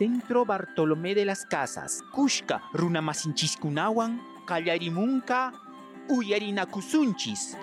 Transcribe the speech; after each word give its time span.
Centro 0.00 0.46
Bartolomé 0.46 1.14
de 1.14 1.26
las 1.26 1.44
Casas. 1.44 2.02
Kushka 2.10 2.62
runamasinchis-kunawan 2.72 4.18
kallarimunka 4.46 5.52
uyarinakusunchis. 6.08 7.54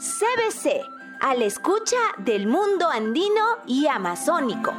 CBC, 0.00 0.82
a 1.20 1.36
la 1.36 1.44
escucha 1.44 1.96
del 2.18 2.48
mundo 2.48 2.90
andino 2.90 3.58
y 3.68 3.86
amazónico. 3.86 4.72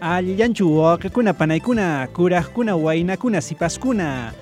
Allillanchu 0.00 0.78
wawakakuna 0.78 1.32
panaykuna 1.32 2.08
kurajkuna 2.12 2.74
waynakuna 2.76 3.40
sipaskuna 3.40 4.32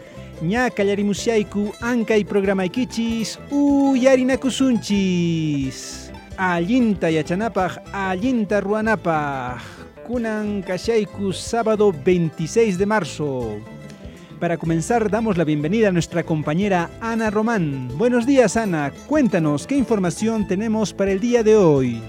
ña 0.43 0.71
kallarimusyayku 0.71 1.73
ankay 1.81 2.25
programaykichis 2.25 3.39
uyarinakusunchis 3.51 6.11
allinta 6.37 7.11
yachanapaj 7.11 7.79
allinta 7.93 8.61
ruwanapaj 8.61 9.63
kunan 10.07 10.63
kashayku 10.63 11.33
sábado 11.33 11.93
26 11.93 12.77
de 12.77 12.87
marzo 12.87 13.57
para 14.39 14.59
comenzar, 14.59 15.11
damos 15.11 15.39
la 15.39 15.45
bienvenida 15.45 15.89
a 15.89 15.93
nuestra 15.93 16.23
compañera 16.23 16.91
Ana 17.01 17.31
Román. 17.31 17.89
Buenos 17.97 18.27
días, 18.27 18.59
Ana. 18.59 18.93
Cuéntanos 19.07 19.67
qué 19.67 19.79
información 19.79 20.47
tenemos 20.47 20.93
para 20.93 21.13
el 21.13 21.21
día 21.21 21.43
de 21.43 21.57
hoy. 21.57 22.03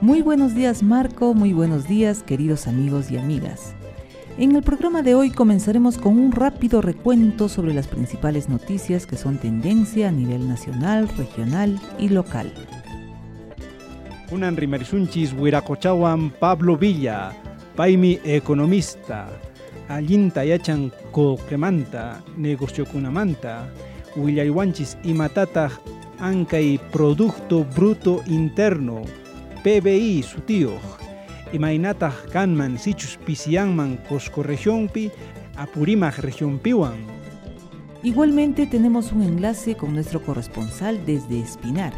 Muy 0.00 0.22
buenos 0.22 0.54
días, 0.54 0.84
Marco. 0.84 1.34
Muy 1.34 1.52
buenos 1.52 1.88
días, 1.88 2.22
queridos 2.22 2.68
amigos 2.68 3.10
y 3.10 3.18
amigas. 3.18 3.74
En 4.42 4.56
el 4.56 4.62
programa 4.64 5.02
de 5.02 5.14
hoy 5.14 5.30
comenzaremos 5.30 5.98
con 5.98 6.18
un 6.18 6.32
rápido 6.32 6.82
recuento 6.82 7.48
sobre 7.48 7.72
las 7.72 7.86
principales 7.86 8.48
noticias 8.48 9.06
que 9.06 9.16
son 9.16 9.38
tendencia 9.38 10.08
a 10.08 10.10
nivel 10.10 10.48
nacional, 10.48 11.08
regional 11.16 11.78
y 11.96 12.08
local. 12.08 12.52
Unan 14.32 14.56
rimarisunchis 14.56 15.32
Huiracochawan 15.32 16.30
Pablo 16.30 16.76
Villa, 16.76 17.30
Paimi 17.76 18.18
economista, 18.24 19.28
allinta 19.88 20.44
yachan 20.44 20.90
koqemanta, 21.12 22.20
negociokunamanta, 22.36 23.70
willariwanchis 24.16 24.98
imatataq 25.04 25.70
ankay 26.18 26.80
Producto 26.90 27.64
Bruto 27.76 28.24
Interno, 28.26 29.02
PBI 29.62 30.24
sutiyuq, 30.24 31.01
Igualmente 38.02 38.66
tenemos 38.66 39.12
un 39.12 39.22
enlace 39.22 39.76
con 39.76 39.94
nuestro 39.94 40.22
corresponsal 40.22 41.06
desde 41.06 41.40
Espinar, 41.40 41.92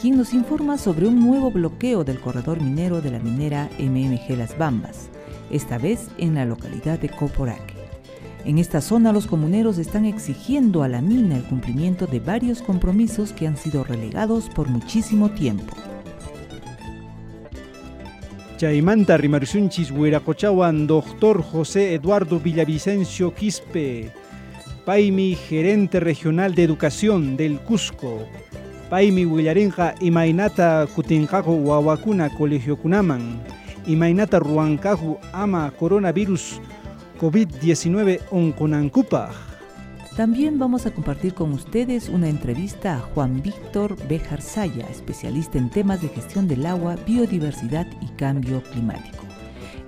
quien 0.00 0.16
nos 0.16 0.32
informa 0.32 0.78
sobre 0.78 1.06
un 1.06 1.20
nuevo 1.20 1.50
bloqueo 1.50 2.04
del 2.04 2.20
corredor 2.20 2.62
minero 2.62 3.02
de 3.02 3.10
la 3.10 3.18
minera 3.18 3.68
MMG 3.78 4.36
Las 4.38 4.56
Bambas 4.56 5.10
esta 5.50 5.78
vez 5.78 6.08
en 6.18 6.34
la 6.34 6.44
localidad 6.44 6.98
de 6.98 7.08
Coporaque. 7.08 7.74
En 8.44 8.58
esta 8.58 8.80
zona 8.80 9.12
los 9.12 9.26
comuneros 9.26 9.78
están 9.78 10.06
exigiendo 10.06 10.82
a 10.82 10.88
la 10.88 11.02
mina 11.02 11.36
el 11.36 11.44
cumplimiento 11.44 12.06
de 12.06 12.20
varios 12.20 12.62
compromisos 12.62 13.32
que 13.32 13.46
han 13.46 13.56
sido 13.56 13.84
relegados 13.84 14.48
por 14.48 14.68
muchísimo 14.68 15.30
tiempo. 15.30 15.74
Chaimanta 18.60 19.16
Rimarusunchis 19.16 19.90
Huiracochawan, 19.90 20.86
doctor 20.86 21.42
José 21.42 21.94
Eduardo 21.94 22.38
Villavicencio 22.38 23.32
Quispe, 23.32 24.12
Paimi, 24.84 25.34
gerente 25.34 25.98
regional 25.98 26.54
de 26.54 26.64
educación 26.64 27.38
del 27.38 27.58
Cusco, 27.60 28.28
Paimi 28.90 29.24
Huillarinja 29.24 29.94
Imainata 30.00 30.86
Kutinjaco 30.94 31.52
Huawacuna 31.52 32.28
Colegio 32.36 32.76
Kunaman, 32.76 33.40
imaynata 33.86 34.38
ruankahu 34.38 35.16
ama 35.32 35.70
coronavirus 35.70 36.60
COVID-19 37.18 38.20
onkonankupaj. 38.30 39.49
También 40.16 40.58
vamos 40.58 40.86
a 40.86 40.90
compartir 40.90 41.34
con 41.34 41.52
ustedes 41.52 42.08
una 42.08 42.28
entrevista 42.28 42.96
a 42.96 43.00
Juan 43.00 43.42
Víctor 43.42 43.96
Bejar 44.08 44.42
Saya, 44.42 44.86
especialista 44.90 45.56
en 45.56 45.70
temas 45.70 46.02
de 46.02 46.08
gestión 46.08 46.48
del 46.48 46.66
agua, 46.66 46.96
biodiversidad 47.06 47.86
y 48.02 48.08
cambio 48.16 48.62
climático. 48.62 49.24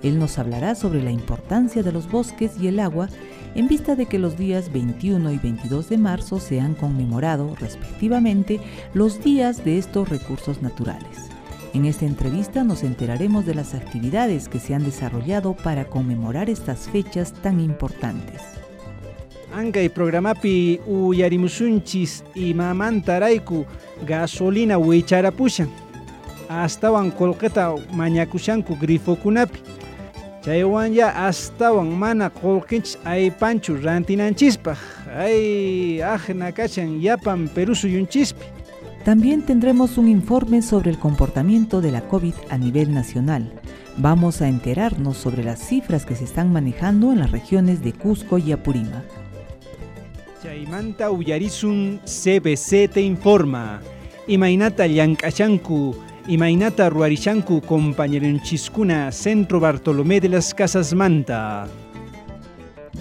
Él 0.01 0.17
nos 0.19 0.39
hablará 0.39 0.75
sobre 0.75 1.03
la 1.03 1.11
importancia 1.11 1.83
de 1.83 1.91
los 1.91 2.09
bosques 2.09 2.57
y 2.59 2.67
el 2.67 2.79
agua 2.79 3.09
en 3.53 3.67
vista 3.67 3.95
de 3.95 4.05
que 4.05 4.17
los 4.17 4.37
días 4.37 4.71
21 4.71 5.31
y 5.31 5.37
22 5.37 5.89
de 5.89 5.97
marzo 5.97 6.39
se 6.39 6.59
han 6.59 6.73
conmemorado, 6.73 7.55
respectivamente, 7.59 8.59
los 8.93 9.23
días 9.23 9.63
de 9.63 9.77
estos 9.77 10.09
recursos 10.09 10.61
naturales. 10.61 11.29
En 11.73 11.85
esta 11.85 12.05
entrevista 12.05 12.63
nos 12.63 12.83
enteraremos 12.83 13.45
de 13.45 13.55
las 13.55 13.73
actividades 13.73 14.47
que 14.47 14.59
se 14.59 14.73
han 14.73 14.83
desarrollado 14.83 15.53
para 15.53 15.85
conmemorar 15.85 16.49
estas 16.49 16.87
fechas 16.87 17.33
tan 17.33 17.59
importantes. 17.59 18.41
Angay 19.53 19.89
programapi 19.89 20.79
uyarimusunchis 20.87 22.23
imamantarayku 22.33 23.65
gasolina 24.07 24.77
huicharapushan. 24.77 25.69
Astawan 26.49 27.11
kolqeta 27.11 27.75
mañakushanku 27.93 28.75
grifokunapi. 28.81 29.59
Chaywan 30.41 30.93
ya 30.93 31.27
astawan 31.27 31.87
mana 31.87 32.29
kolqinchis 32.29 32.97
aypanchu 33.05 33.77
rantinanchispaj. 33.77 34.77
Ay, 35.15 36.01
ajna 36.01 36.51
kachan 36.51 36.99
yapan 36.99 37.47
perusu 37.47 37.87
yunchispi. 37.87 38.45
También 39.05 39.43
tendremos 39.43 39.99
un 39.99 40.07
informe 40.07 40.63
sobre 40.63 40.89
el 40.89 40.97
comportamiento 40.97 41.79
de 41.79 41.91
la 41.91 42.01
COVID 42.01 42.33
a 42.49 42.57
nivel 42.57 42.91
nacional. 42.91 43.53
Vamos 43.97 44.41
a 44.41 44.47
enterarnos 44.47 45.17
sobre 45.17 45.43
las 45.43 45.59
cifras 45.59 46.05
que 46.07 46.15
se 46.15 46.23
están 46.23 46.51
manejando 46.51 47.11
en 47.11 47.19
las 47.19 47.31
regiones 47.31 47.83
de 47.83 47.93
Cusco 47.93 48.39
y 48.39 48.51
Apurima. 48.51 49.03
Chaimanta 50.43 51.09
Uyarizun 51.09 52.01
CBC 52.03 52.89
te 52.91 53.01
informa. 53.01 53.79
Imainata 54.27 54.85
Llankachanku, 54.85 55.95
Imainata 56.27 56.89
Ruarishanku, 56.89 57.61
compañeronchiskuna, 57.61 59.13
Centro 59.13 59.61
Bartolomé 59.61 60.19
de 60.19 60.27
las 60.27 60.53
Casas 60.53 60.93
Manta. 60.93 61.69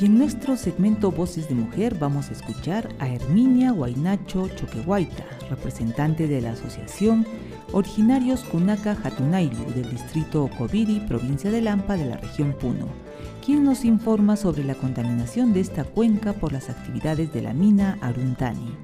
Y 0.00 0.06
en 0.06 0.18
nuestro 0.18 0.56
segmento 0.56 1.10
Voces 1.10 1.48
de 1.48 1.56
Mujer 1.56 1.96
vamos 1.98 2.28
a 2.30 2.32
escuchar 2.34 2.88
a 3.00 3.08
Herminia 3.08 3.72
Guainacho 3.72 4.46
Choquehuaita, 4.46 5.24
representante 5.50 6.28
de 6.28 6.42
la 6.42 6.52
Asociación 6.52 7.26
Originarios 7.72 8.44
Kunaka 8.44 8.96
Hatunailu 9.02 9.64
del 9.74 9.90
distrito 9.90 10.44
Ocoviri, 10.44 11.00
provincia 11.08 11.50
de 11.50 11.60
Lampa 11.60 11.96
de 11.96 12.06
la 12.06 12.18
región 12.18 12.52
Puno, 12.52 12.86
quien 13.44 13.64
nos 13.64 13.84
informa 13.84 14.36
sobre 14.36 14.62
la 14.64 14.74
contaminación 14.74 15.52
de 15.52 15.60
esta 15.60 15.84
cuenca 15.84 16.32
por 16.32 16.52
las 16.52 16.70
actividades 16.70 17.32
de 17.32 17.42
la 17.42 17.52
mina 17.52 17.98
Aruntani. 18.00 18.74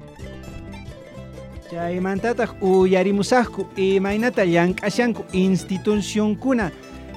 Chaymantataq 1.71 2.61
uyarimusaqku 2.61 3.67
imaynata 3.77 4.43
llank'ashanku 4.43 5.23
institucionkuna 5.33 6.71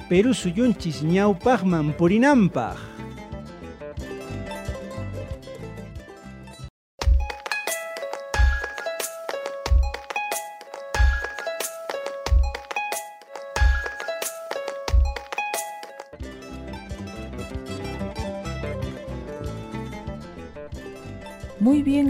Perú 0.09 0.33
suyunchis 0.33 1.03
ñawpaqman 1.03 1.93
purinanpaq. 1.97 2.92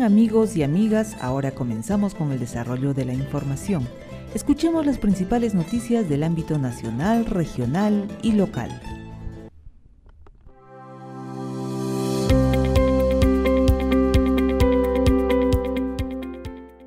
Amigos 0.03 0.57
y 0.57 0.63
amigas, 0.63 1.15
ahora 1.21 1.51
comenzamos 1.51 2.13
con 2.13 2.31
el 2.31 2.39
desarrollo 2.39 2.93
de 2.93 3.05
la 3.05 3.13
información. 3.13 3.87
Escuchemos 4.35 4.85
las 4.85 4.97
principales 4.97 5.53
noticias 5.53 6.09
del 6.09 6.23
ámbito 6.23 6.57
nacional, 6.57 7.25
regional 7.25 8.07
y 8.21 8.33
local. 8.33 8.81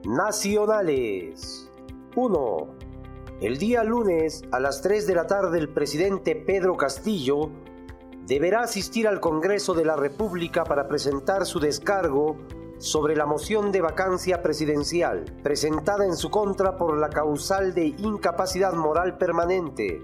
Nacionales 0.05 1.71
1. 2.15 2.67
El 3.41 3.59
día 3.59 3.85
lunes 3.85 4.45
a 4.53 4.61
las 4.61 4.83
3 4.83 5.07
de 5.07 5.15
la 5.15 5.27
tarde 5.27 5.59
el 5.59 5.69
presidente 5.69 6.37
Pedro 6.37 6.77
Castillo 6.77 7.51
deberá 8.27 8.63
asistir 8.63 9.07
al 9.09 9.21
Congreso 9.21 9.73
de 9.73 9.85
la 9.85 9.97
República 9.97 10.65
para 10.65 10.89
presentar 10.89 11.47
su 11.47 11.61
descargo 11.61 12.37
sobre 12.79 13.17
la 13.17 13.27
moción 13.27 13.73
de 13.73 13.81
vacancia 13.81 14.43
presidencial 14.43 15.25
presentada 15.43 16.05
en 16.05 16.17
su 16.17 16.31
contra 16.31 16.77
por 16.77 16.97
la 16.99 17.09
causal 17.09 17.75
de 17.75 17.87
incapacidad 17.87 18.75
moral 18.75 19.17
permanente. 19.19 20.03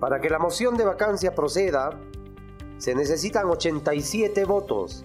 Para 0.00 0.20
que 0.20 0.30
la 0.30 0.38
moción 0.38 0.76
de 0.76 0.84
vacancia 0.84 1.34
proceda, 1.34 1.98
se 2.78 2.94
necesitan 2.94 3.46
87 3.46 4.44
votos, 4.44 5.04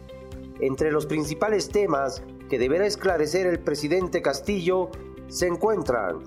entre 0.60 0.92
los 0.92 1.06
principales 1.06 1.70
temas 1.70 2.24
que 2.50 2.60
deberá 2.60 2.86
esclarecer 2.86 3.48
el 3.48 3.60
presidente 3.60 4.22
Castillo 4.22 4.90
se 5.28 5.48
encuentran 5.48 6.22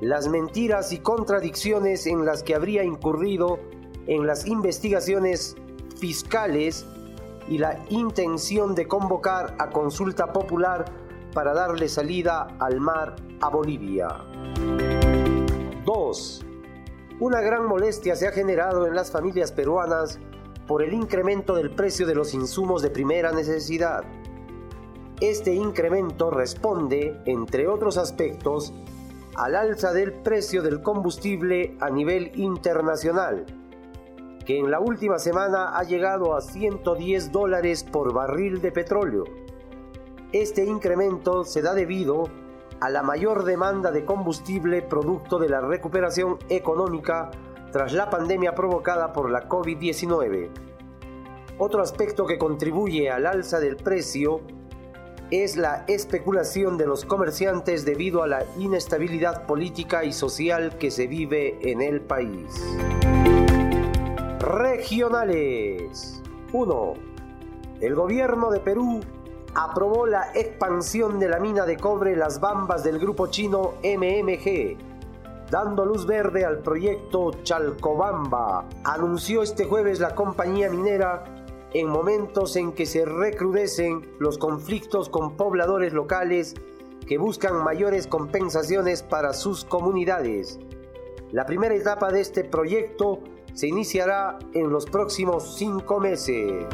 las 0.00 0.28
mentiras 0.28 0.92
y 0.92 0.98
contradicciones 0.98 2.06
en 2.06 2.24
las 2.24 2.42
que 2.42 2.54
habría 2.54 2.82
incurrido 2.82 3.58
en 4.06 4.26
las 4.26 4.46
investigaciones 4.46 5.56
fiscales 5.98 6.84
y 7.48 7.58
la 7.58 7.78
intención 7.90 8.74
de 8.74 8.86
convocar 8.86 9.54
a 9.58 9.70
consulta 9.70 10.32
popular 10.32 10.84
para 11.32 11.52
darle 11.52 11.88
salida 11.88 12.56
al 12.58 12.80
mar 12.80 13.16
a 13.40 13.48
Bolivia. 13.48 14.08
2. 15.84 16.46
Una 17.20 17.40
gran 17.40 17.66
molestia 17.66 18.16
se 18.16 18.26
ha 18.26 18.32
generado 18.32 18.86
en 18.86 18.94
las 18.94 19.10
familias 19.10 19.52
peruanas 19.52 20.18
por 20.66 20.82
el 20.82 20.94
incremento 20.94 21.54
del 21.54 21.70
precio 21.70 22.06
de 22.06 22.14
los 22.14 22.34
insumos 22.34 22.82
de 22.82 22.90
primera 22.90 23.32
necesidad. 23.32 24.04
Este 25.20 25.54
incremento 25.54 26.30
responde, 26.30 27.20
entre 27.26 27.68
otros 27.68 27.98
aspectos, 27.98 28.72
al 29.36 29.56
alza 29.56 29.92
del 29.92 30.12
precio 30.12 30.62
del 30.62 30.82
combustible 30.82 31.76
a 31.80 31.90
nivel 31.90 32.32
internacional, 32.34 33.46
que 34.44 34.58
en 34.58 34.70
la 34.70 34.80
última 34.80 35.18
semana 35.18 35.76
ha 35.76 35.84
llegado 35.84 36.36
a 36.36 36.40
110 36.40 37.32
dólares 37.32 37.84
por 37.84 38.12
barril 38.12 38.60
de 38.60 38.72
petróleo. 38.72 39.24
Este 40.32 40.64
incremento 40.64 41.44
se 41.44 41.62
da 41.62 41.74
debido 41.74 42.24
a 42.80 42.90
la 42.90 43.02
mayor 43.02 43.44
demanda 43.44 43.90
de 43.90 44.04
combustible 44.04 44.82
producto 44.82 45.38
de 45.38 45.48
la 45.48 45.60
recuperación 45.60 46.38
económica 46.48 47.30
tras 47.72 47.92
la 47.92 48.10
pandemia 48.10 48.54
provocada 48.54 49.12
por 49.12 49.30
la 49.30 49.48
COVID-19. 49.48 50.50
Otro 51.58 51.82
aspecto 51.82 52.26
que 52.26 52.36
contribuye 52.36 53.10
al 53.10 53.26
alza 53.26 53.60
del 53.60 53.76
precio 53.76 54.40
es 55.30 55.56
la 55.56 55.84
especulación 55.88 56.76
de 56.76 56.86
los 56.86 57.04
comerciantes 57.04 57.84
debido 57.84 58.22
a 58.22 58.26
la 58.26 58.44
inestabilidad 58.58 59.46
política 59.46 60.04
y 60.04 60.12
social 60.12 60.76
que 60.78 60.90
se 60.90 61.06
vive 61.06 61.58
en 61.70 61.80
el 61.80 62.00
país. 62.00 62.60
Regionales 64.44 66.20
1. 66.52 66.94
El 67.80 67.94
gobierno 67.94 68.50
de 68.50 68.60
Perú 68.60 69.00
aprobó 69.54 70.06
la 70.06 70.32
expansión 70.34 71.18
de 71.18 71.30
la 71.30 71.38
mina 71.38 71.64
de 71.64 71.78
cobre 71.78 72.14
Las 72.14 72.40
Bambas 72.40 72.84
del 72.84 72.98
grupo 72.98 73.28
chino 73.28 73.72
MMG, 73.82 74.76
dando 75.50 75.86
luz 75.86 76.04
verde 76.04 76.44
al 76.44 76.58
proyecto 76.58 77.30
Chalcobamba, 77.42 78.66
anunció 78.84 79.42
este 79.42 79.64
jueves 79.64 79.98
la 79.98 80.14
compañía 80.14 80.68
minera 80.68 81.24
en 81.72 81.88
momentos 81.88 82.56
en 82.56 82.72
que 82.72 82.84
se 82.84 83.06
recrudecen 83.06 84.14
los 84.18 84.36
conflictos 84.36 85.08
con 85.08 85.38
pobladores 85.38 85.94
locales 85.94 86.54
que 87.08 87.16
buscan 87.16 87.64
mayores 87.64 88.06
compensaciones 88.06 89.02
para 89.02 89.32
sus 89.32 89.64
comunidades. 89.64 90.60
La 91.32 91.46
primera 91.46 91.74
etapa 91.74 92.12
de 92.12 92.20
este 92.20 92.44
proyecto 92.44 93.20
se 93.54 93.68
iniciará 93.68 94.38
en 94.52 94.70
los 94.70 94.84
próximos 94.86 95.56
cinco 95.56 95.98
meses. 96.00 96.66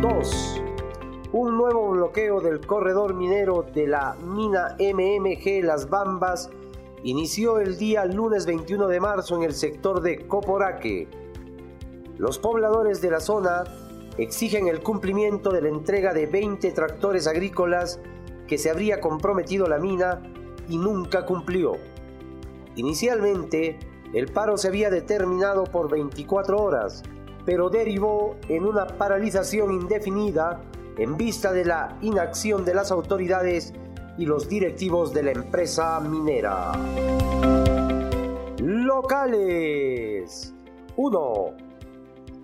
2. 0.00 0.62
Un 1.32 1.56
nuevo 1.56 1.90
bloqueo 1.90 2.40
del 2.40 2.64
corredor 2.64 3.14
minero 3.14 3.64
de 3.74 3.88
la 3.88 4.14
mina 4.22 4.76
MMG 4.78 5.64
Las 5.64 5.90
Bambas 5.90 6.50
inició 7.02 7.58
el 7.58 7.76
día 7.76 8.04
lunes 8.04 8.46
21 8.46 8.86
de 8.86 9.00
marzo 9.00 9.36
en 9.36 9.42
el 9.42 9.54
sector 9.54 10.00
de 10.00 10.26
Coporaque 10.28 11.08
los 12.18 12.38
pobladores 12.38 13.00
de 13.00 13.10
la 13.10 13.18
zona 13.18 13.64
exigen 14.18 14.68
el 14.68 14.80
cumplimiento 14.80 15.50
de 15.50 15.62
la 15.62 15.68
entrega 15.68 16.14
de 16.14 16.26
20 16.26 16.70
tractores 16.70 17.26
agrícolas 17.26 18.00
que 18.46 18.56
se 18.56 18.70
habría 18.70 19.00
comprometido 19.00 19.66
la 19.66 19.78
mina 19.78 20.22
y 20.68 20.78
nunca 20.78 21.26
cumplió. 21.26 21.72
Inicialmente, 22.76 23.78
el 24.14 24.28
paro 24.28 24.56
se 24.56 24.68
había 24.68 24.90
determinado 24.90 25.64
por 25.64 25.90
24 25.90 26.56
horas, 26.56 27.02
pero 27.44 27.68
derivó 27.68 28.36
en 28.48 28.64
una 28.64 28.86
paralización 28.86 29.72
indefinida 29.72 30.60
en 30.96 31.16
vista 31.16 31.52
de 31.52 31.64
la 31.64 31.98
inacción 32.00 32.64
de 32.64 32.74
las 32.74 32.92
autoridades 32.92 33.74
y 34.16 34.26
los 34.26 34.48
directivos 34.48 35.12
de 35.12 35.24
la 35.24 35.32
empresa 35.32 35.98
minera. 35.98 36.70
Locales 38.58 40.54
1. 40.96 41.44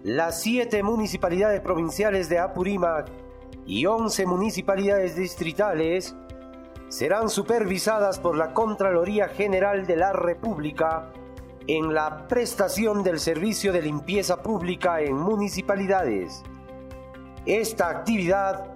Las 0.02 0.40
siete 0.40 0.82
municipalidades 0.82 1.60
provinciales 1.60 2.28
de 2.28 2.40
Apurímac 2.40 3.06
y 3.64 3.86
11 3.86 4.26
municipalidades 4.26 5.14
distritales 5.14 6.16
serán 6.88 7.28
supervisadas 7.28 8.18
por 8.18 8.36
la 8.36 8.52
Contraloría 8.54 9.28
General 9.28 9.86
de 9.86 9.94
la 9.94 10.12
República 10.12 11.12
en 11.76 11.94
la 11.94 12.26
prestación 12.26 13.04
del 13.04 13.20
servicio 13.20 13.72
de 13.72 13.80
limpieza 13.80 14.42
pública 14.42 15.00
en 15.00 15.16
municipalidades. 15.16 16.42
Esta 17.46 17.88
actividad 17.88 18.74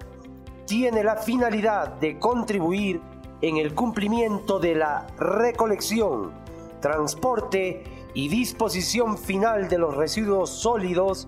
tiene 0.65 1.03
la 1.03 1.17
finalidad 1.17 1.89
de 1.99 2.17
contribuir 2.17 3.01
en 3.41 3.57
el 3.57 3.75
cumplimiento 3.75 4.59
de 4.59 4.75
la 4.75 5.07
recolección, 5.17 6.31
transporte 6.79 7.83
y 8.13 8.29
disposición 8.29 9.17
final 9.17 9.67
de 9.67 9.77
los 9.77 9.97
residuos 9.97 10.49
sólidos 10.49 11.27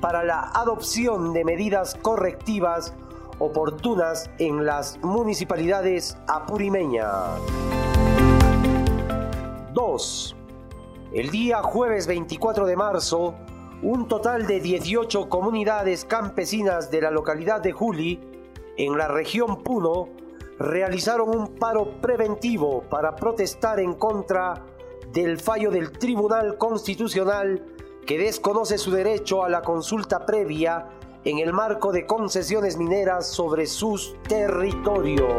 para 0.00 0.24
la 0.24 0.52
adopción 0.54 1.34
de 1.34 1.44
medidas 1.44 1.96
correctivas 2.00 2.94
oportunas 3.38 4.30
en 4.38 4.64
las 4.64 4.98
municipalidades 5.02 6.16
apurimeñas. 6.26 7.38
2. 9.74 10.36
El 11.14 11.30
día 11.30 11.62
jueves 11.62 12.08
24 12.08 12.66
de 12.66 12.74
marzo, 12.74 13.36
un 13.82 14.08
total 14.08 14.48
de 14.48 14.58
18 14.58 15.28
comunidades 15.28 16.04
campesinas 16.04 16.90
de 16.90 17.00
la 17.02 17.12
localidad 17.12 17.60
de 17.60 17.70
Juli, 17.70 18.18
en 18.76 18.98
la 18.98 19.06
región 19.06 19.62
Puno, 19.62 20.08
realizaron 20.58 21.28
un 21.28 21.54
paro 21.54 22.00
preventivo 22.00 22.82
para 22.90 23.14
protestar 23.14 23.78
en 23.78 23.94
contra 23.94 24.64
del 25.12 25.38
fallo 25.38 25.70
del 25.70 25.92
Tribunal 25.92 26.58
Constitucional 26.58 27.64
que 28.04 28.18
desconoce 28.18 28.76
su 28.76 28.90
derecho 28.90 29.44
a 29.44 29.48
la 29.48 29.62
consulta 29.62 30.26
previa 30.26 30.88
en 31.24 31.38
el 31.38 31.52
marco 31.52 31.92
de 31.92 32.06
concesiones 32.06 32.76
mineras 32.76 33.28
sobre 33.28 33.66
sus 33.66 34.16
territorios. 34.24 35.32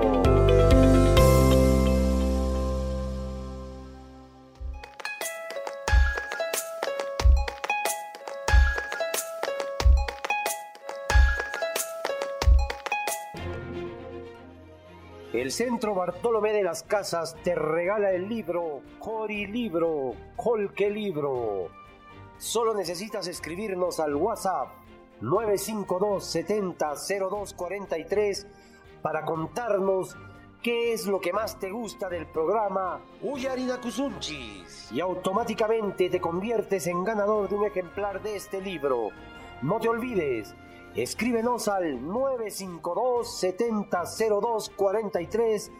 El 15.45 15.51
Centro 15.51 15.93
Bartolomé 15.93 16.53
de 16.53 16.63
las 16.63 16.81
Casas 16.81 17.35
te 17.43 17.53
regala 17.53 18.09
el 18.09 18.27
libro 18.27 18.81
Cori 18.97 19.45
Libro, 19.45 20.15
Colque 20.35 20.89
Libro. 20.89 21.69
Solo 22.39 22.73
necesitas 22.73 23.27
escribirnos 23.27 23.99
al 23.99 24.15
WhatsApp 24.15 24.69
952 25.21 26.25
70 26.25 26.93
0243 27.29 28.47
para 29.03 29.23
contarnos 29.23 30.17
qué 30.63 30.93
es 30.93 31.05
lo 31.05 31.21
que 31.21 31.31
más 31.31 31.59
te 31.59 31.69
gusta 31.69 32.09
del 32.09 32.25
programa 32.25 33.01
Uyarina 33.21 33.79
Kusunchis 33.79 34.91
y 34.91 34.99
automáticamente 34.99 36.09
te 36.09 36.19
conviertes 36.19 36.87
en 36.87 37.03
ganador 37.03 37.49
de 37.49 37.55
un 37.55 37.65
ejemplar 37.65 38.19
de 38.23 38.35
este 38.35 38.61
libro. 38.61 39.09
No 39.61 39.79
te 39.79 39.89
olvides, 39.89 40.55
Escríbenos 40.95 41.67
al 41.67 42.07
952 42.07 43.39
700243 43.39 45.71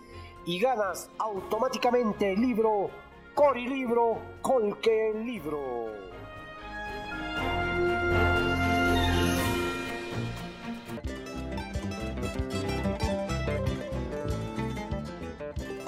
y 0.45 0.59
ganas 0.59 1.09
automáticamente 1.17 2.33
el 2.33 2.41
libro 2.41 2.89
Cori 3.33 3.65
Libro, 3.65 4.19
Colque 4.41 5.13
Libro. 5.15 5.87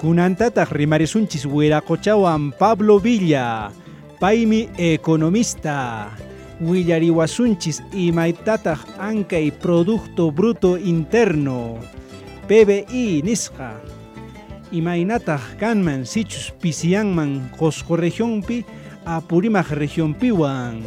Kunantataq 0.00 0.70
rimarisunchis 0.70 1.44
Huiracochawan 1.44 2.52
Pablo 2.52 2.98
Villa, 2.98 3.70
Paimi 4.18 4.70
economista. 4.78 6.16
Willariwasunchis 6.60 7.82
imaytataq 7.94 8.78
ankay 8.98 9.50
producto 9.50 10.30
bruto 10.30 10.76
interno 10.76 11.78
PBI 12.48 13.22
nisqa 13.22 13.78
imaynataq 14.72 15.58
kanman 15.60 16.06
sichus 16.06 16.50
pisiyanman 16.60 17.50
Qosqo 17.58 17.96
regionpi 17.96 18.64
Apurímac 19.06 19.70
regionpiwan 19.70 20.82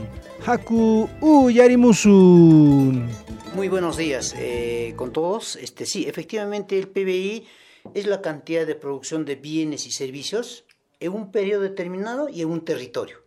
haku 0.46 1.08
uyarimusun 1.22 3.08
Muy 3.56 3.68
buenos 3.68 3.98
días 3.98 4.34
eh, 4.38 4.94
con 4.96 5.12
todos. 5.12 5.58
Este, 5.58 5.86
sí, 5.86 6.08
efectivamente 6.08 6.80
el 6.80 6.88
PBI 6.88 7.46
es 7.94 8.08
la 8.08 8.22
cantidad 8.22 8.66
de 8.66 8.76
producción 8.76 9.26
de 9.26 9.36
bienes 9.36 9.86
y 9.88 9.92
servicios 9.92 10.64
en 11.02 11.12
un 11.12 11.32
periodo 11.32 11.64
determinado 11.64 12.30
y 12.30 12.42
en 12.42 12.50
un 12.50 12.64
territorio. 12.64 13.18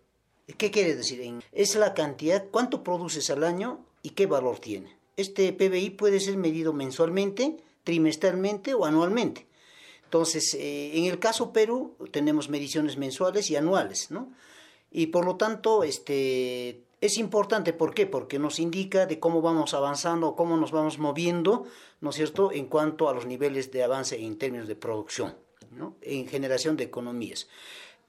¿Qué 0.58 0.70
quiere 0.70 0.94
decir? 0.94 1.40
Es 1.52 1.74
la 1.74 1.94
cantidad, 1.94 2.44
cuánto 2.50 2.82
produces 2.82 3.30
al 3.30 3.44
año 3.44 3.84
y 4.02 4.10
qué 4.10 4.26
valor 4.26 4.58
tiene. 4.58 4.96
Este 5.16 5.52
PBI 5.52 5.90
puede 5.90 6.20
ser 6.20 6.36
medido 6.36 6.72
mensualmente, 6.72 7.56
trimestralmente 7.82 8.74
o 8.74 8.84
anualmente. 8.84 9.46
Entonces, 10.04 10.54
eh, 10.54 10.98
en 10.98 11.06
el 11.06 11.18
caso 11.18 11.52
Perú 11.52 11.96
tenemos 12.10 12.48
mediciones 12.48 12.98
mensuales 12.98 13.50
y 13.50 13.56
anuales, 13.56 14.10
¿no? 14.10 14.32
Y 14.90 15.08
por 15.08 15.24
lo 15.24 15.36
tanto, 15.36 15.82
este, 15.82 16.82
es 17.00 17.18
importante, 17.18 17.72
¿por 17.72 17.94
qué? 17.94 18.06
Porque 18.06 18.38
nos 18.38 18.58
indica 18.58 19.06
de 19.06 19.18
cómo 19.18 19.42
vamos 19.42 19.74
avanzando, 19.74 20.36
cómo 20.36 20.56
nos 20.56 20.70
vamos 20.70 20.98
moviendo, 20.98 21.66
¿no 22.00 22.10
es 22.10 22.16
cierto?, 22.16 22.52
en 22.52 22.66
cuanto 22.66 23.08
a 23.08 23.14
los 23.14 23.26
niveles 23.26 23.72
de 23.72 23.82
avance 23.82 24.22
en 24.22 24.38
términos 24.38 24.68
de 24.68 24.76
producción, 24.76 25.34
¿no? 25.72 25.96
en 26.00 26.28
generación 26.28 26.76
de 26.76 26.84
economías. 26.84 27.48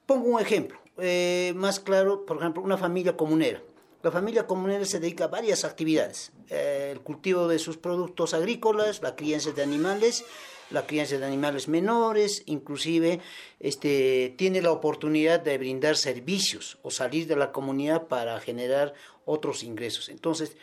Pongo 0.06 0.28
un 0.28 0.40
ejemplo, 0.40 0.78
eh, 0.98 1.52
más 1.56 1.80
claro, 1.80 2.24
por 2.24 2.38
ejemplo, 2.38 2.62
una 2.62 2.78
familia 2.78 3.16
comunera. 3.16 3.62
La 4.02 4.12
familia 4.12 4.46
comunera 4.46 4.84
se 4.84 5.00
dedica 5.00 5.24
a 5.24 5.28
varias 5.28 5.64
actividades, 5.64 6.32
eh, 6.48 6.90
el 6.92 7.00
cultivo 7.00 7.48
de 7.48 7.58
sus 7.58 7.76
productos 7.76 8.34
agrícolas, 8.34 9.02
la 9.02 9.16
crianza 9.16 9.50
de 9.50 9.62
animales, 9.62 10.24
la 10.70 10.86
crianza 10.86 11.18
de 11.18 11.26
animales 11.26 11.68
menores, 11.68 12.42
inclusive 12.46 13.20
este, 13.60 14.34
tiene 14.36 14.62
la 14.62 14.72
oportunidad 14.72 15.40
de 15.40 15.58
brindar 15.58 15.96
servicios 15.96 16.78
o 16.82 16.90
salir 16.90 17.26
de 17.26 17.36
la 17.36 17.52
comunidad 17.52 18.06
para 18.06 18.38
generar 18.40 18.94
otros 19.24 19.62
ingresos. 19.64 20.08
Entonces, 20.08 20.56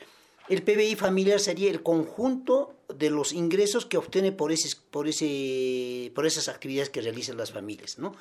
el 0.50 0.62
PBI 0.62 0.96
familiar 0.96 1.40
sería 1.40 1.72
el 1.72 1.84
conjunto 1.84 2.76
de 2.94 3.10
los 3.10 3.32
ingresos 3.32 3.86
que 3.86 3.98
obtiene 3.98 4.32
por, 4.32 4.52
ese, 4.52 4.76
por, 4.92 5.08
ese, 5.08 6.12
por 6.14 6.26
esas 6.26 6.50
actividades 6.50 6.90
que 6.90 7.02
realizan 7.02 7.38
las 7.38 7.52
familias. 7.52 7.98
¿no? 7.98 8.14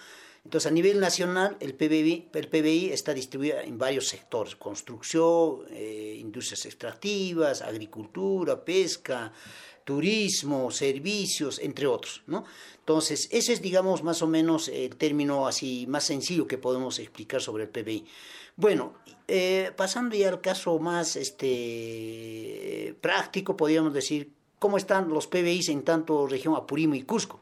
Entonces, 0.44 0.70
a 0.70 0.74
nivel 0.74 0.98
nacional, 0.98 1.56
el 1.60 1.74
PBI, 1.74 2.90
está 2.92 3.14
distribuido 3.14 3.60
en 3.60 3.78
varios 3.78 4.08
sectores, 4.08 4.56
construcción, 4.56 5.60
eh, 5.70 6.16
industrias 6.18 6.66
extractivas, 6.66 7.62
agricultura, 7.62 8.64
pesca, 8.64 9.32
turismo, 9.84 10.70
servicios, 10.70 11.60
entre 11.60 11.86
otros. 11.86 12.22
Entonces, 12.78 13.28
ese 13.30 13.52
es, 13.52 13.62
digamos, 13.62 14.02
más 14.02 14.20
o 14.22 14.26
menos 14.26 14.68
el 14.68 14.96
término 14.96 15.46
así 15.46 15.86
más 15.88 16.04
sencillo 16.04 16.46
que 16.46 16.58
podemos 16.58 16.98
explicar 16.98 17.40
sobre 17.40 17.64
el 17.64 17.70
PBI. 17.70 18.04
Bueno, 18.56 18.94
eh, 19.28 19.72
pasando 19.76 20.16
ya 20.16 20.28
al 20.28 20.40
caso 20.40 20.78
más 20.78 21.16
este, 21.16 22.96
práctico, 23.00 23.56
podríamos 23.56 23.94
decir, 23.94 24.32
¿cómo 24.58 24.76
están 24.76 25.08
los 25.08 25.28
PBIs 25.28 25.68
en 25.68 25.82
tanto 25.82 26.26
región 26.26 26.56
Apurimo 26.56 26.94
y 26.94 27.02
Cusco? 27.02 27.41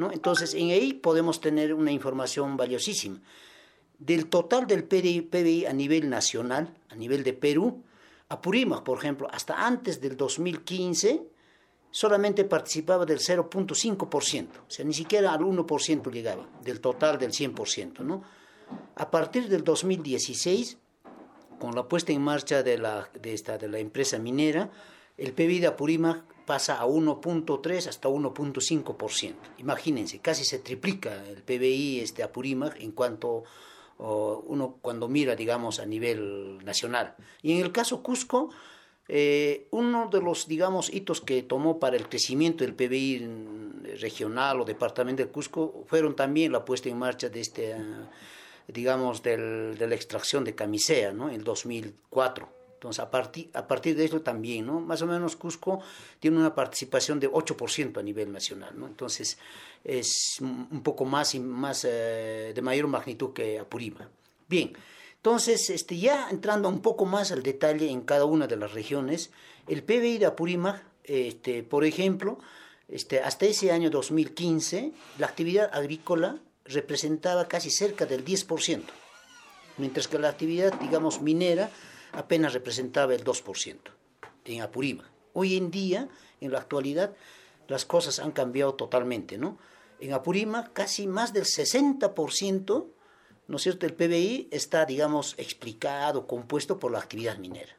¿No? 0.00 0.10
Entonces, 0.10 0.54
en 0.54 0.70
ahí 0.70 0.94
podemos 0.94 1.40
tener 1.40 1.74
una 1.74 1.92
información 1.92 2.56
valiosísima. 2.56 3.20
Del 3.98 4.26
total 4.26 4.66
del 4.66 4.84
PBI 4.84 5.66
a 5.66 5.72
nivel 5.72 6.08
nacional, 6.08 6.74
a 6.88 6.96
nivel 6.96 7.22
de 7.22 7.34
Perú, 7.34 7.84
Apurímac, 8.30 8.82
por 8.82 8.98
ejemplo, 8.98 9.28
hasta 9.30 9.66
antes 9.66 10.00
del 10.00 10.16
2015, 10.16 11.22
solamente 11.90 12.44
participaba 12.44 13.04
del 13.04 13.18
0.5%, 13.18 14.48
o 14.66 14.70
sea, 14.70 14.84
ni 14.84 14.94
siquiera 14.94 15.32
al 15.32 15.40
1% 15.40 16.10
llegaba 16.10 16.48
del 16.62 16.80
total 16.80 17.18
del 17.18 17.32
100%, 17.32 18.00
¿no? 18.00 18.22
A 18.94 19.10
partir 19.10 19.48
del 19.48 19.64
2016, 19.64 20.78
con 21.58 21.74
la 21.74 21.88
puesta 21.88 22.12
en 22.12 22.22
marcha 22.22 22.62
de 22.62 22.78
la, 22.78 23.10
de 23.20 23.34
esta, 23.34 23.58
de 23.58 23.68
la 23.68 23.80
empresa 23.80 24.18
minera, 24.18 24.70
el 25.20 25.34
PIB 25.34 25.60
de 25.60 25.66
Apurímac 25.66 26.24
pasa 26.46 26.80
a 26.80 26.86
1.3 26.86 27.86
hasta 27.88 28.08
1.5%. 28.08 29.34
Imagínense, 29.58 30.18
casi 30.20 30.44
se 30.44 30.58
triplica 30.58 31.24
el 31.28 31.42
PBI 31.42 32.00
este 32.00 32.22
Apurímac 32.22 32.80
en 32.80 32.92
cuanto 32.92 33.44
uno 33.98 34.78
cuando 34.80 35.08
mira, 35.08 35.36
digamos, 35.36 35.78
a 35.78 35.84
nivel 35.84 36.58
nacional. 36.64 37.14
Y 37.42 37.52
en 37.52 37.60
el 37.60 37.70
caso 37.70 38.02
Cusco, 38.02 38.48
eh, 39.08 39.68
uno 39.72 40.08
de 40.10 40.22
los, 40.22 40.48
digamos, 40.48 40.92
hitos 40.92 41.20
que 41.20 41.42
tomó 41.42 41.78
para 41.78 41.96
el 41.96 42.08
crecimiento 42.08 42.64
del 42.64 42.74
PBI 42.74 43.98
regional 44.00 44.60
o 44.60 44.64
departamento 44.64 45.22
de 45.22 45.28
Cusco 45.28 45.84
fueron 45.86 46.16
también 46.16 46.50
la 46.50 46.64
puesta 46.64 46.88
en 46.88 46.98
marcha 46.98 47.28
de 47.28 47.40
este, 47.40 47.74
ah, 47.74 48.10
digamos, 48.68 49.22
del, 49.22 49.76
de 49.76 49.86
la 49.86 49.94
extracción 49.96 50.44
de 50.44 50.54
camisea, 50.54 51.12
¿no? 51.12 51.28
En 51.28 51.44
2004. 51.44 52.59
Entonces, 52.80 53.00
a 53.00 53.10
partir, 53.10 53.50
a 53.52 53.68
partir 53.68 53.94
de 53.94 54.06
eso 54.06 54.22
también, 54.22 54.64
¿no? 54.64 54.80
Más 54.80 55.02
o 55.02 55.06
menos 55.06 55.36
Cusco 55.36 55.82
tiene 56.18 56.38
una 56.38 56.54
participación 56.54 57.20
de 57.20 57.30
8% 57.30 57.98
a 57.98 58.02
nivel 58.02 58.32
nacional, 58.32 58.72
¿no? 58.74 58.86
Entonces, 58.86 59.36
es 59.84 60.38
un 60.40 60.82
poco 60.82 61.04
más, 61.04 61.34
y 61.34 61.40
más 61.40 61.84
eh, 61.84 62.52
de 62.54 62.62
mayor 62.62 62.86
magnitud 62.86 63.34
que 63.34 63.58
Apurima. 63.58 64.08
Bien, 64.48 64.72
entonces, 65.16 65.68
este, 65.68 65.98
ya 65.98 66.30
entrando 66.30 66.70
un 66.70 66.80
poco 66.80 67.04
más 67.04 67.32
al 67.32 67.42
detalle 67.42 67.90
en 67.90 68.00
cada 68.00 68.24
una 68.24 68.46
de 68.46 68.56
las 68.56 68.72
regiones, 68.72 69.30
el 69.68 69.82
PBI 69.82 70.16
de 70.16 70.24
Apurímac, 70.24 70.82
este, 71.04 71.62
por 71.62 71.84
ejemplo, 71.84 72.38
este, 72.88 73.20
hasta 73.20 73.44
ese 73.44 73.72
año 73.72 73.90
2015, 73.90 74.92
la 75.18 75.26
actividad 75.26 75.68
agrícola 75.74 76.38
representaba 76.64 77.46
casi 77.46 77.68
cerca 77.70 78.06
del 78.06 78.24
10%, 78.24 78.84
mientras 79.76 80.08
que 80.08 80.18
la 80.18 80.30
actividad, 80.30 80.72
digamos, 80.80 81.20
minera 81.20 81.68
apenas 82.12 82.52
representaba 82.52 83.14
el 83.14 83.24
2% 83.24 83.76
en 84.44 84.62
Apurímac. 84.62 85.06
Hoy 85.32 85.56
en 85.56 85.70
día, 85.70 86.08
en 86.40 86.52
la 86.52 86.58
actualidad, 86.58 87.14
las 87.68 87.84
cosas 87.84 88.18
han 88.18 88.32
cambiado 88.32 88.74
totalmente, 88.74 89.38
¿no? 89.38 89.58
En 90.00 90.12
Apurímac 90.12 90.72
casi 90.72 91.06
más 91.06 91.32
del 91.32 91.44
60% 91.44 92.86
¿no 93.50 93.58
cierto? 93.58 93.84
El 93.84 93.94
PBI 93.94 94.46
está, 94.52 94.86
digamos, 94.86 95.34
explicado, 95.36 96.28
compuesto 96.28 96.78
por 96.78 96.92
la 96.92 97.00
actividad 97.00 97.36
minera, 97.36 97.76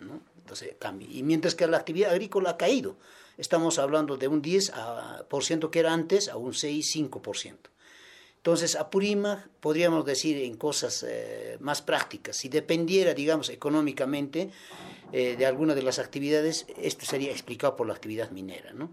¿no? 0.00 0.20
Entonces 0.36 0.74
cambia. 0.78 1.08
Y 1.10 1.22
mientras 1.22 1.54
que 1.54 1.66
la 1.66 1.78
actividad 1.78 2.10
agrícola 2.10 2.50
ha 2.50 2.56
caído, 2.58 2.96
estamos 3.38 3.78
hablando 3.78 4.18
de 4.18 4.28
un 4.28 4.42
10% 4.42 5.70
que 5.70 5.78
era 5.78 5.94
antes 5.94 6.28
a 6.28 6.36
un 6.36 6.52
6-5%. 6.52 7.56
Entonces, 8.38 8.76
Apurímac, 8.76 9.48
podríamos 9.60 10.06
decir 10.06 10.38
en 10.38 10.56
cosas 10.56 11.04
eh, 11.06 11.58
más 11.60 11.82
prácticas, 11.82 12.36
si 12.36 12.48
dependiera, 12.48 13.12
digamos, 13.12 13.50
económicamente 13.50 14.50
eh, 15.12 15.36
de 15.36 15.44
alguna 15.44 15.74
de 15.74 15.82
las 15.82 15.98
actividades, 15.98 16.66
esto 16.80 17.04
sería 17.04 17.30
explicado 17.30 17.76
por 17.76 17.86
la 17.86 17.94
actividad 17.94 18.30
minera, 18.30 18.72
¿no? 18.72 18.90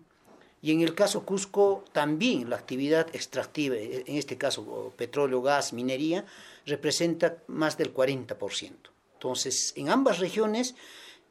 Y 0.61 0.71
en 0.71 0.81
el 0.81 0.95
caso 0.95 1.25
Cusco 1.25 1.85
también 1.91 2.49
la 2.49 2.55
actividad 2.55 3.07
extractiva, 3.13 3.75
en 3.77 4.15
este 4.17 4.35
caso 4.35 4.91
petróleo, 4.97 5.43
gas, 5.43 5.73
minería, 5.73 6.25
representa 6.65 7.37
más 7.45 7.77
del 7.77 7.93
40%. 7.93 8.71
Entonces, 9.13 9.73
en 9.75 9.89
ambas 9.89 10.17
regiones, 10.17 10.73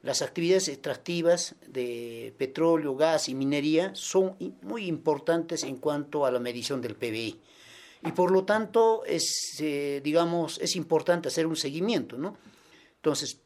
las 0.03 0.23
actividades 0.23 0.69
extractivas 0.69 1.57
de 1.67 2.33
petróleo, 2.39 2.95
gas 2.95 3.29
y 3.29 3.35
minería 3.35 3.93
son 3.95 4.37
muy 4.63 4.87
importantes 4.87 5.65
en 5.65 5.79
cuanto 5.79 6.27
a 6.27 6.31
la 6.31 6.39
medición 6.39 6.81
del 6.81 6.95
PBI. 6.95 7.41
Y 8.05 8.13
por 8.13 8.31
lo 8.31 8.45
tanto, 8.45 9.05
es, 9.07 9.57
eh, 9.61 10.01
digamos, 10.05 10.59
es 10.61 10.77
importante 10.77 11.29
hacer 11.29 11.47
un 11.47 11.57
seguimiento, 11.57 12.19
¿no? 12.19 12.37
Entonces, 12.97 13.41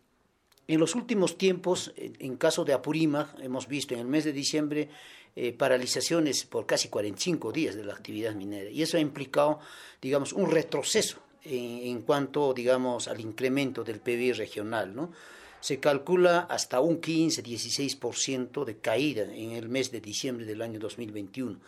en 0.66 0.80
los 0.80 0.94
últimos 0.94 1.38
tiempos, 1.38 1.92
en 1.96 2.36
caso 2.36 2.64
de 2.64 2.74
Apurímac, 2.74 3.38
hemos 3.40 3.68
visto 3.68 3.94
en 3.94 4.00
el 4.00 4.06
mes 4.06 4.24
de 4.24 4.32
diciembre 4.32 4.88
eh, 5.36 5.52
paralizaciones 5.52 6.44
por 6.44 6.66
casi 6.66 6.88
45 6.88 7.52
días 7.52 7.76
de 7.76 7.84
la 7.84 7.94
actividad 7.94 8.34
minera. 8.34 8.68
Y 8.70 8.82
eso 8.82 8.96
ha 8.96 9.00
implicado, 9.00 9.60
digamos, 10.02 10.32
un 10.32 10.50
retroceso 10.50 11.18
en, 11.44 12.02
cuanto, 12.02 12.52
digamos, 12.52 13.06
al 13.06 13.20
incremento 13.20 13.84
del 13.84 14.00
PIB 14.00 14.34
regional, 14.34 14.94
¿no? 14.94 15.12
Se 15.60 15.78
calcula 15.78 16.40
hasta 16.40 16.80
un 16.80 17.00
15-16% 17.00 18.64
de 18.64 18.78
caída 18.78 19.22
en 19.22 19.52
el 19.52 19.68
mes 19.68 19.90
de 19.90 20.00
diciembre 20.00 20.44
del 20.44 20.60
año 20.60 20.78
2021. 20.78 21.58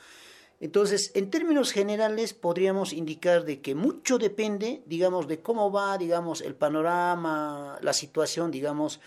Entonces, 0.61 1.11
en 1.15 1.31
términos 1.31 1.73
generales, 1.73 2.35
podríamos 2.35 2.93
indicar 2.93 3.45
de 3.45 3.63
que 3.63 3.75
mucho 3.75 4.19
depende, 4.19 4.83
digamos, 4.85 5.27
de 5.27 5.41
cómo 5.41 5.73
va, 5.73 5.97
digamos, 5.97 6.43
el 6.43 6.55
panorama, 6.55 7.79
la 7.81 7.95
situación, 7.95 8.51
digamos, 8.51 9.01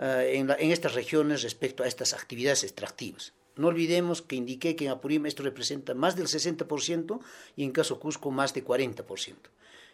eh, 0.00 0.32
en, 0.34 0.72
estas 0.72 0.94
regiones 0.94 1.42
respecto 1.42 1.84
a 1.84 1.86
estas 1.86 2.12
actividades 2.12 2.64
extractivas. 2.64 3.34
No 3.54 3.68
olvidemos 3.68 4.20
que 4.20 4.34
indiqué 4.34 4.74
que 4.74 4.86
en 4.86 4.90
Apurímac 4.90 5.28
esto 5.28 5.44
representa 5.44 5.94
más 5.94 6.16
del 6.16 6.26
60% 6.26 7.20
y 7.54 7.62
en 7.62 7.70
caso 7.70 8.00
Cusco 8.00 8.32
más 8.32 8.52
de 8.52 8.64
40%. 8.64 9.34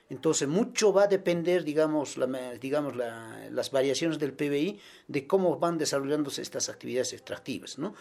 Entonces, 0.09 0.49
mucho 0.49 0.93
va 0.93 1.05
a 1.05 1.07
depender, 1.07 1.63
digamos, 1.63 2.19
digamos 2.61 2.95
las 2.97 3.71
variaciones 3.71 4.19
del 4.19 4.33
PBI 4.33 4.81
de 5.09 5.27
cómo 5.27 5.59
van 5.59 5.79
desarrollándose 5.79 6.43
estas 6.43 6.69
actividades 6.69 7.13
extractivas. 7.13 7.79
¿no? 7.79 7.95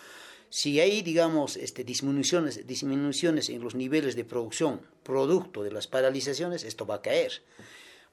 Si 0.53 0.81
hay, 0.81 1.01
digamos, 1.01 1.55
este, 1.55 1.85
disminuciones, 1.85 2.67
disminuciones 2.67 3.47
en 3.49 3.61
los 3.61 3.73
niveles 3.73 4.17
de 4.17 4.25
producción 4.25 4.81
producto 5.01 5.63
de 5.63 5.71
las 5.71 5.87
paralizaciones, 5.87 6.65
esto 6.65 6.85
va 6.85 6.95
a 6.95 7.01
caer. 7.01 7.41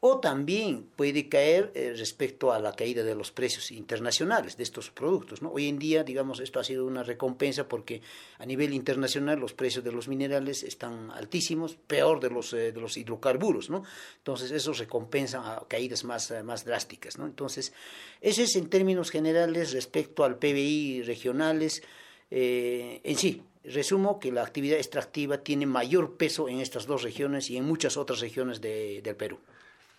o 0.00 0.20
también 0.20 0.88
puede 0.94 1.28
caer 1.28 1.72
eh, 1.74 1.92
respecto 1.96 2.52
a 2.52 2.60
la 2.60 2.76
caída 2.76 3.02
de 3.02 3.16
los 3.16 3.32
precios 3.32 3.72
internacionales 3.72 4.56
de 4.56 4.62
estos 4.62 4.92
productos. 4.92 5.42
¿no? 5.42 5.50
Hoy 5.50 5.66
en 5.66 5.80
día, 5.80 6.04
digamos, 6.04 6.38
esto 6.38 6.60
ha 6.60 6.62
sido 6.62 6.86
una 6.86 7.02
recompensa 7.02 7.66
porque 7.66 8.02
a 8.38 8.46
nivel 8.46 8.72
internacional 8.72 9.40
los 9.40 9.54
precios 9.54 9.82
de 9.82 9.90
los 9.90 10.06
minerales 10.06 10.62
están 10.62 11.10
altísimos, 11.10 11.74
peor 11.74 12.20
de 12.20 12.30
los, 12.30 12.52
eh, 12.52 12.70
de 12.70 12.80
los 12.80 12.96
hidrocarburos, 12.96 13.68
¿no? 13.68 13.82
Entonces 14.18 14.52
eso 14.52 14.72
recompensa 14.72 15.64
caídas 15.66 16.04
más, 16.04 16.30
eh, 16.30 16.44
más 16.44 16.64
drásticas, 16.64 17.18
¿no? 17.18 17.26
Entonces, 17.26 17.72
ese 18.20 18.44
es 18.44 18.54
en 18.54 18.68
términos 18.68 19.10
generales 19.10 19.72
respecto 19.72 20.22
al 20.22 20.38
PBI 20.38 21.02
regionales 21.02 21.82
en 22.30 23.16
sí. 23.16 23.42
Resumo 23.64 24.18
que 24.18 24.32
la 24.32 24.42
actividad 24.42 24.78
extractiva 24.78 25.38
tiene 25.38 25.66
mayor 25.66 26.16
peso 26.16 26.48
en 26.48 26.60
estas 26.60 26.86
dos 26.86 27.02
regiones 27.02 27.50
y 27.50 27.58
en 27.58 27.64
muchas 27.64 27.98
otras 27.98 28.20
regiones 28.20 28.60
de, 28.62 29.02
del 29.02 29.14
Perú. 29.14 29.38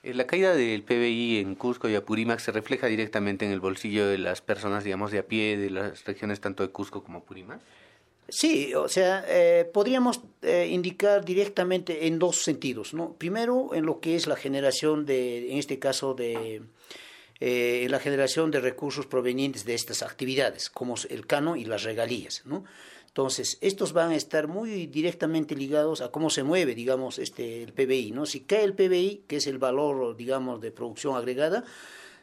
Eh, 0.02 0.14
la 0.14 0.26
caída 0.26 0.56
del 0.56 0.84
PBI 0.84 1.40
en 1.40 1.56
Cusco 1.56 1.90
y 1.90 1.96
Apurímac 1.96 2.40
se 2.40 2.52
refleja 2.52 2.88
directamente 2.88 3.46
en 3.46 3.52
el 3.52 3.60
bolsillo 3.60 4.08
de 4.08 4.18
las 4.18 4.42
personas, 4.42 4.84
digamos, 4.84 5.12
de 5.12 5.20
a 5.20 5.28
pie 5.28 5.58
de 5.58 5.70
las 5.70 6.06
regiones 6.06 6.40
tanto 6.40 6.64
de 6.64 6.70
Cusco 6.70 7.04
como 7.04 7.20
Apurímac. 7.20 7.60
Sí, 8.30 8.74
o 8.76 8.88
sea, 8.88 9.26
eh, 9.28 9.70
podríamos 9.74 10.22
eh, 10.44 10.68
indicar 10.70 11.26
directamente 11.26 12.06
en 12.08 12.20
dos 12.20 12.44
sentidos, 12.44 12.94
¿no? 12.94 13.14
Primero, 13.14 13.74
en 13.74 13.86
lo 13.86 14.00
que 14.00 14.16
es 14.16 14.28
la 14.28 14.36
generación 14.36 15.06
de, 15.06 15.52
en 15.52 15.58
este 15.58 15.80
caso, 15.80 16.14
de 16.14 16.62
la 17.40 18.00
generación 18.00 18.52
de 18.52 18.60
recursos 18.60 19.06
provenientes 19.06 19.66
de 19.66 19.74
estas 19.74 20.04
actividades, 20.04 20.70
como 20.70 20.96
el 21.10 21.26
cano 21.26 21.56
y 21.56 21.66
las 21.66 21.84
regalías, 21.84 22.44
¿no? 22.46 22.66
Entonces, 23.10 23.58
estos 23.62 23.92
van 23.92 24.12
a 24.12 24.16
estar 24.16 24.48
muy 24.48 24.86
directamente 24.86 25.56
ligados 25.56 26.02
a 26.02 26.10
cómo 26.10 26.30
se 26.30 26.44
mueve, 26.44 26.76
digamos, 26.76 27.18
este, 27.18 27.64
el 27.64 27.74
PBI, 27.74 28.12
¿no? 28.12 28.28
Si 28.28 28.42
cae 28.42 28.64
el 28.64 28.76
PBI, 28.76 29.24
que 29.28 29.38
es 29.38 29.48
el 29.48 29.58
valor, 29.58 30.16
digamos, 30.16 30.62
de 30.62 30.72
producción 30.72 31.16
agregada, 31.16 31.64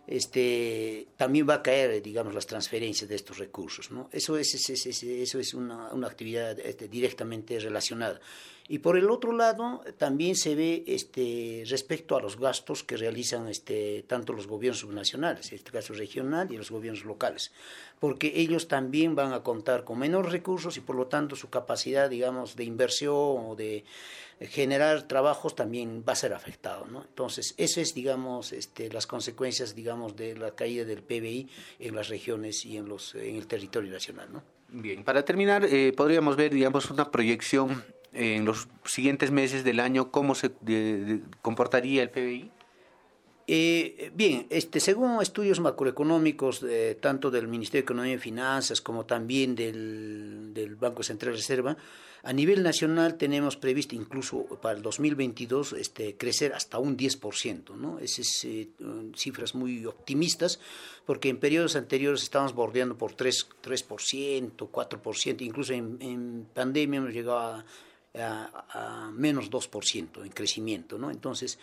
este, 0.06 1.08
también 1.16 1.49
va 1.49 1.54
a 1.54 1.62
caer, 1.62 2.00
digamos, 2.00 2.32
las 2.32 2.46
transferencias 2.46 3.08
de 3.08 3.16
estos 3.16 3.38
recursos, 3.38 3.90
¿no? 3.90 4.08
Eso 4.12 4.38
es, 4.38 4.54
eso 4.54 5.38
es 5.40 5.54
una, 5.54 5.92
una 5.92 6.06
actividad 6.06 6.58
este, 6.61 6.87
directamente 6.87 7.58
relacionada. 7.58 8.20
Y 8.68 8.78
por 8.80 8.99
el 8.99 9.11
otro 9.11 9.32
lado, 9.32 9.82
también 9.96 10.35
se 10.35 10.56
ve 10.56 10.82
este, 10.88 11.62
respecto 11.66 12.16
a 12.16 12.20
los 12.20 12.38
gastos 12.38 12.82
que 12.82 12.96
realizan 12.96 13.49
este, 13.49 14.04
tanto 14.08 14.32
los 14.32 14.49
gobiernos 14.49 14.80
subnacionales, 14.80 15.52
en 15.52 15.58
este 15.58 15.70
caso 15.70 15.94
regional, 15.94 16.50
y 16.50 16.56
los 16.56 16.70
gobiernos 16.70 17.04
locales, 17.04 17.52
porque 18.00 18.32
ellos 18.35 18.66
también 18.66 19.14
van 19.14 19.32
a 19.32 19.44
contar 19.44 19.85
con 19.85 20.00
menos 20.00 20.30
recursos 20.30 20.76
y 20.76 20.80
por 20.80 20.96
lo 20.96 21.06
tanto 21.06 21.37
su 21.37 21.49
capacidad, 21.49 22.11
digamos, 22.11 22.56
de 22.56 22.64
inversión 22.64 23.14
o 23.14 23.54
de 23.56 23.85
generar 24.40 25.02
trabajos 25.08 25.54
también 25.54 26.04
va 26.06 26.12
a 26.12 26.16
ser 26.16 26.35
afectado, 26.35 26.87
¿no? 26.87 27.02
Entonces, 27.02 27.54
eso 27.56 27.80
es, 27.80 27.94
digamos, 27.94 28.52
este, 28.52 28.92
las 28.92 29.06
consecuencias, 29.06 29.75
digamos, 29.75 30.16
de 30.16 30.37
la 30.37 30.54
caída 30.54 30.85
del 30.85 31.02
PBI 31.02 31.49
en 31.78 31.94
las 31.94 32.08
regiones 32.08 32.66
y 32.66 32.76
en, 32.76 32.88
los, 32.88 33.14
en 33.14 33.37
el 33.37 33.46
territorio 33.46 33.90
nacional, 33.90 34.32
¿no? 34.32 34.42
Bien, 34.68 35.04
para 35.04 35.25
terminar, 35.25 35.64
eh, 35.64 35.92
podríamos 35.96 36.37
ver, 36.37 36.52
digamos, 36.52 36.90
una 36.90 37.11
proyección 37.11 37.85
en 38.16 38.44
los 38.44 38.68
siguientes 38.85 39.30
meses 39.30 39.62
del 39.64 39.80
año, 39.80 40.11
¿cómo 40.11 40.35
se 40.35 40.52
comportaría 41.42 42.02
el 42.02 42.11
PBI? 42.11 42.50
Eh, 43.49 44.11
bien, 44.12 44.49
este, 44.50 44.80
según 44.80 45.23
estudios 45.23 45.61
macroeconómicos, 45.61 46.64
eh, 46.64 46.99
tanto 47.00 47.30
del 47.30 47.46
Ministerio 47.46 47.82
de 47.82 47.85
Economía 47.85 48.14
y 48.14 48.18
Finanzas 48.18 48.80
como 48.80 49.06
también 49.06 49.54
del, 49.54 50.50
del, 50.52 50.75
Banco 50.75 51.04
Central 51.04 51.32
de 51.32 51.37
Reserva, 51.37 51.76
a 52.25 52.32
nivel 52.32 52.64
nacional 52.64 53.16
tenemos 53.16 53.56
previsto 53.56 53.94
incluso 53.94 54.46
para 54.61 54.76
el 54.76 54.82
2022 54.82 55.75
este, 55.75 56.16
crecer 56.16 56.54
hasta 56.54 56.80
un 56.80 56.96
10%, 56.96 57.76
¿no? 57.76 58.00
Esas 58.00 58.26
eh, 58.42 58.68
cifras 59.14 59.54
muy 59.54 59.87
optimistas, 59.87 60.58
porque 61.04 61.28
en 61.28 61.38
periodos 61.38 61.76
anteriores 61.76 62.25
estábamos 62.25 62.52
bordeando 62.52 62.99
por 62.99 63.14
3%, 63.14 63.46
3% 63.62 64.70
4%, 64.70 65.42
incluso 65.42 65.72
en, 65.72 65.98
en 66.00 66.48
pandemia 66.52 66.98
hemos 66.98 67.12
llegado 67.12 67.38
a 67.38 67.64
a, 68.18 69.11
menos 69.12 69.50
2% 69.50 70.24
en 70.24 70.31
crecimiento, 70.31 70.98
¿no? 70.98 71.11
Entonces, 71.11 71.59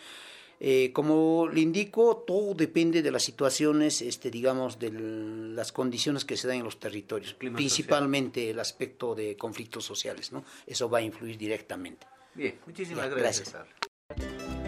eh, 0.60 0.92
como 0.92 1.48
le 1.48 1.60
indico, 1.60 2.24
todo 2.26 2.54
depende 2.54 3.02
de 3.02 3.10
las 3.10 3.22
situaciones, 3.22 4.02
este, 4.02 4.30
digamos, 4.30 4.78
de 4.78 4.90
las 4.92 5.72
condiciones 5.72 6.24
que 6.24 6.36
se 6.36 6.48
dan 6.48 6.58
en 6.58 6.64
los 6.64 6.78
territorios, 6.78 7.34
principalmente 7.34 8.50
el 8.50 8.60
aspecto 8.60 9.14
de 9.14 9.36
conflictos 9.36 9.84
sociales, 9.84 10.32
¿no? 10.32 10.44
Eso 10.66 10.88
va 10.88 10.98
a 10.98 11.02
influir 11.02 11.36
directamente. 11.36 12.06
Bien, 12.34 12.58
muchísimas 12.66 13.10
gracias. 13.10 13.52
gracias. 13.52 14.64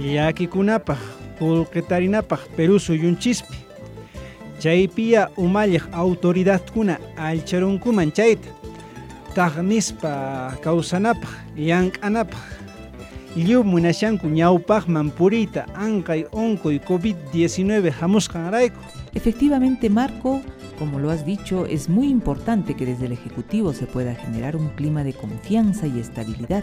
Yakikunapaj, 0.00 0.98
pulqetarinapaj, 1.38 2.48
Perú 2.56 2.78
suyunchispi. 2.78 3.71
Chaypiya 4.62 5.30
umalliq 5.36 5.82
autoridadkuna 5.92 6.94
alcharunkuman 7.18 8.12
chayta 8.14 8.48
taqnispa 9.34 10.54
kawsanapaq 10.62 11.32
llank'anapaq 11.58 12.46
llum 13.34 13.66
munashanku 13.74 14.26
ñawpaqman 14.38 15.10
puriyta 15.18 15.66
ankay 15.74 16.26
onkoy 16.30 16.78
COVID-19 16.78 17.90
hamusqanrayku. 17.90 18.78
Efectivamente, 19.14 19.90
Marco, 19.90 20.40
como 20.78 21.00
lo 21.00 21.10
has 21.10 21.26
dicho, 21.26 21.66
es 21.66 21.88
muy 21.88 22.08
importante 22.08 22.76
que 22.76 22.86
desde 22.86 23.06
el 23.06 23.12
Ejecutivo 23.12 23.72
se 23.72 23.86
pueda 23.86 24.14
generar 24.14 24.54
un 24.54 24.68
clima 24.76 25.02
de 25.02 25.12
confianza 25.12 25.88
y 25.88 25.98
estabilidad 25.98 26.62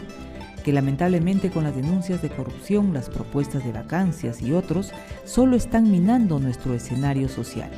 que 0.70 0.74
lamentablemente 0.74 1.50
con 1.50 1.64
las 1.64 1.76
denuncias 1.76 2.22
de 2.22 2.30
corrupción, 2.30 2.94
las 2.94 3.10
propuestas 3.10 3.66
de 3.66 3.72
vacancias 3.72 4.40
y 4.40 4.54
otros, 4.54 4.94
solo 5.26 5.56
están 5.56 5.90
minando 5.90 6.38
nuestro 6.38 6.76
escenario 6.76 7.28
social. 7.28 7.72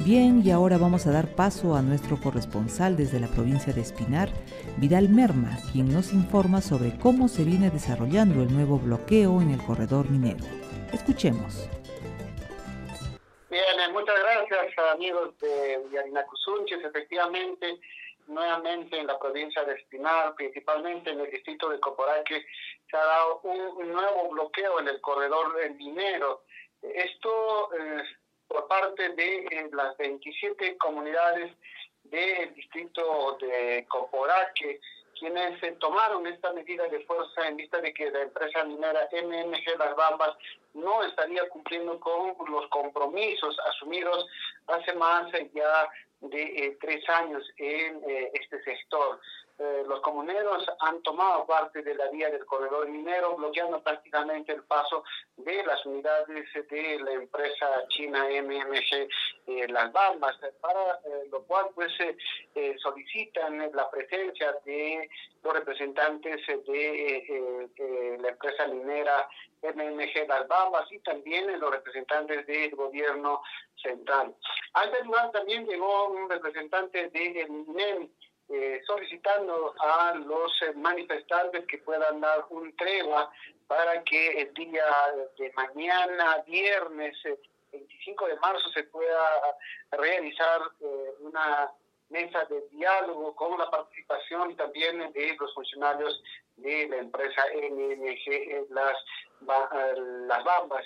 Bien, 0.00 0.42
y 0.44 0.50
ahora 0.50 0.76
vamos 0.76 1.06
a 1.06 1.12
dar 1.12 1.28
paso 1.36 1.76
a 1.76 1.82
nuestro 1.82 2.20
corresponsal 2.20 2.96
desde 2.96 3.20
la 3.20 3.28
provincia 3.28 3.72
de 3.72 3.80
Espinar, 3.80 4.28
Vidal 4.78 5.08
Merma, 5.08 5.56
quien 5.72 5.92
nos 5.92 6.12
informa 6.12 6.60
sobre 6.62 6.98
cómo 6.98 7.28
se 7.28 7.44
viene 7.44 7.70
desarrollando 7.70 8.42
el 8.42 8.52
nuevo 8.52 8.80
bloqueo 8.80 9.40
en 9.40 9.50
el 9.50 9.62
corredor 9.62 10.10
minero. 10.10 10.44
Escuchemos. 10.92 11.68
Bien, 13.50 13.62
eh, 13.62 13.92
muchas 13.92 14.16
gracias 14.18 14.76
amigos 14.94 15.38
de 15.38 15.78
Yarinacusunches. 15.92 16.84
Efectivamente, 16.84 17.78
nuevamente 18.26 18.98
en 18.98 19.06
la 19.06 19.18
provincia 19.18 19.64
de 19.64 19.74
Espinar, 19.74 20.34
principalmente 20.34 21.10
en 21.10 21.20
el 21.20 21.30
distrito 21.30 21.68
de 21.68 21.80
Coporaque, 21.80 22.44
se 22.90 22.96
ha 22.96 23.04
dado 23.04 23.40
un, 23.42 23.92
nuevo 23.92 24.30
bloqueo 24.30 24.80
en 24.80 24.88
el 24.88 25.00
corredor 25.00 25.54
minero. 25.76 26.42
Esto 26.82 27.70
eh, 27.74 28.02
por 28.48 28.68
parte 28.68 29.10
de 29.10 29.36
eh, 29.46 29.70
las 29.72 29.96
27 29.96 30.76
comunidades 30.78 31.52
del 32.04 32.54
distrito 32.54 33.36
de 33.40 33.86
Coporaque, 33.88 34.80
quienes 35.18 35.62
eh, 35.62 35.72
tomaron 35.80 36.26
esta 36.26 36.52
medida 36.52 36.86
de 36.88 37.00
fuerza 37.04 37.48
en 37.48 37.56
vista 37.56 37.80
de 37.80 37.94
que 37.94 38.10
la 38.10 38.22
empresa 38.22 38.64
minera 38.64 39.08
MMG 39.12 39.78
Las 39.78 39.96
Bambas 39.96 40.36
no 40.74 41.02
estaría 41.04 41.48
cumpliendo 41.48 41.98
con 42.00 42.34
los 42.50 42.68
compromisos 42.68 43.56
asumidos 43.70 44.26
hace 44.66 44.92
más 44.94 45.30
ya 45.52 45.88
de 46.30 46.42
eh, 46.42 46.78
tres 46.80 47.08
años 47.08 47.42
en 47.58 48.02
este 48.32 48.62
sector. 48.64 49.20
Eh, 49.56 49.84
los 49.86 50.00
comuneros 50.00 50.66
han 50.80 51.00
tomado 51.02 51.46
parte 51.46 51.80
de 51.82 51.94
la 51.94 52.08
vía 52.08 52.28
del 52.28 52.44
corredor 52.44 52.88
minero, 52.88 53.36
bloqueando 53.36 53.80
prácticamente 53.80 54.52
el 54.52 54.64
paso 54.64 55.04
de 55.36 55.62
las 55.64 55.86
unidades 55.86 56.52
de 56.52 56.98
la 56.98 57.12
empresa 57.12 57.86
china 57.90 58.24
MMG 58.24 59.08
eh, 59.46 59.68
Las 59.68 59.92
Bambas, 59.92 60.36
para 60.60 60.98
eh, 61.04 61.28
lo 61.30 61.44
cual 61.44 61.66
pues 61.72 61.92
solicitan 62.82 63.70
la 63.72 63.88
presencia 63.90 64.56
de 64.64 65.08
los 65.44 65.54
representantes 65.54 66.44
de 66.66 68.18
la 68.20 68.28
empresa 68.28 68.66
minera 68.66 69.28
MMG 69.72 70.28
Las 70.28 70.92
y 70.92 70.98
también 71.00 71.58
los 71.58 71.70
representantes 71.70 72.46
del 72.46 72.74
gobierno 72.74 73.42
central. 73.82 74.34
A 74.74 74.84
este 74.84 75.04
lugar 75.04 75.30
también 75.32 75.66
llegó 75.66 76.08
un 76.08 76.28
representante 76.28 77.08
del 77.08 77.50
MINEM, 77.50 78.10
eh, 78.50 78.82
solicitando 78.86 79.74
a 79.80 80.14
los 80.16 80.52
eh, 80.62 80.72
manifestantes 80.74 81.64
que 81.66 81.78
puedan 81.78 82.20
dar 82.20 82.44
un 82.50 82.76
tregua 82.76 83.32
para 83.66 84.04
que 84.04 84.42
el 84.42 84.52
día 84.52 84.84
de 85.38 85.50
mañana, 85.52 86.42
viernes 86.46 87.16
25 87.72 88.26
eh, 88.26 88.30
de 88.30 88.36
marzo, 88.40 88.68
se 88.68 88.84
pueda 88.84 89.56
realizar 89.92 90.60
una 91.20 91.72
mesa 92.10 92.44
de 92.44 92.60
diálogo 92.70 93.34
con 93.34 93.58
la 93.58 93.70
participación 93.70 94.54
también 94.56 95.10
de 95.12 95.36
los 95.40 95.54
funcionarios 95.54 96.22
de 96.56 96.88
la 96.88 96.96
empresa 96.98 97.42
NMG 97.54 98.70
Las, 98.70 98.96
las 100.26 100.44
Bambas. 100.44 100.84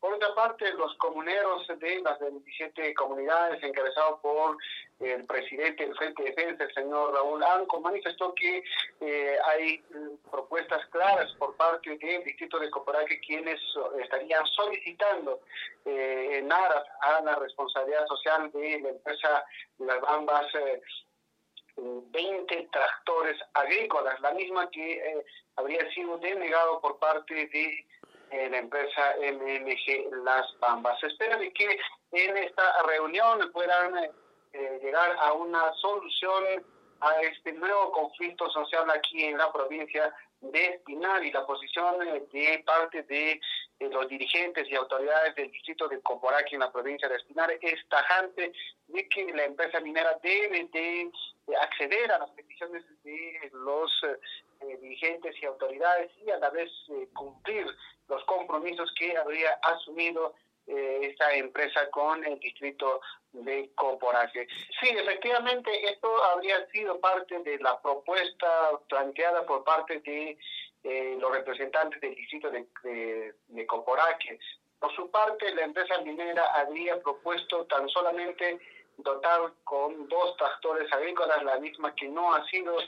Por 0.00 0.14
otra 0.14 0.34
parte, 0.34 0.72
los 0.72 0.94
comuneros 0.96 1.66
de 1.78 2.00
las 2.00 2.18
27 2.18 2.94
comunidades, 2.94 3.62
encabezados 3.62 4.18
por 4.20 4.56
el 4.98 5.26
presidente 5.26 5.84
del 5.84 5.94
Frente 5.94 6.22
de 6.22 6.30
Defensa, 6.30 6.64
el 6.64 6.72
señor 6.72 7.12
Raúl 7.12 7.42
Anco, 7.42 7.80
manifestó 7.80 8.34
que 8.34 8.64
eh, 9.02 9.36
hay 9.44 9.78
mm, 9.90 10.30
propuestas 10.30 10.86
claras 10.86 11.30
por 11.34 11.54
parte 11.56 11.98
del 11.98 12.24
distrito 12.24 12.58
de 12.58 12.70
Coporaque 12.70 13.20
quienes 13.20 13.60
estarían 14.02 14.46
solicitando 14.46 15.40
eh, 15.84 16.38
en 16.38 16.50
aras 16.50 16.84
a 17.02 17.20
la 17.20 17.36
responsabilidad 17.36 18.06
social 18.06 18.50
de 18.52 18.80
la 18.80 18.88
empresa 18.88 19.44
Las 19.78 20.00
Bambas. 20.00 20.46
20 22.12 22.68
tractores 22.72 23.36
agrícolas, 23.54 24.20
la 24.20 24.32
misma 24.32 24.68
que 24.70 25.24
habría 25.56 25.88
sido 25.92 26.18
denegado 26.18 26.80
por 26.80 26.98
parte 26.98 27.34
de 27.34 27.86
la 28.50 28.58
empresa 28.58 29.14
MMG 29.18 30.24
Las 30.24 30.46
Bambas. 30.60 30.98
Se 31.00 31.08
espera 31.08 31.36
de 31.36 31.52
que 31.52 31.78
en 32.12 32.36
esta 32.36 32.82
reunión 32.82 33.50
puedan 33.52 33.96
eh, 34.52 34.80
llegar 34.82 35.16
a 35.20 35.32
una 35.32 35.72
solución 35.74 36.44
a 37.00 37.20
este 37.22 37.52
nuevo 37.52 37.92
conflicto 37.92 38.50
social 38.50 38.90
aquí 38.90 39.24
en 39.24 39.38
la 39.38 39.52
provincia 39.52 40.14
de 40.40 40.66
Espinal 40.66 41.24
y 41.24 41.32
la 41.32 41.46
posición 41.46 41.98
de 41.98 42.62
parte 42.66 43.02
de 43.04 43.40
los 43.88 44.08
dirigentes 44.08 44.68
y 44.68 44.74
autoridades 44.74 45.34
del 45.34 45.50
distrito 45.50 45.88
de 45.88 46.00
Coporaque 46.02 46.54
en 46.54 46.60
la 46.60 46.70
provincia 46.70 47.08
de 47.08 47.16
Espinal 47.16 47.50
es 47.60 47.88
tajante 47.88 48.52
de 48.88 49.08
que 49.08 49.24
la 49.32 49.44
empresa 49.44 49.80
minera 49.80 50.18
debe 50.22 50.68
de, 50.72 51.10
acceder 51.60 52.12
a 52.12 52.18
las 52.18 52.30
peticiones 52.30 52.84
de 53.02 53.50
los 53.52 53.90
eh, 54.60 54.76
dirigentes 54.80 55.34
y 55.40 55.46
autoridades 55.46 56.10
y 56.24 56.30
a 56.30 56.38
la 56.38 56.50
vez 56.50 56.70
eh, 56.90 57.08
cumplir 57.14 57.66
los 58.08 58.22
compromisos 58.24 58.92
que 58.96 59.16
habría 59.16 59.52
asumido 59.62 60.34
eh, 60.66 60.98
esta 61.10 61.34
empresa 61.34 61.88
con 61.90 62.24
el 62.24 62.38
distrito 62.38 63.00
de 63.32 63.70
Coporaje. 63.74 64.46
Sí, 64.80 64.88
efectivamente, 64.90 65.70
esto 65.90 66.22
habría 66.24 66.66
sido 66.70 67.00
parte 67.00 67.38
de 67.40 67.58
la 67.58 67.80
propuesta 67.80 68.78
planteada 68.88 69.44
por 69.46 69.64
parte 69.64 70.00
de 70.00 70.38
eh, 70.84 71.16
los 71.20 71.30
representantes 71.32 72.00
del 72.00 72.14
distrito 72.14 72.50
de, 72.50 72.66
de, 72.82 73.34
de 73.48 73.66
Coporaque. 73.66 74.38
Por 74.78 74.94
su 74.94 75.10
parte, 75.10 75.54
la 75.54 75.64
empresa 75.64 76.00
minera 76.00 76.44
habría 76.54 77.00
propuesto 77.00 77.66
tan 77.66 77.88
solamente 77.88 78.58
dotar 78.96 79.52
con 79.64 80.08
dos 80.08 80.36
tractores 80.36 80.90
agrícolas, 80.92 81.42
la 81.42 81.58
misma 81.58 81.94
que 81.94 82.08
no 82.08 82.34
ha 82.34 82.44
sido 82.46 82.78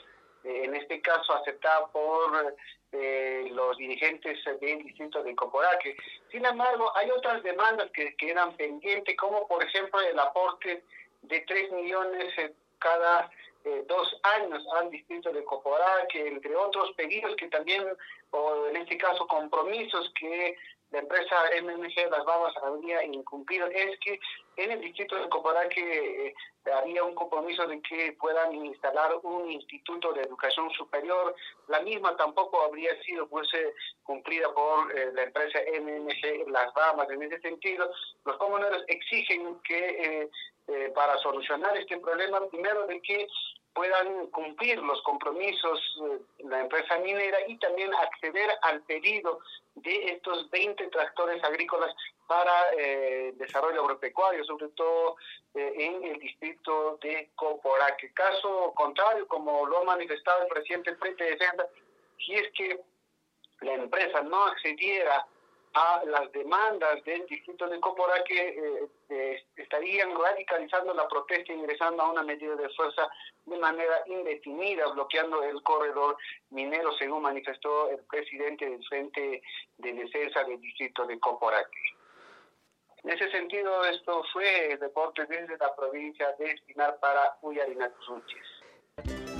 eh, 0.43 0.65
en 0.65 0.75
este 0.75 1.01
caso 1.01 1.33
aceptada 1.33 1.87
por 1.87 2.55
eh, 2.91 3.47
los 3.51 3.77
dirigentes 3.77 4.39
del 4.59 4.83
distrito 4.83 5.23
de 5.23 5.35
Coporaque. 5.35 5.95
Sin 6.31 6.45
embargo, 6.45 6.91
hay 6.95 7.09
otras 7.11 7.41
demandas 7.43 7.89
que 7.91 8.15
quedan 8.15 8.55
pendientes, 8.57 9.15
como 9.17 9.47
por 9.47 9.63
ejemplo 9.63 10.01
el 10.01 10.19
aporte 10.19 10.83
de 11.21 11.39
3 11.41 11.71
millones 11.71 12.33
cada 12.79 13.31
eh, 13.65 13.85
dos 13.87 14.19
años 14.23 14.65
al 14.73 14.89
distrito 14.89 15.31
de 15.31 15.43
Coporaque, 15.43 16.27
entre 16.27 16.55
otros 16.55 16.91
pedidos 16.93 17.35
que 17.37 17.47
también, 17.47 17.83
o 18.31 18.67
en 18.67 18.77
este 18.77 18.97
caso 18.97 19.25
compromisos 19.27 20.11
que 20.19 20.57
la 20.93 20.99
empresa 20.99 21.35
MMG 21.63 22.11
Las 22.11 22.23
Babas 22.23 22.53
habría 22.61 23.03
incumplido 23.03 23.65
es 23.67 23.99
que 23.99 24.19
en 24.57 24.71
el 24.71 24.79
distrito 24.79 25.15
de 25.15 25.27
Coporaque 25.27 26.27
eh, 26.27 26.33
había 26.71 27.03
un 27.03 27.15
compromiso 27.15 27.65
de 27.65 27.81
que 27.81 28.15
puedan 28.19 28.53
instalar 28.53 29.11
un 29.23 29.49
instituto 29.49 30.13
de 30.13 30.21
educación 30.21 30.69
superior. 30.69 31.35
La 31.67 31.81
misma 31.81 32.15
tampoco 32.15 32.61
habría 32.61 32.95
sido 33.01 33.27
pues, 33.27 33.51
eh, 33.55 33.73
cumplida 34.03 34.53
por 34.53 34.95
eh, 34.95 35.11
la 35.13 35.23
empresa 35.23 35.59
MMG 35.81 36.47
Las 36.51 36.71
Babas. 36.75 37.09
En 37.09 37.23
ese 37.23 37.41
sentido, 37.41 37.89
los 38.23 38.37
comuneros 38.37 38.83
exigen 38.87 39.59
que 39.63 40.29
para 40.95 41.17
solucionar 41.17 41.75
este 41.75 41.97
problema, 41.97 42.47
primero 42.47 42.87
de 42.87 43.01
que 43.01 43.27
puedan 43.73 44.27
cumplir 44.27 44.77
los 44.79 45.01
compromisos 45.03 45.79
de 46.37 46.49
la 46.49 46.61
empresa 46.61 46.97
minera 46.99 47.37
y 47.47 47.57
también 47.57 47.93
acceder 47.93 48.49
al 48.61 48.81
pedido 48.83 49.39
de 49.75 50.13
estos 50.13 50.49
20 50.51 50.87
tractores 50.87 51.43
agrícolas 51.43 51.93
para 52.27 52.51
eh, 52.77 53.33
desarrollo 53.35 53.81
agropecuario, 53.81 54.43
sobre 54.45 54.69
todo 54.69 55.17
eh, 55.55 55.73
en 55.75 56.03
el 56.03 56.19
distrito 56.19 56.97
de 57.01 57.29
Coporaque. 57.35 58.11
Caso 58.13 58.73
contrario, 58.75 59.27
como 59.27 59.65
lo 59.65 59.79
ha 59.79 59.83
manifestado 59.83 60.43
el 60.43 60.47
presidente 60.47 60.95
Frente 60.95 61.23
de 61.23 61.31
Defensa, 61.31 61.67
si 62.25 62.33
es 62.35 62.51
que 62.53 62.79
la 63.61 63.73
empresa 63.73 64.21
no 64.21 64.45
accediera 64.45 65.25
a 65.73 66.03
las 66.05 66.31
demandas 66.31 67.03
del 67.03 67.25
distrito 67.25 67.67
de 67.67 67.79
Copora 67.79 68.23
que 68.23 68.89
eh, 69.09 69.45
estarían 69.55 70.15
radicalizando 70.15 70.93
la 70.93 71.07
protesta 71.07 71.51
ingresando 71.51 72.03
a 72.03 72.11
una 72.11 72.23
medida 72.23 72.55
de 72.55 72.69
fuerza 72.69 73.09
de 73.45 73.57
manera 73.57 74.03
indefinida, 74.05 74.87
bloqueando 74.87 75.43
el 75.43 75.61
corredor 75.63 76.17
minero, 76.51 76.93
según 76.97 77.23
manifestó 77.23 77.89
el 77.89 77.99
presidente 78.05 78.69
del 78.69 78.85
Frente 78.85 79.41
de 79.77 79.93
Defensa 79.93 80.43
del 80.43 80.61
distrito 80.61 81.05
de 81.05 81.19
Coporaque. 81.19 81.79
En 83.03 83.09
ese 83.09 83.29
sentido, 83.31 83.83
esto 83.85 84.23
fue 84.31 84.73
el 84.73 84.79
deporte 84.79 85.25
desde 85.25 85.57
la 85.57 85.75
provincia 85.75 86.33
de 86.39 86.51
Espinar 86.51 86.99
para 86.99 87.37
Uyarinacusunchis. 87.41 89.32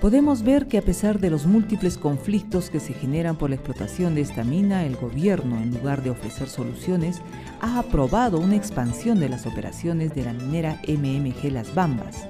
Podemos 0.00 0.42
ver 0.42 0.66
que 0.66 0.78
a 0.78 0.82
pesar 0.82 1.20
de 1.20 1.28
los 1.28 1.44
múltiples 1.44 1.98
conflictos 1.98 2.70
que 2.70 2.80
se 2.80 2.94
generan 2.94 3.36
por 3.36 3.50
la 3.50 3.56
explotación 3.56 4.14
de 4.14 4.22
esta 4.22 4.44
mina, 4.44 4.86
el 4.86 4.96
gobierno, 4.96 5.60
en 5.60 5.74
lugar 5.74 6.02
de 6.02 6.08
ofrecer 6.08 6.48
soluciones, 6.48 7.20
ha 7.60 7.78
aprobado 7.78 8.40
una 8.40 8.56
expansión 8.56 9.20
de 9.20 9.28
las 9.28 9.44
operaciones 9.46 10.14
de 10.14 10.24
la 10.24 10.32
minera 10.32 10.80
MMG 10.88 11.52
Las 11.52 11.74
Bambas, 11.74 12.26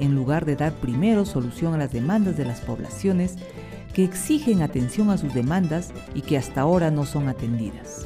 en 0.00 0.16
lugar 0.16 0.44
de 0.44 0.56
dar 0.56 0.72
primero 0.72 1.24
solución 1.24 1.74
a 1.74 1.78
las 1.78 1.92
demandas 1.92 2.36
de 2.36 2.44
las 2.44 2.60
poblaciones 2.60 3.36
que 3.94 4.02
exigen 4.02 4.60
atención 4.60 5.08
a 5.10 5.16
sus 5.16 5.32
demandas 5.32 5.92
y 6.16 6.22
que 6.22 6.36
hasta 6.36 6.62
ahora 6.62 6.90
no 6.90 7.06
son 7.06 7.28
atendidas. 7.28 8.04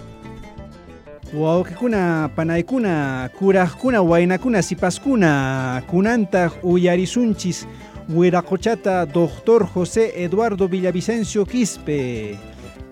Sipaskuna 4.62 5.82
kunantaq 5.86 6.52
uyarisunchis 6.62 7.66
Huiracochata, 8.08 9.04
doctor 9.04 9.66
José 9.66 10.22
Eduardo 10.22 10.68
Villavicencio 10.68 11.44
Quispe, 11.44 12.38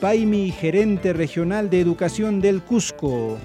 Paimi, 0.01 0.51
gerente 0.51 1.13
regional 1.13 1.71
de 1.71 1.81
educación 1.81 2.41
del 2.41 2.63
Cusco. 2.63 3.39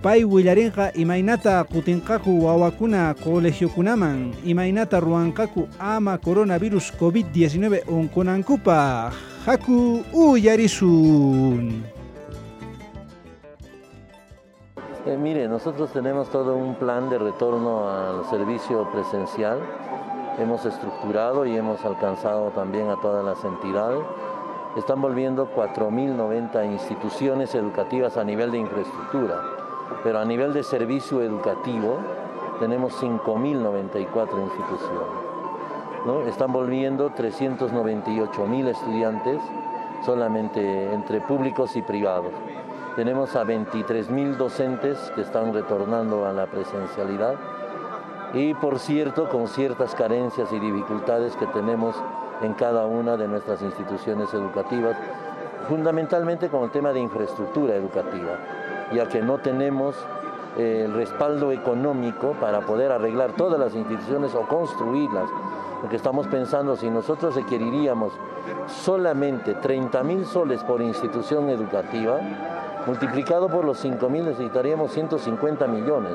Pai 0.00 0.22
Huillarenja 0.22 0.92
Imainata 0.94 1.64
Kutinkaku 1.64 2.44
Wawakuna 2.44 3.14
Colegio 3.14 3.70
Kunaman, 3.70 4.32
Imainata 4.44 5.00
Ruankaku 5.00 5.66
Ama 5.80 6.18
Coronavirus 6.18 6.92
COVID-19 6.96 7.88
Onkonankupa, 7.88 9.10
Haku 9.46 10.04
Uyarisun. 10.12 11.82
Eh, 15.06 15.16
mire, 15.18 15.48
nosotros 15.48 15.92
tenemos 15.92 16.30
todo 16.30 16.54
un 16.54 16.76
plan 16.76 17.10
de 17.10 17.18
retorno 17.18 17.90
al 17.90 18.24
servicio 18.30 18.88
presencial 18.92 19.58
hemos 20.38 20.64
estructurado 20.64 21.46
y 21.46 21.56
hemos 21.56 21.84
alcanzado 21.84 22.50
también 22.50 22.88
a 22.88 22.96
todas 22.96 23.24
las 23.24 23.44
entidades. 23.44 24.02
Están 24.76 25.00
volviendo 25.00 25.48
4.090 25.54 26.64
instituciones 26.72 27.54
educativas 27.54 28.16
a 28.16 28.24
nivel 28.24 28.50
de 28.50 28.58
infraestructura, 28.58 29.40
pero 30.02 30.18
a 30.18 30.24
nivel 30.24 30.52
de 30.52 30.62
servicio 30.62 31.22
educativo 31.22 31.98
tenemos 32.58 33.00
5.094 33.00 34.42
instituciones. 34.42 36.28
Están 36.28 36.52
volviendo 36.52 37.10
398.000 37.10 38.68
estudiantes 38.68 39.40
solamente 40.04 40.92
entre 40.92 41.20
públicos 41.20 41.76
y 41.76 41.82
privados. 41.82 42.32
Tenemos 42.96 43.34
a 43.36 43.44
23.000 43.44 44.36
docentes 44.36 44.98
que 45.14 45.22
están 45.22 45.54
retornando 45.54 46.26
a 46.26 46.32
la 46.32 46.46
presencialidad 46.46 47.36
y 48.34 48.52
por 48.54 48.80
cierto 48.80 49.28
con 49.28 49.46
ciertas 49.46 49.94
carencias 49.94 50.52
y 50.52 50.58
dificultades 50.58 51.36
que 51.36 51.46
tenemos 51.46 51.94
en 52.42 52.54
cada 52.54 52.84
una 52.86 53.16
de 53.16 53.28
nuestras 53.28 53.62
instituciones 53.62 54.34
educativas, 54.34 54.96
fundamentalmente 55.68 56.48
con 56.48 56.64
el 56.64 56.70
tema 56.70 56.92
de 56.92 57.00
infraestructura 57.00 57.76
educativa, 57.76 58.38
ya 58.92 59.08
que 59.08 59.22
no 59.22 59.38
tenemos 59.38 59.96
eh, 60.58 60.82
el 60.86 60.94
respaldo 60.94 61.52
económico 61.52 62.32
para 62.40 62.60
poder 62.62 62.90
arreglar 62.90 63.32
todas 63.32 63.58
las 63.58 63.74
instituciones 63.74 64.34
o 64.34 64.42
construirlas, 64.42 65.28
porque 65.80 65.96
estamos 65.96 66.26
pensando 66.26 66.74
si 66.76 66.90
nosotros 66.90 67.36
requeriríamos 67.36 68.12
solamente 68.66 69.54
30 69.54 70.02
mil 70.02 70.26
soles 70.26 70.62
por 70.64 70.82
institución 70.82 71.50
educativa, 71.50 72.18
multiplicado 72.86 73.48
por 73.48 73.64
los 73.64 73.78
5 73.78 74.08
mil 74.08 74.24
necesitaríamos 74.24 74.90
150 74.92 75.66
millones. 75.68 76.12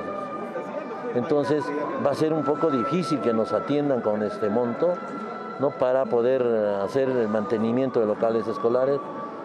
Entonces 1.15 1.63
va 2.05 2.11
a 2.11 2.15
ser 2.15 2.33
un 2.33 2.43
poco 2.43 2.69
difícil 2.69 3.19
que 3.21 3.33
nos 3.33 3.53
atiendan 3.53 4.01
con 4.01 4.23
este 4.23 4.49
monto 4.49 4.93
¿no? 5.59 5.71
para 5.71 6.05
poder 6.05 6.43
hacer 6.81 7.09
el 7.09 7.27
mantenimiento 7.27 7.99
de 7.99 8.05
locales 8.05 8.47
escolares 8.47 8.99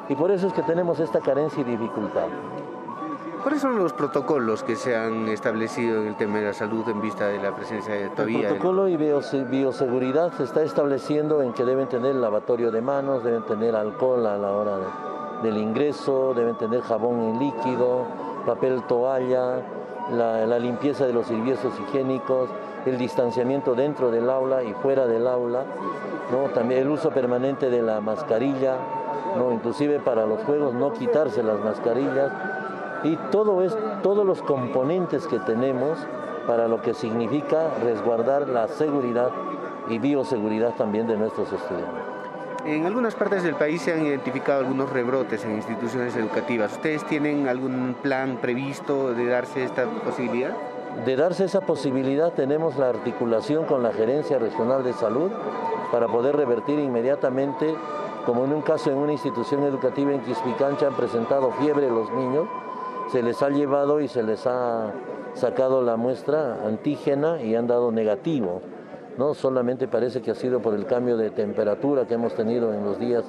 y 0.08 0.14
por 0.14 0.30
eso 0.30 0.46
es 0.46 0.52
que 0.52 0.62
tenemos 0.62 1.00
esta 1.00 1.20
carencia 1.20 1.62
y 1.62 1.64
dificultad. 1.64 2.26
¿Cuáles 3.42 3.60
son 3.60 3.76
los 3.76 3.92
protocolos 3.92 4.62
que 4.62 4.74
se 4.74 4.96
han 4.96 5.28
establecido 5.28 6.00
en 6.00 6.08
el 6.08 6.16
tema 6.16 6.38
de 6.38 6.46
la 6.46 6.54
salud 6.54 6.88
en 6.88 7.02
vista 7.02 7.26
de 7.28 7.38
la 7.38 7.54
presencia 7.54 7.94
de 7.94 8.08
todavía? 8.08 8.38
El 8.38 8.46
protocolo 8.46 8.88
y 8.88 8.96
bioseguridad 8.96 10.32
se 10.32 10.44
está 10.44 10.62
estableciendo 10.62 11.42
en 11.42 11.52
que 11.52 11.64
deben 11.66 11.86
tener 11.88 12.14
lavatorio 12.14 12.70
de 12.70 12.80
manos, 12.80 13.22
deben 13.22 13.44
tener 13.44 13.76
alcohol 13.76 14.26
a 14.26 14.38
la 14.38 14.50
hora 14.50 14.78
del 15.42 15.58
ingreso, 15.58 16.32
deben 16.34 16.56
tener 16.56 16.80
jabón 16.80 17.20
en 17.20 17.38
líquido, 17.38 18.06
papel 18.46 18.82
toalla, 18.84 19.58
la, 20.12 20.58
limpieza 20.58 21.06
de 21.06 21.12
los 21.12 21.26
servicios 21.26 21.72
higiénicos, 21.80 22.50
el 22.86 22.98
distanciamiento 22.98 23.74
dentro 23.74 24.10
del 24.10 24.28
aula 24.28 24.62
y 24.62 24.74
fuera 24.74 25.06
del 25.06 25.26
aula, 25.26 25.64
¿no? 26.30 26.50
también 26.50 26.82
el 26.82 26.90
uso 26.90 27.10
permanente 27.10 27.70
de 27.70 27.82
la 27.82 28.00
mascarilla, 28.00 28.76
¿no? 29.36 29.52
inclusive 29.52 30.00
para 30.00 30.26
los 30.26 30.42
juegos 30.44 30.74
no 30.74 30.92
quitarse 30.92 31.42
las 31.42 31.58
mascarillas 31.60 32.30
y 33.04 33.16
todo 33.30 33.62
es, 33.62 33.76
todos 34.02 34.24
los 34.24 34.42
componentes 34.42 35.26
que 35.26 35.38
tenemos 35.40 35.98
para 36.46 36.68
lo 36.68 36.80
que 36.80 36.94
significa 36.94 37.68
resguardar 37.82 38.48
la 38.48 38.68
seguridad 38.68 39.30
y 39.88 39.98
bioseguridad 39.98 40.74
también 40.74 41.06
de 41.06 41.16
nuestros 41.16 41.52
estudiantes. 41.52 42.02
En 42.66 42.86
algunas 42.86 43.14
partes 43.14 43.42
del 43.42 43.56
país 43.56 43.82
se 43.82 43.92
han 43.92 44.06
identificado 44.06 44.60
algunos 44.60 44.88
rebrotes 44.88 45.44
en 45.44 45.52
instituciones 45.52 46.16
educativas. 46.16 46.72
¿Ustedes 46.72 47.04
tienen 47.04 47.46
algún 47.46 47.94
plan 48.00 48.38
previsto 48.40 49.12
de 49.12 49.26
darse 49.26 49.64
esta 49.64 49.84
posibilidad? 49.84 50.56
De 51.04 51.14
darse 51.14 51.44
esa 51.44 51.60
posibilidad 51.60 52.32
tenemos 52.32 52.78
la 52.78 52.88
articulación 52.88 53.66
con 53.66 53.82
la 53.82 53.92
Gerencia 53.92 54.38
Regional 54.38 54.82
de 54.82 54.94
Salud 54.94 55.30
para 55.92 56.08
poder 56.08 56.36
revertir 56.36 56.78
inmediatamente, 56.78 57.74
como 58.24 58.46
en 58.46 58.54
un 58.54 58.62
caso 58.62 58.90
en 58.90 58.96
una 58.96 59.12
institución 59.12 59.64
educativa 59.64 60.12
en 60.12 60.20
Quispicancha 60.20 60.86
han 60.86 60.96
presentado 60.96 61.52
fiebre 61.60 61.90
los 61.90 62.10
niños, 62.12 62.48
se 63.12 63.22
les 63.22 63.42
ha 63.42 63.50
llevado 63.50 64.00
y 64.00 64.08
se 64.08 64.22
les 64.22 64.46
ha 64.46 64.90
sacado 65.34 65.82
la 65.82 65.96
muestra 65.96 66.64
antígena 66.64 67.42
y 67.42 67.56
han 67.56 67.66
dado 67.66 67.92
negativo. 67.92 68.62
No 69.16 69.34
solamente 69.34 69.86
parece 69.86 70.22
que 70.22 70.32
ha 70.32 70.34
sido 70.34 70.60
por 70.60 70.74
el 70.74 70.86
cambio 70.86 71.16
de 71.16 71.30
temperatura 71.30 72.06
que 72.06 72.14
hemos 72.14 72.34
tenido 72.34 72.72
en 72.74 72.84
los 72.84 72.98
días 72.98 73.24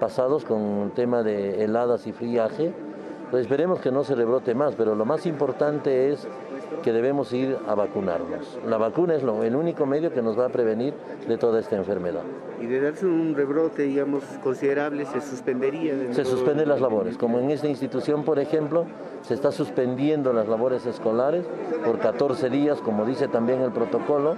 pasados 0.00 0.44
con 0.44 0.82
el 0.84 0.92
tema 0.92 1.22
de 1.22 1.62
heladas 1.64 2.06
y 2.06 2.12
friaje. 2.12 2.72
Pues 3.30 3.42
esperemos 3.42 3.80
que 3.80 3.90
no 3.90 4.04
se 4.04 4.14
rebrote 4.14 4.54
más, 4.54 4.74
pero 4.74 4.94
lo 4.94 5.04
más 5.04 5.26
importante 5.26 6.10
es 6.10 6.26
que 6.82 6.92
debemos 6.92 7.32
ir 7.34 7.58
a 7.66 7.74
vacunarnos. 7.74 8.58
La 8.66 8.78
vacuna 8.78 9.14
es 9.14 9.22
lo, 9.22 9.42
el 9.42 9.54
único 9.54 9.84
medio 9.84 10.12
que 10.12 10.22
nos 10.22 10.38
va 10.38 10.46
a 10.46 10.48
prevenir 10.48 10.94
de 11.26 11.36
toda 11.36 11.60
esta 11.60 11.76
enfermedad. 11.76 12.22
Y 12.60 12.66
de 12.66 12.80
darse 12.80 13.04
un 13.04 13.34
rebrote, 13.34 13.82
digamos, 13.82 14.24
considerable, 14.42 15.04
se 15.04 15.20
suspendería. 15.20 15.94
se 16.12 16.24
suspenden 16.24 16.68
las 16.68 16.80
labores, 16.80 17.18
como 17.18 17.38
en 17.38 17.50
esta 17.50 17.68
institución, 17.68 18.24
por 18.24 18.38
ejemplo, 18.38 18.86
se 19.22 19.34
está 19.34 19.52
suspendiendo 19.52 20.32
las 20.32 20.48
labores 20.48 20.86
escolares 20.86 21.44
por 21.84 21.98
14 21.98 22.48
días, 22.48 22.80
como 22.80 23.04
dice 23.04 23.28
también 23.28 23.60
el 23.60 23.72
protocolo, 23.72 24.36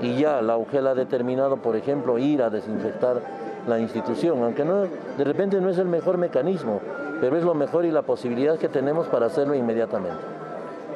y 0.00 0.16
ya 0.16 0.42
la 0.42 0.56
UGEL 0.56 0.86
ha 0.88 0.94
determinado, 0.94 1.56
por 1.56 1.76
ejemplo, 1.76 2.18
ir 2.18 2.42
a 2.42 2.50
desinfectar 2.50 3.20
la 3.66 3.78
institución, 3.78 4.42
aunque 4.42 4.64
no, 4.64 4.82
de 4.82 5.24
repente 5.24 5.60
no 5.60 5.68
es 5.70 5.78
el 5.78 5.86
mejor 5.86 6.18
mecanismo, 6.18 6.80
pero 7.20 7.36
es 7.36 7.44
lo 7.44 7.54
mejor 7.54 7.84
y 7.84 7.90
la 7.90 8.02
posibilidad 8.02 8.58
que 8.58 8.68
tenemos 8.68 9.06
para 9.08 9.26
hacerlo 9.26 9.54
inmediatamente. 9.54 10.18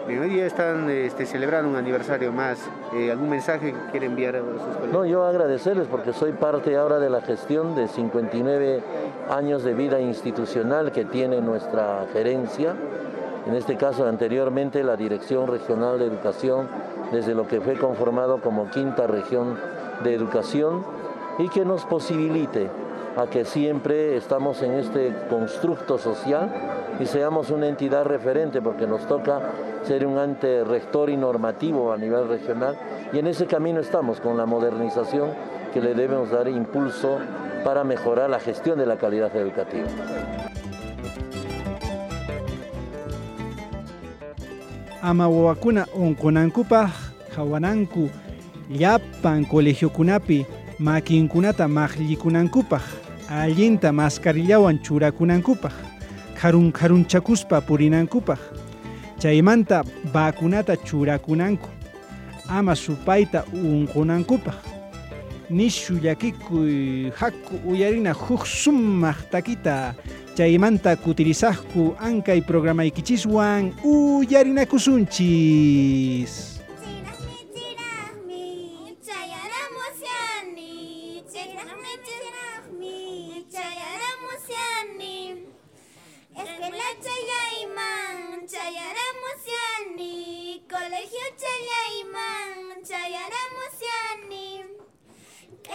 hoy 0.06 0.28
día 0.28 0.46
están 0.46 0.88
este, 0.90 1.26
celebrando 1.26 1.68
un 1.70 1.76
aniversario 1.76 2.32
más. 2.32 2.58
Eh, 2.94 3.10
¿Algún 3.10 3.30
mensaje 3.30 3.72
que 3.72 3.90
quiere 3.90 4.06
enviar 4.06 4.36
a 4.36 4.40
sus 4.40 4.76
colegas? 4.76 4.92
No, 4.92 5.04
yo 5.04 5.24
agradecerles 5.24 5.88
porque 5.88 6.12
soy 6.12 6.32
parte 6.32 6.76
ahora 6.76 6.98
de 6.98 7.10
la 7.10 7.20
gestión 7.22 7.74
de 7.74 7.88
59 7.88 8.82
años 9.30 9.64
de 9.64 9.74
vida 9.74 10.00
institucional 10.00 10.92
que 10.92 11.04
tiene 11.04 11.40
nuestra 11.40 12.06
gerencia 12.12 12.74
en 13.50 13.56
este 13.56 13.76
caso 13.76 14.06
anteriormente 14.06 14.84
la 14.84 14.96
Dirección 14.96 15.48
Regional 15.48 15.98
de 15.98 16.06
Educación, 16.06 16.68
desde 17.10 17.34
lo 17.34 17.48
que 17.48 17.60
fue 17.60 17.74
conformado 17.74 18.40
como 18.40 18.70
quinta 18.70 19.08
región 19.08 19.58
de 20.04 20.14
educación, 20.14 20.84
y 21.36 21.48
que 21.48 21.64
nos 21.64 21.84
posibilite 21.84 22.70
a 23.16 23.26
que 23.26 23.44
siempre 23.44 24.16
estamos 24.16 24.62
en 24.62 24.74
este 24.74 25.12
constructo 25.28 25.98
social 25.98 26.48
y 27.00 27.06
seamos 27.06 27.50
una 27.50 27.66
entidad 27.66 28.04
referente, 28.04 28.62
porque 28.62 28.86
nos 28.86 29.04
toca 29.06 29.40
ser 29.82 30.06
un 30.06 30.18
ante 30.18 30.62
rector 30.62 31.10
y 31.10 31.16
normativo 31.16 31.92
a 31.92 31.96
nivel 31.96 32.28
regional, 32.28 32.76
y 33.12 33.18
en 33.18 33.26
ese 33.26 33.46
camino 33.46 33.80
estamos 33.80 34.20
con 34.20 34.36
la 34.36 34.46
modernización 34.46 35.30
que 35.74 35.80
le 35.80 35.94
debemos 35.94 36.30
dar 36.30 36.46
impulso 36.46 37.18
para 37.64 37.82
mejorar 37.82 38.30
la 38.30 38.38
gestión 38.38 38.78
de 38.78 38.86
la 38.86 38.96
calidad 38.96 39.34
educativa. 39.34 39.88
Ama 45.02 45.28
wawakuna 45.28 45.86
unqunankupaq 45.86 46.90
hawananku 47.36 48.10
llapan 48.70 49.46
colegiokunapi 49.46 50.46
makinkunata 50.78 51.68
maqllikunankupaq 51.68 52.82
allinta 53.28 53.92
mascarillawan 53.92 54.78
churakunankupaq 54.82 55.72
karun 56.40 56.72
karunchakuspa 56.72 57.60
purinankupaq 57.60 58.38
chaymanta 59.18 59.84
bakunata 60.12 60.76
churakunanku 60.76 61.68
ama 62.48 62.76
supayta 62.76 63.44
unqunankupaq 63.52 64.54
nishu 65.50 65.94
llakikuy 66.02 67.10
hakku 67.10 67.70
uyarina 67.70 68.12
huk 68.12 68.46
Chaymanta 70.40 70.96
kutirisaqku 70.96 72.00
ankay 72.00 72.40
programaykichiswan 72.40 73.76
uyarinakusunchis. 73.84 76.49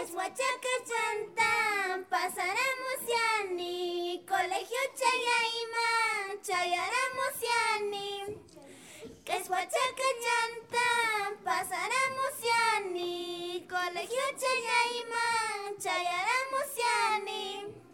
Es 0.01 0.11
huachaca 0.11 0.73
chanta, 0.89 2.05
pasaremos 2.09 2.99
yani. 3.07 4.25
Colegio 4.27 4.83
Chayaima, 4.99 6.41
chayaramos 6.41 7.35
yani. 7.41 8.37
Es 9.25 9.49
huachaca 9.49 10.07
chanta, 10.23 10.87
pasaremos 11.45 12.35
yani. 12.43 13.65
Colegio 13.69 14.25
Chayaima, 14.41 15.25
chayaramos 15.79 16.69
yani. 16.77 17.84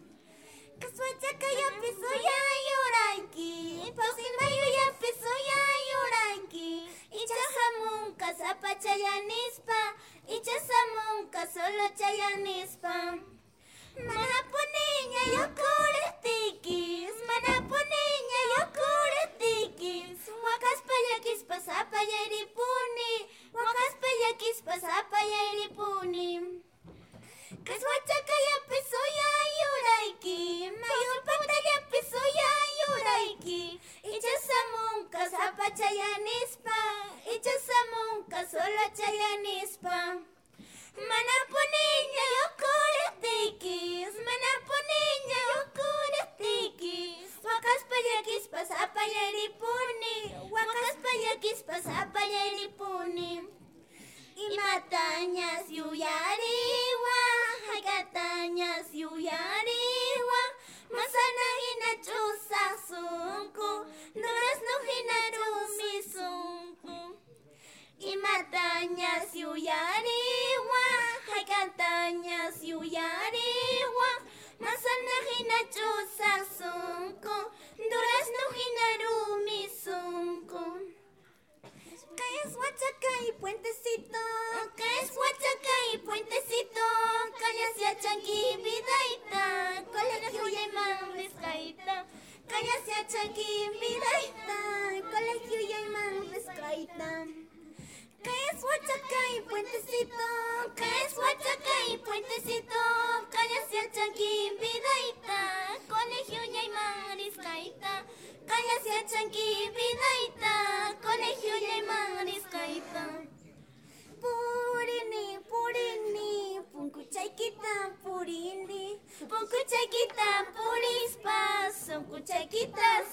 Que 0.82 0.88
huachaca 0.88 1.46
ya 1.60 1.66
empezó 1.76 2.10
ya 2.28 2.38
lloranki. 2.66 3.92
Pausilmayo 3.94 4.64
ya 4.76 4.84
empezó 4.90 5.30
ya 5.48 5.62
lloranki. 5.88 6.90
Y 7.12 7.20
chajamunca, 7.28 8.34
zapachayanispa. 8.34 9.80
Ichasamunka 10.28 11.46
solo 11.52 11.84
chayanispa 11.98 13.18
Mana 14.06 14.38
poniña 14.52 15.22
yo 15.34 15.44
kuretikis 15.58 17.14
Mana 17.26 17.54
poniña 17.68 18.40
yo 18.52 18.62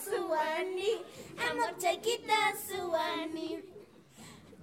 suwani 0.06 0.92
amorcha 1.50 1.90
ya 1.92 1.98
kita 1.98 2.54
suwani 2.68 3.64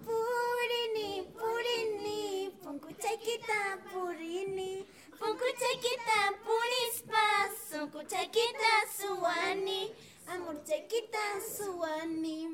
purini 0.04 1.22
purini 1.34 2.50
punkucha 2.62 3.10
ya 3.10 3.16
kita 3.16 3.78
purini. 3.92 4.86
Punkucha 5.18 5.66
ya 5.72 5.78
kita 5.80 6.20
punispa 6.44 7.26
sunkucha 7.70 8.22
kita 8.28 8.72
suwani 8.98 9.90
amorcha 10.28 10.78
kita 10.88 11.40
suwani 11.40 12.48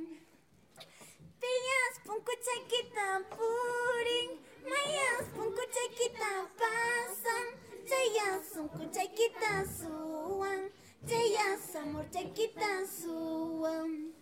Piyas 1.43 1.95
punkucha 2.07 2.55
kita 2.71 3.09
puring, 3.35 4.31
mayas 4.63 5.27
punkucha 5.35 5.85
kita 5.99 6.47
pasang, 6.55 7.49
Jaya 7.83 8.39
sunkucha 8.47 9.05
kita 9.11 9.67
suwan 9.67 10.71
Ellas 11.09 11.75
amor 11.77 12.07
chaquita 12.11 12.87
suam. 12.87 14.13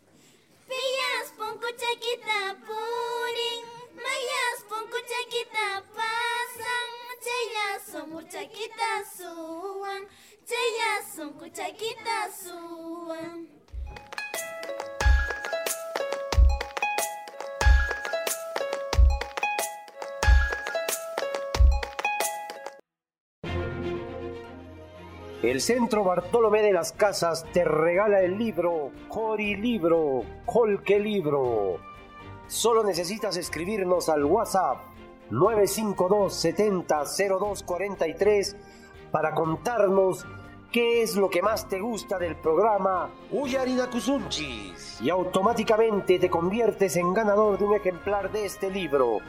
Pillas 0.66 1.30
ponco 1.36 1.66
chaquita 1.76 2.56
purin. 2.66 3.64
Mayas 3.94 4.62
ponco 4.68 4.96
chaquita 5.10 5.82
pasan. 5.94 6.88
Cheyas 7.24 7.94
amor 7.96 8.24
chaquita 8.24 9.04
suam. 9.04 10.06
Cheyas 10.46 11.16
ponco 11.16 11.48
chaquita 11.50 12.30
suam. 12.32 13.59
El 25.42 25.62
Centro 25.62 26.04
Bartolomé 26.04 26.60
de 26.60 26.74
las 26.74 26.92
Casas 26.92 27.46
te 27.50 27.64
regala 27.64 28.20
el 28.20 28.36
libro 28.36 28.90
Cori 29.08 29.56
Libro, 29.56 30.22
Colque 30.44 31.00
Libro. 31.00 31.78
Solo 32.46 32.84
necesitas 32.84 33.38
escribirnos 33.38 34.10
al 34.10 34.26
WhatsApp 34.26 34.82
952 35.30 36.34
70 36.34 37.04
0243 37.04 38.56
para 39.10 39.34
contarnos 39.34 40.26
qué 40.70 41.00
es 41.00 41.16
lo 41.16 41.30
que 41.30 41.40
más 41.40 41.66
te 41.70 41.80
gusta 41.80 42.18
del 42.18 42.36
programa 42.36 43.08
Uyarina 43.30 43.88
Kusunchis. 43.88 45.00
Y 45.00 45.08
automáticamente 45.08 46.18
te 46.18 46.28
conviertes 46.28 46.96
en 46.96 47.14
ganador 47.14 47.56
de 47.56 47.64
un 47.64 47.76
ejemplar 47.76 48.30
de 48.30 48.44
este 48.44 48.70
libro. 48.70 49.20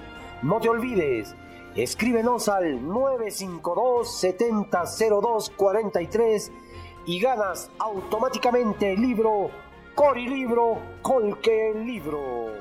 No 0.41 0.59
te 0.59 0.67
olvides, 0.67 1.33
Escríbenos 1.75 2.49
al 2.49 2.85
952 2.85 4.19
7002 4.19 5.51
43 5.51 6.51
y 7.05 7.19
ganas 7.21 7.71
automáticamente 7.79 8.91
el 8.91 9.01
libro 9.01 9.51
Cori 9.95 10.27
Libro, 10.27 10.79
Colque 11.01 11.73
Libro. 11.73 12.60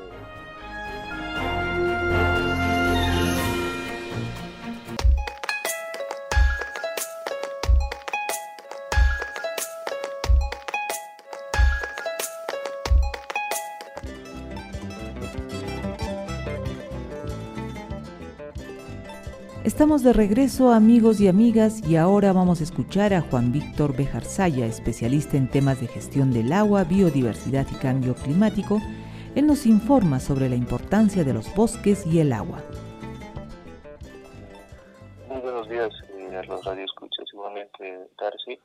Estamos 19.62 20.02
de 20.02 20.14
regreso 20.14 20.72
amigos 20.72 21.20
y 21.20 21.28
amigas 21.28 21.86
y 21.86 21.96
ahora 21.96 22.32
vamos 22.32 22.62
a 22.62 22.64
escuchar 22.64 23.12
a 23.12 23.20
Juan 23.20 23.52
Víctor 23.52 23.94
Bejarzaya, 23.94 24.64
especialista 24.64 25.36
en 25.36 25.50
temas 25.50 25.82
de 25.82 25.86
gestión 25.86 26.32
del 26.32 26.50
agua, 26.54 26.84
biodiversidad 26.84 27.66
y 27.70 27.74
cambio 27.74 28.14
climático. 28.14 28.80
Él 29.34 29.46
nos 29.46 29.66
informa 29.66 30.18
sobre 30.18 30.48
la 30.48 30.54
importancia 30.54 31.24
de 31.24 31.34
los 31.34 31.54
bosques 31.54 32.06
y 32.06 32.20
el 32.20 32.32
agua. 32.32 32.62
Muy 35.28 35.40
buenos 35.42 35.68
días 35.68 35.92
eh, 36.16 36.36
a 36.38 36.42
los 36.44 36.64
radioescuchas, 36.64 37.26
igualmente 37.30 38.08
Darcy. 38.18 38.58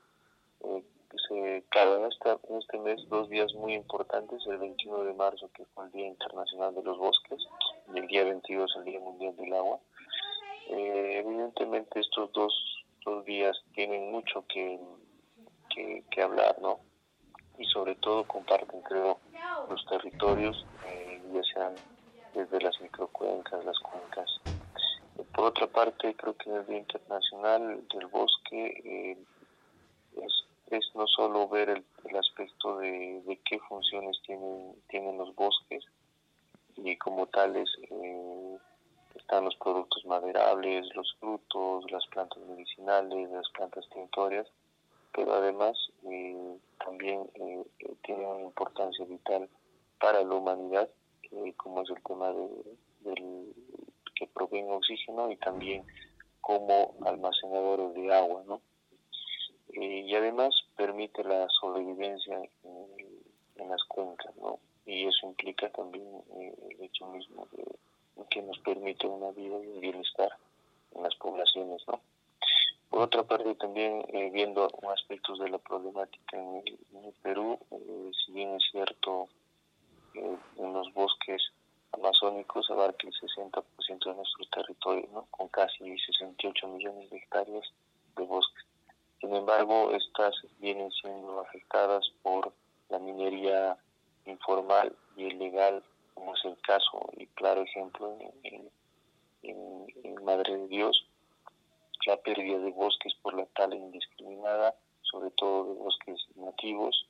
Eh, 0.64 0.84
se, 1.28 1.64
claro, 1.72 1.98
en, 1.98 2.06
esta, 2.06 2.40
este 2.58 2.78
mes 2.78 3.06
dos 3.10 3.28
días 3.30 3.54
muy 3.56 3.74
importantes, 3.74 4.48
el 4.48 4.60
21 4.60 5.04
de 5.04 5.14
marzo 5.14 5.50
que 5.54 5.66
fue 5.76 5.88
el 5.88 5.92
Día 5.92 6.08
Internacional 6.08 6.74
de 6.74 6.84
los 6.84 6.98
Bosques 6.98 7.46
y 7.94 8.00
el 8.00 8.08
día 8.08 8.24
22 8.24 8.78
el 8.78 8.86
Día 8.86 9.02
Mundial 9.02 9.36
del 9.36 9.54
Agua. 9.56 9.78
Eh, 10.68 11.20
evidentemente 11.24 12.00
estos 12.00 12.32
dos, 12.34 12.86
dos 13.06 13.24
días 13.26 13.56
tienen 13.74 14.12
mucho 14.12 14.46
que, 14.48 14.80
que, 16.10 16.22
hablar, 16.22 16.58
¿no? 16.62 16.80
Y 17.58 17.66
sobre 17.66 17.96
todo 17.96 18.26
comparten, 18.26 18.82
creo, 18.82 19.20
los 19.70 19.86
territorios, 19.86 20.66
eh, 20.84 21.22
ya 21.34 21.42
sean 21.54 21.80
desde 22.34 22.62
las 22.62 22.80
microcuencas, 22.82 23.64
las 23.64 23.80
cuencas. 23.80 24.30
Por 25.34 25.46
otra 25.46 25.68
parte, 25.68 26.16
creo 26.16 26.36
que 26.36 26.50
en 26.50 26.56
el 26.58 26.66
Día 26.66 26.78
Internacional 26.80 27.88
del 27.88 28.08
Bosque 28.08 28.82
eh, 28.84 29.18
es, 30.18 30.46
es 30.72 30.96
no 30.96 31.08
solo 31.08 31.48
ver 31.48 31.70
el, 31.70 31.86
el 32.06 32.18
aspecto 32.18 32.78
de, 32.78 33.22
de, 33.26 33.40
qué 33.46 33.60
funciones 33.60 34.20
tienen, 34.26 34.76
tienen 34.90 35.18
los 35.18 35.34
bosques 35.36 35.86
y 36.78 36.98
como 36.98 37.28
tales 37.28 37.70
eh, 37.90 38.58
están 39.16 39.46
los 39.46 39.56
productos 39.56 40.06
maderables, 40.06 40.94
los 40.96 41.16
frutos, 41.20 41.90
las 41.92 42.06
plantas 42.08 42.40
medicinales, 42.46 43.30
las 43.32 43.50
plantas 43.50 43.88
tintorias, 43.90 44.48
pero 45.14 45.34
además 45.34 45.78
eh, 46.10 46.58
también 46.84 47.30
eh, 47.36 47.64
tienen 48.04 48.26
una 48.26 48.42
importancia 48.42 49.06
vital 49.06 49.50
para 50.00 50.24
la 50.24 50.36
humanidad, 50.36 50.90
eh, 51.32 51.54
como 51.58 51.82
es 51.82 51.90
el 51.90 52.04
tema 52.04 52.32
de, 52.32 52.50
del 53.02 53.54
que 54.16 54.28
proveen 54.28 54.70
oxígeno 54.72 55.32
y 55.32 55.38
también 55.38 55.86
como 56.42 56.96
almacenadores 57.06 57.94
de 57.94 58.14
agua, 58.14 58.44
¿no? 58.46 58.62
y 59.78 60.16
además 60.16 60.56
permite 60.78 61.22
la 61.26 61.48
sobrevivencia 61.50 62.38
en, 62.64 62.88
en, 63.58 63.70
las 63.70 63.84
cuencas, 63.90 64.34
¿no? 64.38 64.60
Y 64.86 65.06
eso 65.06 65.28
implica 65.28 65.70
también 65.72 66.08
el 66.38 66.82
hecho 66.82 67.08
mismo 67.08 67.46
de 67.52 67.66
que 68.30 68.42
nos 68.42 68.58
permite 68.60 69.08
una 69.08 69.32
vida 69.32 69.56
y 69.64 69.68
un 69.68 69.82
bienestar 69.82 70.30
en 70.94 71.04
las 71.04 71.16
poblaciones, 71.16 71.82
¿no? 71.88 72.00
Por 72.90 73.02
otra 73.02 73.24
parte, 73.24 73.56
también 73.56 74.06
eh, 74.14 74.30
viendo 74.32 74.70
aspectos 74.94 75.40
de 75.40 75.50
la 75.50 75.58
problemática 75.58 76.38
en 76.38 76.64
el, 77.04 77.14
Perú, 77.22 77.60
eh, 77.72 78.12
si 78.26 78.32
bien 78.32 78.56
es 78.56 78.64
cierto, 78.72 79.28
eh, 80.14 80.38
en 80.58 80.74
los 80.74 80.94
bosques 80.94 81.42
amazónicos 81.92 82.70
abarca 82.70 83.08
el 83.08 83.14
60% 83.14 83.64
de 84.06 84.16
nuestro 84.16 84.46
territorio, 84.52 85.10
¿no? 85.12 85.28
con 85.32 85.48
casi 85.50 85.98
68 85.98 86.68
millones 86.68 87.10
de 87.10 87.18
hectáreas 87.18 87.66
de 88.16 88.24
bosques. 88.24 88.64
Sin 89.20 89.36
embargo, 89.36 89.92
estas 89.92 90.36
vienen 90.60 90.92
siendo 90.92 91.40
afectadas 91.42 92.06
por 92.22 92.54
la 92.90 93.00
minería 93.00 93.78
informal 94.26 94.96
y 95.18 95.24
ilegal 95.24 95.84
como 96.16 96.34
es 96.34 96.44
el 96.46 96.58
caso 96.62 97.08
y 97.18 97.28
claro 97.28 97.62
ejemplo 97.62 98.18
en, 98.44 98.72
en, 99.44 99.88
en, 100.04 100.26
Madre 100.26 100.58
de 100.58 100.68
Dios, 100.68 101.08
la 102.08 102.18
pérdida 102.18 102.58
de 102.58 102.72
bosques 102.72 103.14
por 103.22 103.36
la 103.36 103.46
tala 103.46 103.76
indiscriminada, 103.76 104.74
sobre 105.02 105.30
todo 105.32 105.66
de 105.66 105.74
bosques 105.76 106.26
nativos, 106.36 107.08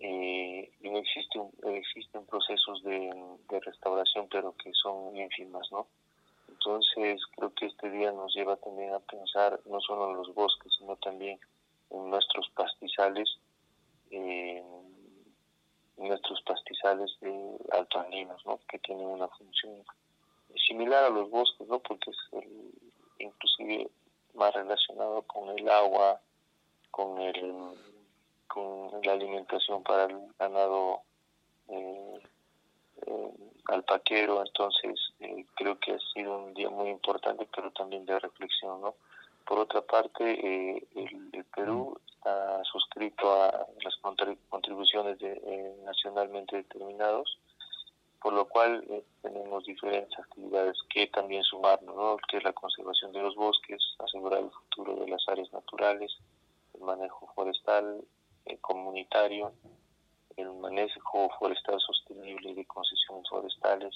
eh, 0.00 0.70
y 0.80 0.90
no 0.90 0.98
existe 0.98 1.38
un, 1.38 1.50
existen 1.74 2.26
procesos 2.26 2.82
de, 2.84 3.10
de, 3.48 3.60
restauración, 3.60 4.28
pero 4.30 4.54
que 4.56 4.72
son 4.74 5.16
ínfimas, 5.16 5.66
¿no? 5.72 5.86
Entonces 6.48 7.20
creo 7.34 7.54
que 7.54 7.66
este 7.66 7.90
día 7.90 8.12
nos 8.12 8.34
lleva 8.34 8.56
también 8.56 8.92
a 8.92 9.00
pensar 9.00 9.58
no 9.66 9.80
solo 9.80 10.10
en 10.10 10.16
los 10.16 10.34
bosques, 10.34 10.72
sino 10.78 10.96
también 10.96 11.40
en 11.90 12.10
nuestros 12.10 12.48
pastizales, 12.50 13.38
eh, 14.10 14.62
nuestros 15.98 16.40
pastizales 16.42 17.16
de 17.20 17.58
altoandinos, 17.72 18.44
¿no? 18.46 18.60
que 18.68 18.78
tienen 18.78 19.06
una 19.06 19.28
función 19.28 19.84
similar 20.66 21.04
a 21.04 21.10
los 21.10 21.30
bosques, 21.30 21.66
¿no? 21.68 21.78
porque 21.80 22.10
es 22.10 22.16
el, 22.32 22.72
inclusive 23.18 23.90
más 24.34 24.54
relacionado 24.54 25.22
con 25.22 25.48
el 25.58 25.68
agua, 25.68 26.20
con 26.90 27.20
el 27.20 27.74
con 28.48 29.00
la 29.02 29.12
alimentación 29.12 29.82
para 29.82 30.04
el 30.04 30.18
ganado 30.38 31.02
eh, 31.68 32.22
eh, 33.06 33.32
alpaquero, 33.66 34.42
entonces 34.44 34.98
eh, 35.20 35.44
creo 35.54 35.78
que 35.78 35.92
ha 35.92 35.98
sido 36.14 36.44
un 36.44 36.54
día 36.54 36.70
muy 36.70 36.88
importante, 36.88 37.46
pero 37.54 37.70
también 37.72 38.06
de 38.06 38.18
reflexión, 38.18 38.80
¿no? 38.80 38.94
Por 39.48 39.60
otra 39.60 39.80
parte, 39.80 40.24
eh, 40.24 40.86
el, 40.94 41.44
Perú 41.56 41.98
está 42.06 42.62
suscrito 42.64 43.32
a 43.32 43.66
las 43.82 43.96
contribuciones 44.50 45.18
de, 45.20 45.32
eh, 45.42 45.74
nacionalmente 45.84 46.56
determinados, 46.56 47.38
por 48.20 48.34
lo 48.34 48.44
cual 48.46 48.84
eh, 48.90 49.02
tenemos 49.22 49.64
diferentes 49.64 50.18
actividades 50.18 50.76
que 50.90 51.06
también 51.06 51.42
sumarnos, 51.44 51.96
¿no? 51.96 52.18
que 52.28 52.36
es 52.36 52.44
la 52.44 52.52
conservación 52.52 53.10
de 53.12 53.22
los 53.22 53.36
bosques, 53.36 53.82
asegurar 54.00 54.40
el 54.40 54.50
futuro 54.50 54.96
de 54.96 55.08
las 55.08 55.26
áreas 55.28 55.50
naturales, 55.50 56.14
el 56.74 56.82
manejo 56.82 57.26
forestal 57.34 58.04
comunitario, 58.60 59.54
el 60.36 60.52
manejo 60.56 61.30
forestal 61.38 61.80
sostenible 61.80 62.52
de 62.52 62.66
concesiones 62.66 63.26
forestales, 63.30 63.94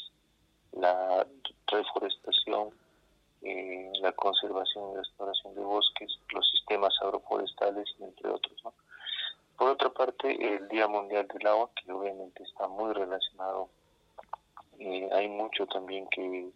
la 0.72 1.26
conservación 4.12 4.92
y 4.92 4.96
restauración 4.96 5.54
de 5.54 5.62
bosques, 5.62 6.18
los 6.32 6.48
sistemas 6.50 6.94
agroforestales, 7.00 7.88
entre 8.00 8.30
otros. 8.30 8.62
Por 9.56 9.70
otra 9.70 9.90
parte, 9.90 10.56
el 10.56 10.68
Día 10.68 10.88
Mundial 10.88 11.28
del 11.28 11.46
Agua, 11.46 11.70
que 11.74 11.92
obviamente 11.92 12.42
está 12.42 12.66
muy 12.68 12.92
relacionado, 12.92 13.68
eh, 14.78 15.08
hay 15.12 15.28
mucho 15.28 15.66
también 15.66 16.08
que, 16.08 16.50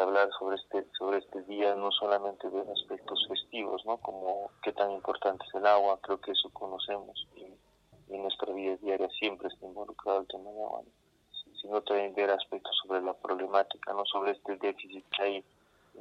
hablar 0.00 0.30
sobre 0.38 0.56
este 0.56 0.86
sobre 0.96 1.18
este 1.18 1.42
día, 1.42 1.74
no 1.74 1.90
solamente 1.90 2.48
de 2.48 2.60
aspectos 2.72 3.26
festivos, 3.28 3.84
¿no? 3.84 3.96
como 3.96 4.50
qué 4.62 4.72
tan 4.72 4.92
importante 4.92 5.44
es 5.48 5.54
el 5.56 5.66
agua, 5.66 5.98
creo 6.00 6.20
que 6.20 6.30
eso 6.30 6.48
conocemos 6.50 7.26
y, 7.34 7.46
en 8.14 8.22
nuestra 8.22 8.52
vida 8.52 8.76
diaria 8.76 9.08
siempre 9.10 9.48
está 9.48 9.66
involucrado 9.66 10.20
el 10.20 10.28
tema 10.28 10.50
de 10.52 10.62
agua, 10.62 10.82
sino 11.60 11.80
también 11.82 12.14
ver 12.14 12.30
aspectos 12.30 12.76
sobre 12.84 13.02
la 13.02 13.14
problemática, 13.14 13.92
no 13.92 14.04
sobre 14.06 14.30
este 14.32 14.56
déficit 14.56 15.04
que 15.10 15.22
hay 15.22 15.44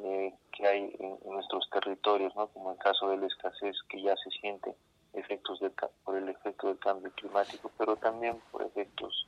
eh, 0.03 0.33
que 0.51 0.67
hay 0.67 0.95
en, 0.99 1.17
nuestros 1.25 1.69
territorios, 1.69 2.35
¿no? 2.35 2.47
como 2.47 2.71
el 2.71 2.77
caso 2.77 3.09
de 3.09 3.17
la 3.17 3.27
escasez 3.27 3.75
que 3.89 4.01
ya 4.01 4.15
se 4.17 4.29
siente 4.31 4.75
efectos 5.13 5.59
de, 5.59 5.71
por 6.03 6.17
el 6.17 6.29
efecto 6.29 6.67
del 6.67 6.79
cambio 6.79 7.11
climático, 7.11 7.71
pero 7.77 7.95
también 7.95 8.39
por 8.51 8.63
efectos 8.63 9.27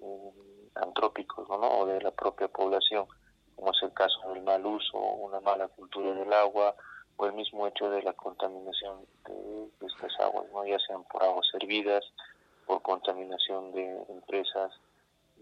eh, 0.00 0.30
antrópicos 0.74 1.48
¿no? 1.48 1.56
o 1.56 1.86
de 1.86 2.00
la 2.00 2.10
propia 2.10 2.48
población, 2.48 3.06
como 3.56 3.70
es 3.70 3.82
el 3.82 3.92
caso 3.92 4.32
del 4.32 4.42
mal 4.42 4.64
uso, 4.66 4.98
una 4.98 5.40
mala 5.40 5.68
cultura 5.68 6.12
del 6.12 6.32
agua 6.32 6.74
o 7.16 7.26
el 7.26 7.32
mismo 7.32 7.66
hecho 7.66 7.88
de 7.90 8.02
la 8.02 8.12
contaminación 8.12 9.06
de, 9.26 9.86
estas 9.86 10.18
aguas, 10.20 10.46
¿no? 10.52 10.64
ya 10.66 10.78
sean 10.80 11.04
por 11.04 11.22
aguas 11.22 11.46
servidas, 11.50 12.04
por 12.66 12.82
contaminación 12.82 13.72
de 13.72 14.02
empresas, 14.08 14.72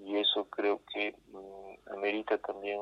y 0.04 0.16
eso 0.16 0.44
creo 0.46 0.80
que 0.92 1.14
mm, 1.32 1.92
amerita 1.92 2.38
también 2.38 2.80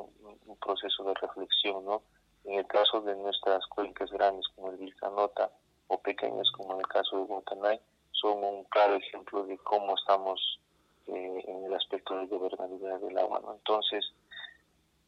un, 0.51 0.57
proceso 0.57 1.05
de 1.05 1.15
reflexión, 1.15 1.85
¿no? 1.85 2.03
En 2.45 2.59
el 2.59 2.67
caso 2.67 3.01
de 3.01 3.15
nuestras 3.17 3.67
cuencas 3.67 4.11
grandes 4.11 4.47
como 4.55 4.71
el 4.71 4.79
Vilcanota 4.79 5.51
o 5.89 5.99
pequeñas 6.01 6.51
como 6.53 6.75
en 6.75 6.81
el 6.81 6.87
caso 6.87 7.19
de 7.19 7.25
Guantanay, 7.25 7.81
son 8.13 8.43
un 8.45 8.65
claro 8.65 8.95
ejemplo 8.95 9.45
de 9.45 9.59
cómo 9.59 9.95
estamos 9.97 10.61
eh, 11.07 11.45
en 11.47 11.65
el 11.65 11.75
aspecto 11.75 12.17
de 12.17 12.27
gobernabilidad 12.27 13.01
del 13.01 13.19
agua, 13.19 13.41
¿no? 13.41 13.55
Entonces, 13.55 14.05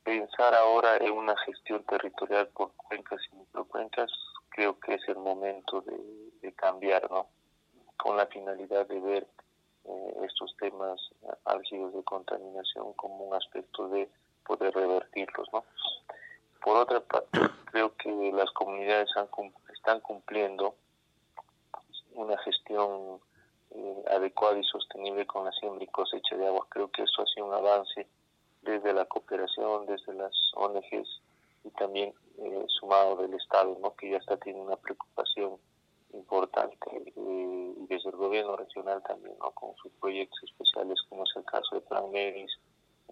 pensar 0.02 0.54
ahora 0.54 0.96
en 0.96 1.12
una 1.12 1.36
gestión 1.38 1.84
territorial 1.84 2.48
por 2.48 2.72
cuencas 2.74 3.20
y 3.30 3.36
microcuencas, 3.36 4.10
creo 4.48 4.78
que 4.80 4.94
es 4.94 5.08
el 5.08 5.16
momento 5.16 5.82
de, 5.82 6.52
cambiar, 6.54 7.10
¿no? 7.10 7.26
Con 7.96 8.16
la 8.16 8.26
finalidad 8.26 8.86
de 8.86 9.00
ver 9.00 9.26
eh, 9.84 10.14
estos 10.24 10.54
temas 10.58 11.00
álgidos 11.44 11.92
de 11.94 12.02
contaminación 12.04 12.92
como 12.92 13.24
un 13.24 13.34
aspecto 13.34 13.88
de 13.88 14.08
poder 14.44 14.74
revertirlos. 14.74 15.48
¿no? 15.52 15.64
Por 16.62 16.76
otra 16.76 17.00
parte, 17.00 17.38
creo 17.66 17.96
que 17.96 18.10
las 18.32 18.50
comunidades 18.52 19.08
están 19.72 20.00
cumpliendo 20.00 20.74
una 22.14 22.36
gestión 22.38 23.20
eh, 23.74 24.04
adecuada 24.10 24.58
y 24.58 24.64
sostenible 24.64 25.26
con 25.26 25.44
la 25.44 25.52
siembra 25.52 25.82
y 25.82 25.88
cosecha 25.88 26.36
de 26.36 26.46
agua. 26.46 26.66
Creo 26.68 26.90
que 26.90 27.02
eso 27.02 27.22
ha 27.22 27.26
sido 27.26 27.46
un 27.46 27.54
avance 27.54 28.06
desde 28.62 28.92
la 28.92 29.06
cooperación, 29.06 29.86
desde 29.86 30.14
las 30.14 30.32
ONGs 30.54 31.22
y 31.64 31.70
también 31.70 32.12
eh, 32.38 32.64
sumado 32.68 33.16
del 33.16 33.34
Estado, 33.34 33.76
¿no? 33.80 33.94
que 33.96 34.10
ya 34.10 34.18
está 34.18 34.36
teniendo 34.36 34.66
una 34.66 34.76
preocupación 34.76 35.58
importante 36.12 36.76
eh, 36.90 37.12
y 37.16 37.86
desde 37.86 38.10
el 38.10 38.16
gobierno 38.16 38.56
regional 38.56 39.02
también, 39.02 39.36
¿no? 39.38 39.50
con 39.52 39.74
sus 39.76 39.92
proyectos 39.92 40.38
especiales, 40.42 41.00
como 41.08 41.24
es 41.24 41.30
el 41.36 41.44
caso 41.44 41.74
de 41.74 41.80
Plan 41.82 42.10
Medis, 42.10 42.52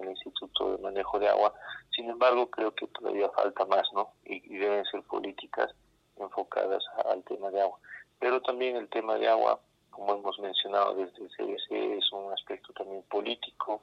el 0.01 0.11
Instituto 0.11 0.73
de 0.73 0.83
Manejo 0.83 1.19
de 1.19 1.29
Agua. 1.29 1.55
Sin 1.95 2.09
embargo, 2.09 2.51
creo 2.51 2.75
que 2.75 2.87
todavía 2.89 3.29
falta 3.31 3.65
más, 3.67 3.87
¿no? 3.93 4.13
Y, 4.25 4.59
deben 4.59 4.85
ser 4.87 5.03
políticas 5.03 5.75
enfocadas 6.17 6.83
al 7.07 7.23
tema 7.25 7.51
de 7.51 7.63
agua. 7.63 7.79
Pero 8.19 8.43
también 8.43 8.77
el 8.77 8.89
tema 8.89 9.17
de 9.17 9.29
agua, 9.29 9.61
como 9.91 10.15
hemos 10.15 10.39
mencionado 10.39 10.95
desde 10.95 11.25
el 11.25 11.31
CBC, 11.31 11.99
es 11.99 12.13
un 12.13 12.33
aspecto 12.33 12.73
también 12.75 13.03
político, 13.05 13.83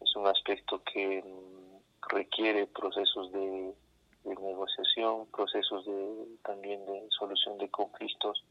es 0.00 0.14
un 0.16 0.26
aspecto 0.26 0.82
que 0.84 1.22
mm, 1.22 2.08
requiere 2.14 2.66
procesos 2.66 3.32
de 3.32 3.74
de 4.24 4.36
negociación, 4.36 5.26
procesos 5.26 5.84
de 5.84 6.38
también 6.44 6.84
de 6.86 7.08
solución 7.10 7.58
de 7.58 7.68
conflictos 7.70 8.44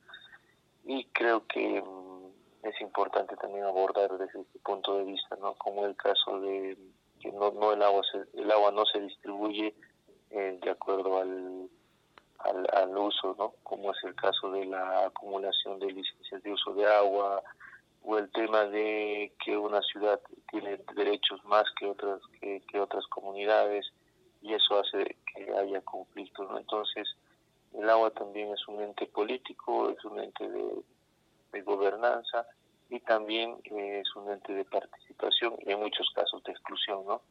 y 0.83 1.05
creo 1.05 1.45
que 1.47 1.81
mm, 1.81 2.67
es 2.67 2.81
importante 2.81 3.35
también 3.37 3.63
abordar 3.63 4.17
desde 4.17 4.41
este 4.41 4.59
punto 4.59 4.97
de 4.97 5.05
vista, 5.05 5.35
¿no? 5.37 5.53
Como 5.55 5.85
el 5.85 5.95
caso 5.95 6.39
de 6.41 6.77
que 7.21 7.31
no, 7.31 7.51
no 7.51 7.73
el 7.73 7.81
agua 7.81 8.01
se, 8.11 8.39
el 8.39 8.51
agua 8.51 8.71
no 8.71 8.85
se 8.85 8.99
distribuye 8.99 9.73
eh, 10.31 10.59
de 10.61 10.69
acuerdo 10.69 11.19
al, 11.19 11.69
al, 12.73 12.97
uso, 12.97 13.35
¿no? 13.37 13.53
Como 13.63 13.91
es 13.91 14.03
el 14.03 14.15
caso 14.15 14.51
de 14.51 14.65
la 14.65 15.05
acumulación 15.05 15.79
de 15.79 15.91
licencias 15.91 16.41
de 16.43 16.51
uso 16.51 16.73
de 16.73 16.85
agua 16.85 17.43
o 18.03 18.17
el 18.17 18.31
tema 18.31 18.65
de 18.65 19.31
que 19.43 19.55
una 19.55 19.81
ciudad 19.81 20.19
tiene 20.49 20.79
derechos 20.95 21.43
más 21.45 21.65
que 21.77 21.87
otras 21.87 22.19
que, 22.39 22.79
otras 22.79 23.05
comunidades 23.07 23.85
y 24.41 24.53
eso 24.53 24.79
hace 24.79 25.17
que 25.33 25.53
haya 25.53 25.81
conflictos. 25.81 26.49
¿no? 26.49 26.57
Entonces, 26.57 27.07
el 27.73 27.89
agua 27.89 28.09
también 28.11 28.51
es 28.51 28.67
un 28.67 28.81
ente 28.81 29.05
político, 29.05 29.89
es 29.89 30.03
un 30.03 30.19
ente 30.19 30.49
de, 30.49 31.61
gobernanza 31.63 32.47
y 32.89 32.99
también 33.01 33.57
eh, 33.65 34.01
es 34.01 34.15
un 34.15 34.31
ente 34.31 34.53
de 34.53 34.65
participación 34.65 35.10
y 35.65 35.71
en 35.71 35.79
muchos 35.79 36.09
casos 36.15 36.43
de 36.43 36.51
exclusión. 36.51 37.05
¿no? 37.05 37.21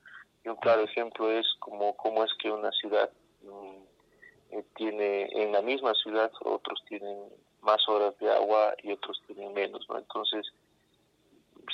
Y 0.44 0.48
un 0.48 0.56
claro 0.56 0.82
ejemplo 0.82 1.30
es 1.30 1.46
como 1.58 1.96
cómo 1.96 2.24
es 2.24 2.32
que 2.34 2.50
una 2.50 2.70
ciudad 2.72 3.10
mm, 3.42 4.56
eh, 4.56 4.64
tiene, 4.76 5.28
en 5.32 5.52
la 5.52 5.62
misma 5.62 5.94
ciudad, 5.94 6.30
otros 6.44 6.82
tienen 6.88 7.18
más 7.62 7.86
horas 7.88 8.16
de 8.18 8.30
agua 8.30 8.74
y 8.82 8.92
otros 8.92 9.20
tienen 9.26 9.52
menos. 9.52 9.86
¿no? 9.88 9.98
Entonces, 9.98 10.46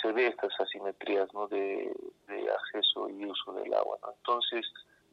se 0.02 0.12
ve 0.12 0.28
estas 0.28 0.52
asimetrías 0.60 1.32
¿no? 1.32 1.46
de, 1.48 1.92
acceso 2.58 3.08
y 3.08 3.24
uso 3.24 3.52
del 3.52 3.72
agua. 3.74 3.98
Entonces, 4.18 4.66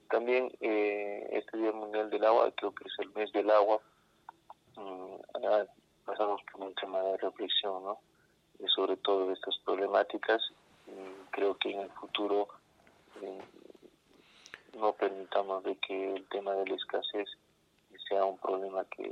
también 0.10 0.52
eh, 0.62 1.28
este 1.32 1.58
Día 1.58 1.72
Mundial 1.72 2.10
del 2.10 2.24
Agua, 2.24 2.52
creo 2.56 2.74
que 2.74 2.88
es 2.88 2.94
el 3.00 3.10
mes 3.14 3.32
del 3.32 3.50
agua, 3.50 3.80
mm, 4.76 5.16
pasamos 6.06 6.42
por 6.52 6.62
un 6.62 6.76
tema 6.76 7.00
de 7.02 7.18
reflexión, 7.18 7.84
¿no? 7.84 8.00
sobre 8.68 8.98
todo 8.98 9.32
estas 9.32 9.58
problemáticas. 9.66 10.42
Creo 11.34 11.58
que 11.58 11.72
en 11.72 11.82
el 11.82 11.90
futuro 11.92 12.48
eh, 13.22 13.42
no 14.78 14.94
permitamos 14.94 15.64
de 15.64 15.76
que 15.78 16.14
el 16.16 16.26
tema 16.30 16.54
de 16.54 16.68
la 16.68 16.76
escasez 16.76 17.28
sea 18.08 18.24
un 18.26 18.38
problema 18.38 18.86
que, 18.86 19.12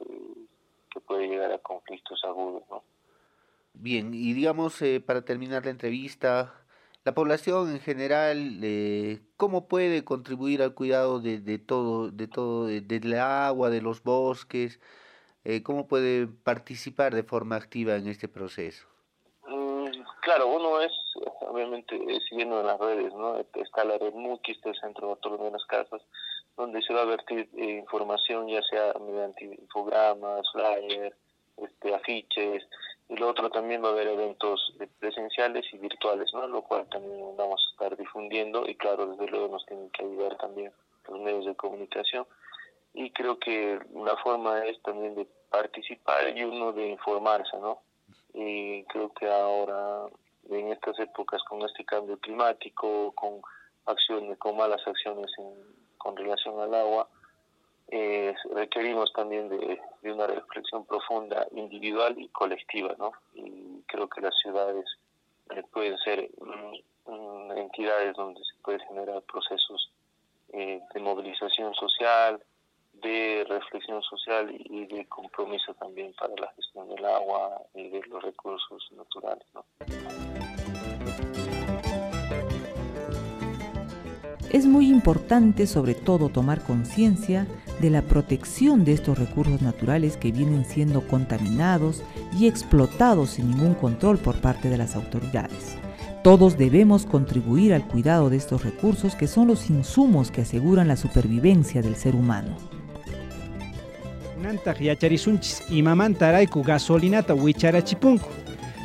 puede 1.07 1.27
llegar 1.27 1.51
a 1.51 1.57
conflictos 1.57 2.23
agudos, 2.23 2.63
¿no? 2.69 2.83
Bien, 3.73 4.13
y 4.13 4.33
digamos, 4.33 4.81
eh, 4.81 5.01
para 5.01 5.23
terminar 5.23 5.65
la 5.65 5.71
entrevista, 5.71 6.53
la 7.03 7.13
población 7.13 7.71
en 7.71 7.79
general, 7.79 8.59
eh, 8.61 9.21
¿cómo 9.37 9.67
puede 9.67 10.03
contribuir 10.03 10.61
al 10.61 10.73
cuidado 10.73 11.19
de, 11.19 11.39
de 11.39 11.57
todo, 11.57 12.11
de 12.11 12.27
todo, 12.27 12.67
del 12.67 13.13
agua, 13.15 13.69
de 13.69 13.81
los 13.81 14.03
bosques? 14.03 14.79
Eh, 15.43 15.63
¿Cómo 15.63 15.87
puede 15.87 16.27
participar 16.27 17.15
de 17.15 17.23
forma 17.23 17.55
activa 17.55 17.95
en 17.95 18.07
este 18.07 18.27
proceso? 18.27 18.90
Claro, 20.21 20.47
uno 20.47 20.79
es, 20.81 20.91
obviamente, 21.41 21.99
siguiendo 22.29 22.59
en 22.59 22.67
las 22.67 22.79
redes, 22.79 23.11
¿no? 23.13 23.37
Está 23.55 23.83
la 23.83 23.97
red 23.97 24.13
MUCI, 24.13 24.51
está 24.51 24.69
el 24.69 24.79
Centro 24.79 25.09
Bartolomé 25.09 25.45
de 25.45 25.51
las 25.51 25.65
Casas, 25.65 26.01
donde 26.55 26.81
se 26.83 26.93
va 26.93 27.01
a 27.01 27.05
vertir 27.05 27.49
eh, 27.57 27.79
información, 27.79 28.47
ya 28.47 28.61
sea 28.61 28.93
mediante 28.99 29.45
infogramas, 29.45 30.47
flyers, 30.51 31.15
este, 31.57 31.95
afiches, 31.95 32.63
y 33.09 33.15
lo 33.15 33.29
otro 33.29 33.49
también 33.49 33.83
va 33.83 33.89
a 33.89 33.91
haber 33.91 34.07
eventos 34.07 34.73
presenciales 34.99 35.65
y 35.73 35.79
virtuales, 35.79 36.31
¿no? 36.33 36.47
Lo 36.47 36.61
cual 36.61 36.87
también 36.89 37.35
vamos 37.35 37.59
a 37.67 37.71
estar 37.71 37.97
difundiendo 37.97 38.67
y 38.69 38.75
claro, 38.75 39.07
desde 39.07 39.27
luego 39.27 39.47
nos 39.47 39.65
tienen 39.65 39.89
que 39.89 40.03
ayudar 40.03 40.37
también 40.37 40.71
los 41.09 41.19
medios 41.19 41.45
de 41.45 41.55
comunicación 41.55 42.27
y 42.93 43.11
creo 43.11 43.39
que 43.39 43.79
una 43.91 44.15
forma 44.17 44.63
es 44.65 44.81
también 44.83 45.15
de 45.15 45.27
participar 45.49 46.37
y 46.37 46.43
uno 46.43 46.71
de 46.73 46.89
informarse, 46.89 47.57
¿no? 47.57 47.81
Y 48.33 48.83
creo 48.85 49.11
que 49.13 49.29
ahora, 49.29 50.07
en 50.49 50.71
estas 50.71 50.99
épocas, 50.99 51.43
con 51.43 51.61
este 51.63 51.83
cambio 51.85 52.17
climático, 52.17 53.11
con 53.13 53.41
acciones, 53.85 54.37
con 54.37 54.57
malas 54.57 54.85
acciones 54.87 55.31
con 55.97 56.15
relación 56.15 56.59
al 56.59 56.73
agua, 56.73 57.07
eh, 57.89 58.33
requerimos 58.53 59.11
también 59.11 59.49
de, 59.49 59.79
una 60.03 60.25
reflexión 60.25 60.85
profunda 60.85 61.45
individual 61.51 62.15
y 62.17 62.29
colectiva, 62.29 62.95
¿no? 62.97 63.11
Y 63.33 63.81
creo 63.87 64.07
que 64.07 64.21
las 64.21 64.33
ciudades 64.39 64.85
eh, 65.49 65.63
pueden 65.71 65.97
ser 65.97 66.29
entidades 67.55 68.15
donde 68.15 68.39
se 68.39 68.55
pueden 68.63 68.79
generar 68.87 69.21
procesos 69.23 69.91
eh, 70.53 70.81
de 70.93 70.99
movilización 70.99 71.73
social, 71.75 72.41
de 73.01 73.45
reflexión 73.47 74.01
social 74.03 74.49
y 74.51 74.85
de 74.85 75.05
compromiso 75.07 75.73
también 75.75 76.13
para 76.19 76.33
la 76.39 76.51
gestión 76.55 76.87
del 76.89 77.05
agua 77.05 77.61
y 77.73 77.89
de 77.89 78.01
los 78.07 78.21
recursos 78.23 78.89
naturales, 78.95 79.45
¿no? 79.53 79.65
Es 84.51 84.65
muy 84.65 84.89
importante 84.89 85.65
sobre 85.65 85.95
todo 85.95 86.27
tomar 86.27 86.61
conciencia 86.61 87.47
de 87.79 87.89
la 87.89 88.01
protección 88.01 88.83
de 88.83 88.91
estos 88.91 89.17
recursos 89.17 89.61
naturales 89.61 90.17
que 90.17 90.33
vienen 90.33 90.65
siendo 90.65 91.07
contaminados 91.07 92.03
y 92.37 92.47
explotados 92.47 93.31
sin 93.31 93.49
ningún 93.49 93.75
control 93.75 94.17
por 94.17 94.41
parte 94.41 94.69
de 94.69 94.77
las 94.77 94.97
autoridades. 94.97 95.77
Todos 96.21 96.57
debemos 96.57 97.05
contribuir 97.05 97.73
al 97.73 97.87
cuidado 97.87 98.29
de 98.29 98.35
estos 98.35 98.63
recursos 98.65 99.15
que 99.15 99.27
son 99.27 99.47
los 99.47 99.69
insumos 99.69 100.31
que 100.31 100.41
aseguran 100.41 100.89
la 100.89 100.97
supervivencia 100.97 101.81
del 101.81 101.95
ser 101.95 102.13
humano. 102.13 102.57
Gasolinata 106.63 107.33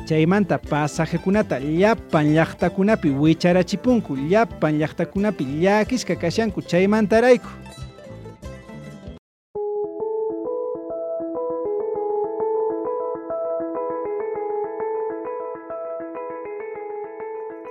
chaymanta 0.07 0.59
pasajekunata 0.59 1.59
llapan 1.59 2.35
llaqtakunapi 2.35 3.11
wicharachipunku 3.11 4.17
llapan 4.31 4.79
llaqtakunapi 4.79 5.45
llakisqa 5.45 6.15
kashanku 6.17 6.63
chaymantarayku 6.63 7.49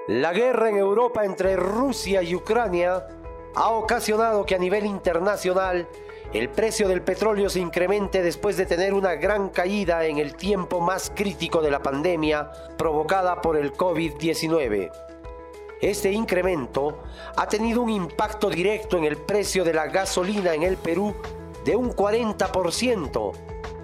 La 0.07 0.33
guerra 0.33 0.69
en 0.69 0.77
Europa 0.77 1.25
entre 1.25 1.55
Rusia 1.55 2.21
y 2.21 2.35
Ucrania 2.35 3.07
ha 3.55 3.69
ocasionado 3.69 4.45
que 4.45 4.55
a 4.55 4.59
nivel 4.59 4.85
internacional 4.85 5.87
el 6.35 6.49
precio 6.49 6.89
del 6.89 7.01
petróleo 7.01 7.49
se 7.49 7.61
incremente 7.61 8.21
después 8.21 8.57
de 8.57 8.65
tener 8.65 8.93
una 8.93 9.15
gran 9.15 9.47
caída 9.47 10.05
en 10.05 10.17
el 10.17 10.35
tiempo 10.35 10.81
más 10.81 11.09
crítico 11.15 11.61
de 11.61 11.71
la 11.71 11.81
pandemia 11.81 12.51
provocada 12.77 13.39
por 13.39 13.55
el 13.55 13.71
COVID-19. 13.71 14.91
Este 15.81 16.11
incremento 16.11 16.99
ha 17.37 17.47
tenido 17.47 17.81
un 17.81 17.89
impacto 17.89 18.49
directo 18.49 18.97
en 18.97 19.05
el 19.05 19.15
precio 19.15 19.63
de 19.63 19.73
la 19.73 19.87
gasolina 19.87 20.53
en 20.53 20.63
el 20.63 20.75
Perú 20.75 21.15
de 21.63 21.77
un 21.77 21.93
40%, 21.93 23.31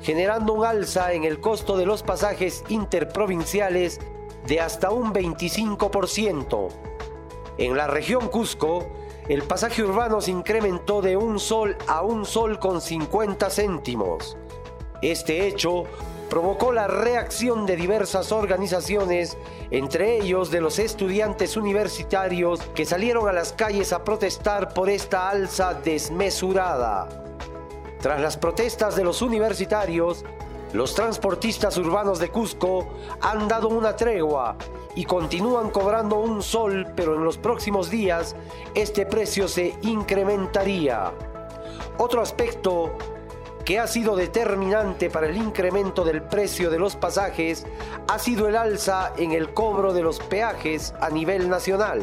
generando 0.01 0.51
un 0.51 0.65
alza 0.65 1.13
en 1.13 1.23
el 1.23 1.39
costo 1.39 1.77
de 1.77 1.85
los 1.85 2.03
pasajes 2.03 2.65
interprovinciales 2.67 4.01
de 4.45 4.59
hasta 4.59 4.91
un 4.91 5.13
25%. 5.13 6.67
En 7.57 7.77
la 7.77 7.87
región 7.87 8.27
Cusco, 8.27 8.89
el 9.31 9.43
pasaje 9.43 9.81
urbano 9.81 10.19
se 10.19 10.31
incrementó 10.31 11.01
de 11.01 11.15
un 11.15 11.39
sol 11.39 11.77
a 11.87 12.01
un 12.01 12.25
sol 12.25 12.59
con 12.59 12.81
50 12.81 13.49
céntimos. 13.49 14.35
Este 15.01 15.47
hecho 15.47 15.85
provocó 16.29 16.73
la 16.73 16.87
reacción 16.87 17.65
de 17.65 17.77
diversas 17.77 18.33
organizaciones, 18.33 19.37
entre 19.69 20.17
ellos 20.17 20.51
de 20.51 20.59
los 20.59 20.79
estudiantes 20.79 21.55
universitarios 21.55 22.59
que 22.75 22.83
salieron 22.85 23.29
a 23.29 23.31
las 23.31 23.53
calles 23.53 23.93
a 23.93 24.03
protestar 24.03 24.73
por 24.73 24.89
esta 24.89 25.29
alza 25.29 25.75
desmesurada. 25.75 27.07
Tras 28.01 28.19
las 28.19 28.35
protestas 28.35 28.97
de 28.97 29.05
los 29.05 29.21
universitarios, 29.21 30.25
los 30.73 30.95
transportistas 30.95 31.77
urbanos 31.77 32.19
de 32.19 32.29
Cusco 32.29 32.87
han 33.19 33.47
dado 33.47 33.67
una 33.67 33.95
tregua 33.95 34.55
y 34.95 35.03
continúan 35.03 35.69
cobrando 35.69 36.17
un 36.17 36.41
sol, 36.41 36.87
pero 36.95 37.15
en 37.15 37.23
los 37.23 37.37
próximos 37.37 37.89
días 37.89 38.35
este 38.73 39.05
precio 39.05 39.47
se 39.47 39.75
incrementaría. 39.81 41.11
Otro 41.97 42.21
aspecto 42.21 42.93
que 43.65 43.79
ha 43.79 43.87
sido 43.87 44.15
determinante 44.15 45.09
para 45.09 45.27
el 45.27 45.37
incremento 45.37 46.03
del 46.03 46.23
precio 46.23 46.69
de 46.69 46.79
los 46.79 46.95
pasajes 46.95 47.65
ha 48.07 48.17
sido 48.17 48.47
el 48.47 48.55
alza 48.55 49.13
en 49.17 49.33
el 49.33 49.53
cobro 49.53 49.93
de 49.93 50.01
los 50.01 50.19
peajes 50.19 50.93
a 50.99 51.09
nivel 51.09 51.49
nacional. 51.49 52.01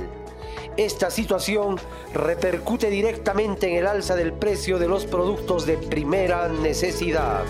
Esta 0.77 1.11
situación 1.11 1.77
repercute 2.15 2.91
directamente 2.91 3.69
en 3.69 3.77
el 3.77 3.87
alza 3.87 4.15
del 4.15 4.33
precio 4.33 4.79
de 4.79 4.87
los 4.87 5.07
productos 5.07 5.67
de 5.67 5.77
primera 5.77 6.49
necesidad. 6.49 7.43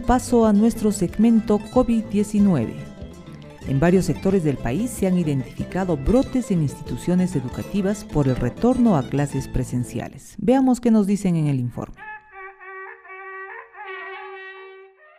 Paso 0.00 0.46
a 0.46 0.54
nuestro 0.54 0.92
segmento 0.92 1.58
COVID-19. 1.58 2.72
En 3.68 3.80
varios 3.80 4.06
sectores 4.06 4.42
del 4.42 4.56
país 4.56 4.90
se 4.90 5.06
han 5.06 5.18
identificado 5.18 5.98
brotes 5.98 6.50
en 6.50 6.62
instituciones 6.62 7.36
educativas 7.36 8.02
por 8.04 8.26
el 8.26 8.36
retorno 8.36 8.96
a 8.96 9.02
clases 9.02 9.46
presenciales. 9.46 10.36
Veamos 10.38 10.80
qué 10.80 10.90
nos 10.90 11.06
dicen 11.06 11.36
en 11.36 11.48
el 11.48 11.60
informe. 11.60 11.96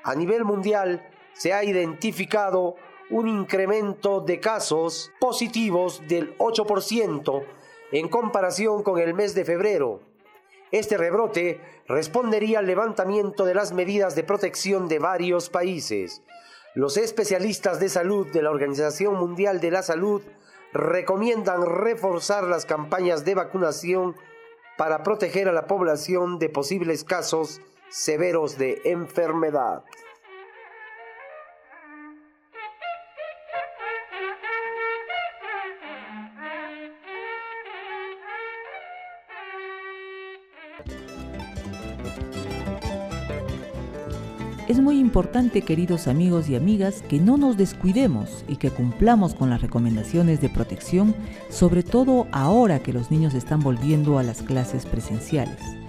A 0.02 0.14
nivel 0.14 0.44
mundial 0.44 1.06
se 1.34 1.52
ha 1.52 1.64
identificado 1.64 2.76
un 3.10 3.28
incremento 3.28 4.20
de 4.20 4.40
casos 4.40 5.12
positivos 5.20 6.02
del 6.08 6.36
8% 6.38 7.44
en 7.92 8.08
comparación 8.08 8.82
con 8.82 8.98
el 8.98 9.14
mes 9.14 9.34
de 9.34 9.44
febrero. 9.44 10.00
Este 10.70 10.96
rebrote 10.96 11.60
respondería 11.86 12.60
al 12.60 12.66
levantamiento 12.66 13.44
de 13.44 13.54
las 13.54 13.72
medidas 13.72 14.14
de 14.14 14.24
protección 14.24 14.88
de 14.88 14.98
varios 14.98 15.50
países. 15.50 16.22
Los 16.74 16.96
especialistas 16.96 17.78
de 17.78 17.88
salud 17.88 18.26
de 18.32 18.42
la 18.42 18.50
Organización 18.50 19.14
Mundial 19.14 19.60
de 19.60 19.70
la 19.70 19.82
Salud 19.82 20.22
recomiendan 20.72 21.64
reforzar 21.64 22.44
las 22.44 22.66
campañas 22.66 23.24
de 23.24 23.36
vacunación 23.36 24.16
para 24.76 25.04
proteger 25.04 25.48
a 25.48 25.52
la 25.52 25.68
población 25.68 26.40
de 26.40 26.48
posibles 26.48 27.04
casos 27.04 27.60
severos 27.94 28.58
de 28.58 28.80
enfermedad. 28.84 29.84
Es 44.66 44.80
muy 44.80 44.98
importante, 44.98 45.62
queridos 45.62 46.08
amigos 46.08 46.48
y 46.48 46.56
amigas, 46.56 47.00
que 47.08 47.20
no 47.20 47.36
nos 47.36 47.56
descuidemos 47.56 48.44
y 48.48 48.56
que 48.56 48.70
cumplamos 48.70 49.36
con 49.36 49.50
las 49.50 49.62
recomendaciones 49.62 50.40
de 50.40 50.48
protección, 50.48 51.14
sobre 51.48 51.84
todo 51.84 52.26
ahora 52.32 52.80
que 52.80 52.92
los 52.92 53.12
niños 53.12 53.34
están 53.34 53.60
volviendo 53.60 54.18
a 54.18 54.24
las 54.24 54.42
clases 54.42 54.84
presenciales. 54.84 55.83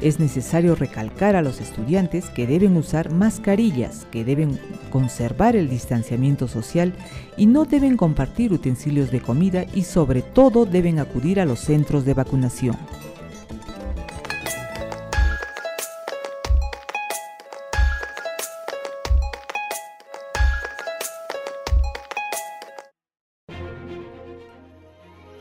Es 0.00 0.18
necesario 0.18 0.74
recalcar 0.74 1.36
a 1.36 1.42
los 1.42 1.60
estudiantes 1.60 2.30
que 2.30 2.46
deben 2.46 2.76
usar 2.76 3.12
mascarillas, 3.12 4.06
que 4.10 4.24
deben 4.24 4.58
conservar 4.90 5.56
el 5.56 5.68
distanciamiento 5.68 6.48
social 6.48 6.94
y 7.36 7.44
no 7.44 7.66
deben 7.66 7.98
compartir 7.98 8.52
utensilios 8.52 9.10
de 9.10 9.20
comida 9.20 9.66
y 9.74 9.82
sobre 9.82 10.22
todo 10.22 10.64
deben 10.64 11.00
acudir 11.00 11.38
a 11.38 11.44
los 11.44 11.60
centros 11.60 12.06
de 12.06 12.14
vacunación. 12.14 12.76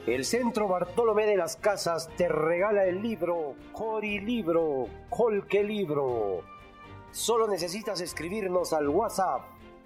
El 0.07 0.23
Centro 0.25 0.67
Bartolomé 0.67 1.25
de 1.25 1.35
las 1.35 1.57
Casas 1.57 2.09
te 2.15 2.29
regala 2.29 2.85
el 2.85 3.01
libro 3.01 3.55
Cori 3.73 4.19
Libro, 4.19 4.87
Colque 5.09 5.61
Libro. 5.63 6.41
Solo 7.11 7.47
necesitas 7.47 7.99
escribirnos 8.01 8.71
al 8.73 8.87
WhatsApp 8.87 9.41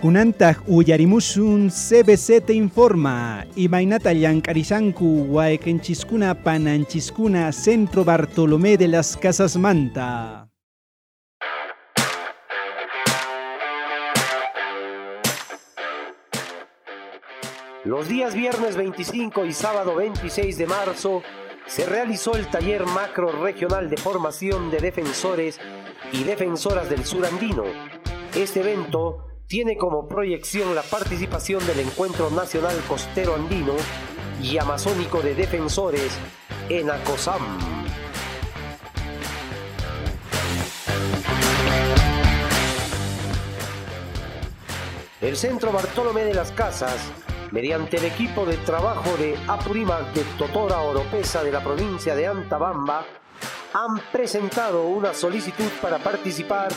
Kunantaj 0.00 0.58
uyarimushun 0.68 1.70
CBC 1.70 2.40
te 2.46 2.54
informa. 2.54 3.44
Imainata 3.56 4.12
llank'arishanku 4.12 5.26
wayqinchiskuna 5.34 6.36
pananchiskuna 6.44 7.50
Centro 7.50 8.04
Bartolomé 8.04 8.76
de 8.76 8.86
las 8.86 9.16
Casas 9.16 9.56
Manta. 9.56 10.48
Los 17.84 18.06
días 18.06 18.36
viernes 18.36 18.76
25 18.76 19.46
y 19.46 19.52
sábado 19.52 19.96
26 19.96 20.58
de 20.58 20.66
marzo 20.68 21.22
se 21.66 21.86
realizó 21.86 22.36
el 22.36 22.46
taller 22.46 22.86
macro 22.86 23.32
regional 23.32 23.90
de 23.90 23.96
formación 23.96 24.70
de 24.70 24.78
defensores 24.78 25.58
y 26.12 26.22
defensoras 26.22 26.88
del 26.88 27.04
sur 27.04 27.26
andino. 27.26 27.64
Este 28.36 28.60
evento 28.60 29.27
tiene 29.48 29.78
como 29.78 30.06
proyección 30.06 30.74
la 30.74 30.82
participación 30.82 31.66
del 31.66 31.80
Encuentro 31.80 32.30
Nacional 32.30 32.76
Costero 32.86 33.34
Andino 33.34 33.72
y 34.42 34.58
Amazónico 34.58 35.22
de 35.22 35.34
Defensores 35.34 36.12
en 36.68 36.90
ACOSAM. 36.90 37.40
El 45.22 45.36
Centro 45.36 45.72
Bartolomé 45.72 46.24
de 46.24 46.34
las 46.34 46.52
Casas, 46.52 47.10
mediante 47.50 47.96
el 47.96 48.04
equipo 48.04 48.44
de 48.44 48.58
trabajo 48.58 49.16
de 49.16 49.34
Apurímac 49.48 50.12
de 50.12 50.24
Totora 50.36 50.82
Oropesa 50.82 51.42
de 51.42 51.52
la 51.52 51.64
provincia 51.64 52.14
de 52.14 52.26
Antabamba, 52.26 53.04
han 53.72 53.98
presentado 54.12 54.86
una 54.86 55.14
solicitud 55.14 55.70
para 55.80 55.98
participar 55.98 56.70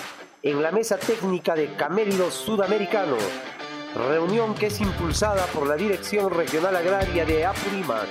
en 0.44 0.64
la 0.64 0.72
mesa 0.72 0.98
técnica 0.98 1.54
de 1.54 1.76
Camélidos 1.76 2.34
Sudamericano, 2.34 3.16
reunión 4.10 4.56
que 4.56 4.68
es 4.68 4.82
impulsada 4.82 5.46
por 5.48 5.68
la 5.68 5.76
Dirección 5.76 6.32
Regional 6.32 6.76
Agraria 6.76 7.26
de 7.26 7.46
Apurímac. 7.46 8.08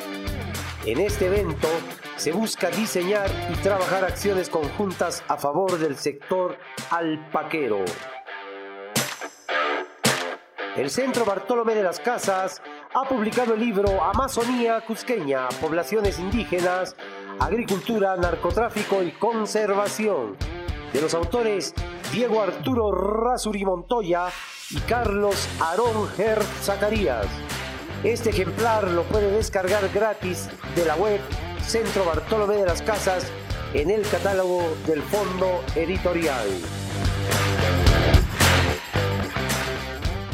En 0.86 1.00
este 1.00 1.26
evento 1.26 1.68
se 2.16 2.30
busca 2.30 2.70
diseñar 2.70 3.28
y 3.52 3.54
trabajar 3.56 4.04
acciones 4.04 4.48
conjuntas 4.48 5.24
a 5.26 5.36
favor 5.36 5.76
del 5.78 5.96
sector 5.96 6.56
alpaquero. 6.90 7.84
El 10.76 10.88
Centro 10.88 11.24
Bartolomé 11.24 11.74
de 11.74 11.82
las 11.82 11.98
Casas 11.98 12.62
ha 12.94 13.08
publicado 13.08 13.54
el 13.54 13.60
libro 13.60 14.04
Amazonía 14.04 14.80
Cusqueña, 14.86 15.48
Poblaciones 15.60 16.20
Indígenas, 16.20 16.94
Agricultura, 17.40 18.16
Narcotráfico 18.16 19.02
y 19.02 19.10
Conservación, 19.10 20.36
de 20.92 21.00
los 21.00 21.14
autores 21.14 21.74
Diego 22.12 22.42
Arturo 22.42 22.90
Rasuri 22.90 23.64
Montoya 23.64 24.28
y 24.70 24.78
Carlos 24.80 25.48
Aarón 25.60 26.08
Ger 26.16 26.42
Zacarías. 26.62 27.26
Este 28.02 28.30
ejemplar 28.30 28.88
lo 28.90 29.02
puede 29.04 29.30
descargar 29.30 29.88
gratis 29.90 30.48
de 30.74 30.84
la 30.84 30.96
web 30.96 31.20
Centro 31.62 32.04
Bartolomé 32.04 32.56
de 32.56 32.66
las 32.66 32.82
Casas 32.82 33.26
en 33.74 33.90
el 33.90 34.02
catálogo 34.08 34.62
del 34.86 35.02
Fondo 35.02 35.62
Editorial. 35.76 36.48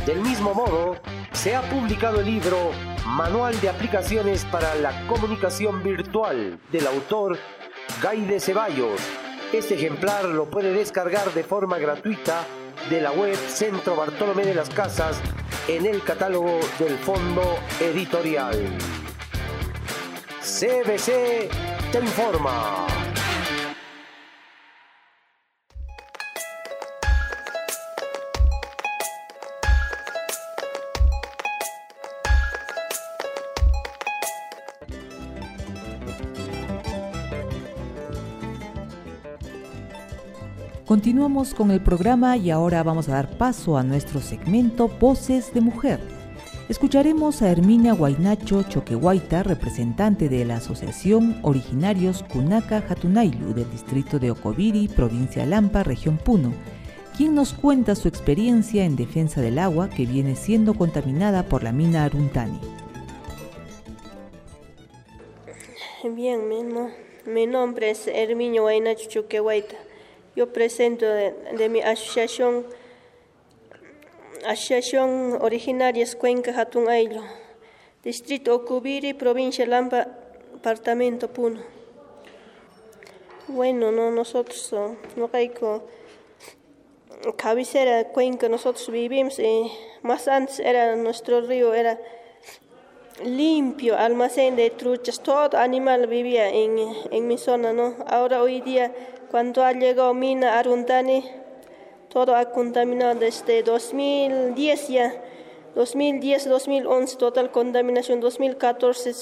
Del 0.07 0.21
mismo 0.21 0.55
modo, 0.55 0.97
se 1.33 1.57
ha 1.57 1.63
publicado 1.63 2.21
el 2.21 2.27
libro 2.27 2.71
Manual 3.05 3.61
de 3.61 3.69
Aplicaciones 3.69 4.45
para 4.47 4.75
la 4.77 5.07
Comunicación 5.07 5.83
Virtual 5.83 6.59
del 6.71 6.87
autor 6.87 7.37
Gaide 8.01 8.41
Ceballos. 8.41 9.01
Este 9.53 9.75
ejemplar 9.75 10.25
lo 10.25 10.51
puede 10.51 10.73
descargar 10.73 11.33
de 11.33 11.45
forma 11.45 11.79
gratuita 11.79 12.45
de 12.91 13.01
la 13.01 13.13
web 13.13 13.37
Centro 13.37 13.95
Bartolomé 13.95 14.45
de 14.45 14.55
las 14.55 14.69
Casas 14.71 15.21
en 15.69 15.87
el 15.87 16.03
catálogo 16.03 16.59
del 16.79 16.99
Fondo 16.99 17.57
Editorial. 17.81 18.57
CBC 20.41 21.49
te 21.93 21.99
informa. 22.01 22.87
Continuamos 40.87 41.53
con 41.53 41.73
el 41.73 41.81
programa 41.81 42.37
y 42.37 42.51
ahora 42.51 42.85
vamos 42.85 43.09
a 43.09 43.15
dar 43.15 43.37
paso 43.37 43.77
a 43.77 43.83
nuestro 43.83 44.21
segmento 44.21 44.87
Voces 44.87 45.53
de 45.53 45.61
Mujer. 45.61 45.99
Escucharemos 46.69 47.43
a 47.43 47.51
Herminia 47.51 47.93
Guainacho 47.93 48.63
Choquehuaita, 48.63 49.43
representante 49.43 50.29
de 50.29 50.45
la 50.45 50.59
Asociación 50.59 51.41
Originarios 51.43 52.23
Kunaka 52.23 52.85
Hatunailu 52.89 53.53
del 53.53 53.69
distrito 53.73 54.21
de 54.21 54.31
Ocoviri, 54.31 54.87
provincia 54.87 55.45
Lampa, 55.45 55.83
región 55.83 56.19
Puno, 56.19 56.53
quien 57.17 57.35
nos 57.35 57.53
cuenta 57.53 57.97
su 57.97 58.07
experiencia 58.07 58.85
en 58.85 58.95
defensa 58.95 59.41
del 59.41 59.59
agua 59.59 59.91
que 59.91 60.07
viene 60.07 60.37
siendo 60.37 60.75
contaminada 60.75 61.43
por 61.43 61.65
la 61.65 61.73
mina 61.73 62.05
Aruntani. 62.05 62.61
Bien, 66.05 66.49
mi, 66.49 66.63
mi 67.25 67.47
nombre 67.49 67.91
es 67.91 68.07
Herminio 68.07 68.63
Guainacho 68.63 69.09
Choquehuaita. 69.09 69.86
Yo 70.37 70.53
presento 70.53 71.07
de, 71.07 71.69
mi 71.71 71.81
asociación, 71.81 72.67
Asociación 74.45 75.39
Originarias 75.41 76.15
Cuenca 76.15 76.53
Hatun 76.61 76.91
Ailo, 76.91 77.23
Distrito 78.05 78.55
Ocubiri, 78.55 79.15
Provincia 79.15 79.67
Lampa, 79.67 80.07
Departamento 80.53 81.29
Puno. 81.29 81.63
Bueno, 83.49 83.91
no, 83.91 84.11
nosotros, 84.11 84.75
no 85.17 85.31
co- 85.59 85.85
cabecera 87.39 88.05
Cuenca, 88.09 88.51
nosotros 88.51 88.91
vivimos, 88.91 89.39
y 89.39 89.73
más 90.03 90.29
antes 90.29 90.61
era 90.61 90.97
nuestro 90.97 91.41
río, 91.41 91.73
era 91.73 91.99
limpio, 93.25 93.97
almacén 93.97 94.55
de 94.55 94.69
truchas, 94.69 95.19
todo 95.23 95.57
animal 95.57 96.07
vivía 96.09 96.51
en, 96.51 96.79
en 97.11 97.27
mi 97.27 97.39
zona, 97.39 97.73
¿no? 97.73 97.95
Ahora 98.07 98.43
hoy 98.43 98.61
día, 98.61 98.93
cuando 99.37 99.63
ha 99.63 99.73
llegado 99.75 100.15
Mina 100.15 100.59
Arundani, 100.59 101.23
todo 102.09 102.35
ha 102.35 102.47
contaminado 102.53 103.17
desde 103.17 103.63
2010 103.63 104.89
ya, 104.89 105.13
2010, 105.75 106.49
2011, 106.49 107.17
total 107.19 107.51
contaminación, 107.51 108.21
2014, 108.21 109.13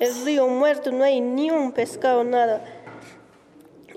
el 0.00 0.24
río 0.26 0.48
muerto, 0.48 0.92
no 0.92 1.02
hay 1.02 1.22
ni 1.22 1.50
un 1.50 1.72
pescado, 1.72 2.24
nada. 2.24 2.62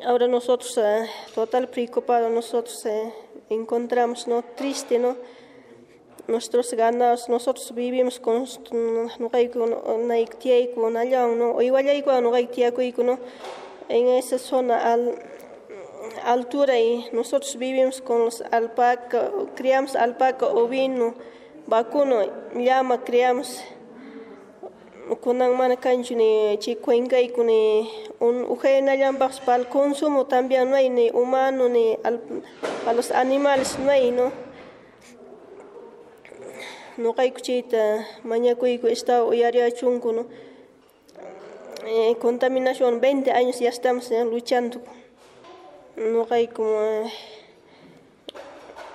Ahora 0.05 0.29
nosotros, 0.29 0.77
eh, 0.77 1.05
total 1.35 1.67
preocupados, 1.67 2.31
nosotros 2.31 2.85
eh, 2.85 3.11
encontramos, 3.49 4.25
¿no? 4.25 4.45
Triste, 4.55 4.97
¿no? 4.97 5.17
nuestros 6.29 6.73
ganados, 6.75 7.27
nosotros 7.27 7.73
vivimos 7.75 8.21
con 8.21 8.45
en 13.89 14.07
esa 14.07 14.37
zona 14.37 14.93
al, 14.93 15.36
altura 16.23 16.79
y 16.79 17.07
nosotros 17.11 17.57
vivimos 17.57 18.01
con 18.01 18.25
los 18.25 18.41
alpaca, 18.51 19.31
criamos 19.55 19.95
alpaca, 19.95 20.47
ovino, 20.47 21.15
vacuno, 21.67 22.21
llama, 22.55 23.03
criamos. 23.03 23.63
Con 25.21 25.37
mana 25.37 25.77
cancho 25.77 26.15
ni 26.15 26.57
chicuenca 26.59 27.21
y 27.21 27.29
con 27.29 27.47
un 27.47 28.43
ujena 28.43 28.93
llambas 28.95 29.39
para 29.39 29.63
el 29.63 29.69
consumo 29.69 30.25
también 30.25 30.69
no 30.69 30.75
hay 30.75 30.89
ni 30.89 31.09
humano 31.11 31.69
ni 31.69 31.97
al, 32.03 32.19
a 32.85 32.91
los 32.91 33.11
animales 33.11 33.79
no 33.79 33.89
hay, 33.89 34.11
¿no? 34.11 34.33
no 36.97 37.13
chayta 37.13 38.05
mañakuyku 38.23 38.87
está 38.87 39.23
uyariachunku 39.23 40.11
no 40.13 40.25
eh, 41.85 42.15
contaminación 42.19 42.99
20 42.99 43.31
años 43.31 43.59
ya 43.59 43.69
estamos 43.69 44.09
eh, 44.11 44.25
luchando 44.25 44.81
no 45.97 46.27
hay 46.29 46.47
como 46.47 47.09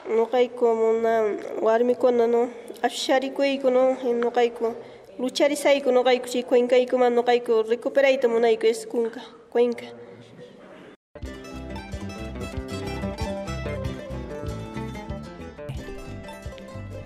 no 0.08 0.28
hay 0.32 0.48
como 0.50 0.90
una 0.90 1.22
warmikuna 1.60 2.28
no 2.28 2.48
asharikuyku 2.80 3.70
no 3.70 3.96
no 4.04 4.32
hay 4.36 4.50
como 4.50 4.76
lucharisayku 5.18 5.90
no 5.90 6.04
hay 6.06 6.20
kuchi 6.20 6.44
cuencayku 6.44 6.96
man 6.98 7.14
no 7.14 7.24
hay 7.26 7.42
recuperayta 7.68 8.28
munayku 8.28 8.66
es 8.66 8.86
kunka 8.86 9.20
cuenca 9.50 9.86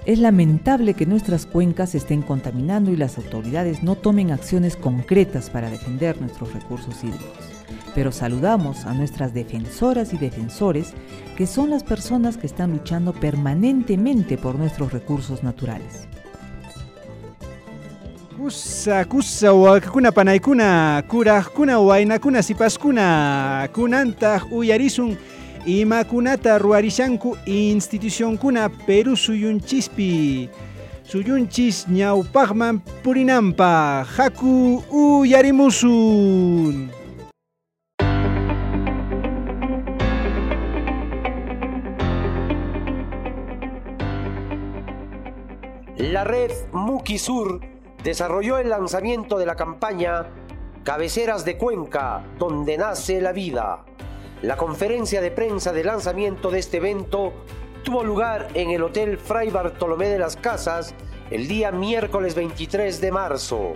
Es 0.05 0.21
lamentable 0.21 0.95
que 0.95 1.05
nuestras 1.05 1.47
cuencas 1.47 1.91
se 1.91 1.99
estén 1.99 2.23
contaminando 2.23 2.93
y 2.93 2.97
las 2.97 3.19
autoridades 3.19 3.83
no 3.83 3.97
tomen 3.97 4.31
acciones 4.31 4.77
concretas 4.77 5.51
para 5.51 5.69
defender 5.69 6.21
nuestros 6.21 6.53
recursos 6.53 7.03
hídricos. 7.03 7.56
Pero 7.97 8.13
saludamos 8.13 8.85
a 8.85 8.93
nuestras 8.93 9.33
defensoras 9.33 10.13
y 10.13 10.19
defensores, 10.19 10.93
que 11.35 11.47
son 11.47 11.71
las 11.71 11.83
personas 11.83 12.37
que 12.37 12.47
están 12.47 12.73
luchando 12.73 13.15
permanentemente 13.15 14.37
por 14.37 14.57
nuestros 14.57 14.93
recursos 14.93 15.43
naturales. 15.43 16.07
Kusa 18.37 19.07
kusa 19.07 19.53
wakakuna 19.55 20.13
panaykuna 20.13 21.03
kurajkuna 21.09 21.79
waynakuna 21.81 22.43
sipaskuna 22.43 23.67
kunantaq 23.73 24.53
uyarisun 24.53 25.17
imakunata 25.65 26.59
ruarishanku 26.59 27.37
institucionkuna 27.47 28.69
Perú 28.87 29.17
suyunchispi 29.17 30.51
suyunchis 31.03 31.89
ñawpaqman 31.89 32.81
purinanpaq 33.03 34.07
haku 34.17 34.83
uyarimusun 34.93 36.91
La 46.17 46.25
red 46.25 46.51
Muki 46.73 47.19
Sur 47.19 47.61
desarrolló 48.03 48.57
el 48.57 48.71
lanzamiento 48.71 49.37
de 49.37 49.45
la 49.45 49.55
campaña 49.55 50.25
Cabeceras 50.83 51.45
de 51.45 51.59
Cuenca, 51.59 52.25
donde 52.39 52.79
nace 52.79 53.21
la 53.21 53.33
vida 53.33 53.85
la 54.41 54.57
conferencia 54.57 55.21
de 55.21 55.31
prensa 55.31 55.75
de 55.75 55.85
lanzamiento 55.85 56.51
de 56.51 56.61
este 56.61 56.79
evento 56.79 57.35
tuvo 57.83 58.03
lugar 58.03 58.49
en 58.55 58.71
el 58.71 58.83
Hotel 58.83 59.19
Fray 59.19 59.51
Bartolomé 59.51 60.09
de 60.09 60.19
las 60.19 60.37
Casas 60.37 60.95
el 61.31 61.49
día 61.49 61.71
miércoles 61.71 62.35
23 62.35 62.99
de 62.99 63.13
marzo. 63.13 63.75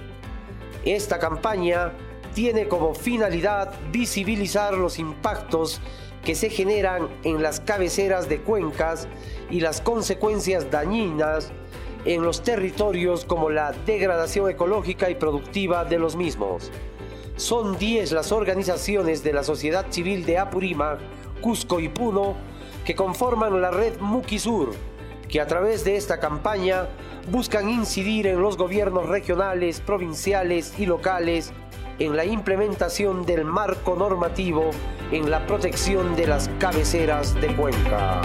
Esta 0.86 1.18
campaña 1.18 1.92
tiene 2.32 2.68
como 2.68 2.94
finalidad 2.94 3.70
visibilizar 3.92 4.72
los 4.72 4.98
impactos 4.98 5.82
que 6.24 6.34
se 6.34 6.48
generan 6.48 7.06
en 7.22 7.42
las 7.42 7.60
cabeceras 7.60 8.30
de 8.30 8.40
cuencas 8.40 9.08
y 9.50 9.60
las 9.60 9.82
consecuencias 9.82 10.70
dañinas 10.70 11.52
en 12.04 12.22
los 12.22 12.42
territorios 12.42 13.24
como 13.24 13.50
la 13.50 13.72
degradación 13.86 14.50
ecológica 14.50 15.10
y 15.10 15.14
productiva 15.14 15.84
de 15.84 15.98
los 15.98 16.16
mismos. 16.16 16.70
Son 17.36 17.78
10 17.78 18.12
las 18.12 18.32
organizaciones 18.32 19.22
de 19.22 19.32
la 19.32 19.42
sociedad 19.42 19.86
civil 19.90 20.24
de 20.24 20.38
Apurímac, 20.38 20.98
Cusco 21.40 21.80
y 21.80 21.88
Puno 21.88 22.36
que 22.84 22.94
conforman 22.94 23.60
la 23.60 23.70
red 23.70 23.98
Muquisur, 24.00 24.72
que 25.28 25.40
a 25.40 25.46
través 25.46 25.84
de 25.84 25.96
esta 25.96 26.18
campaña 26.18 26.88
buscan 27.30 27.68
incidir 27.68 28.26
en 28.26 28.40
los 28.40 28.56
gobiernos 28.56 29.08
regionales, 29.08 29.80
provinciales 29.80 30.74
y 30.78 30.86
locales 30.86 31.52
en 31.98 32.16
la 32.16 32.24
implementación 32.24 33.26
del 33.26 33.44
marco 33.44 33.94
normativo 33.94 34.70
en 35.12 35.30
la 35.30 35.46
protección 35.46 36.16
de 36.16 36.26
las 36.26 36.48
cabeceras 36.58 37.34
de 37.40 37.54
cuenca. 37.54 38.20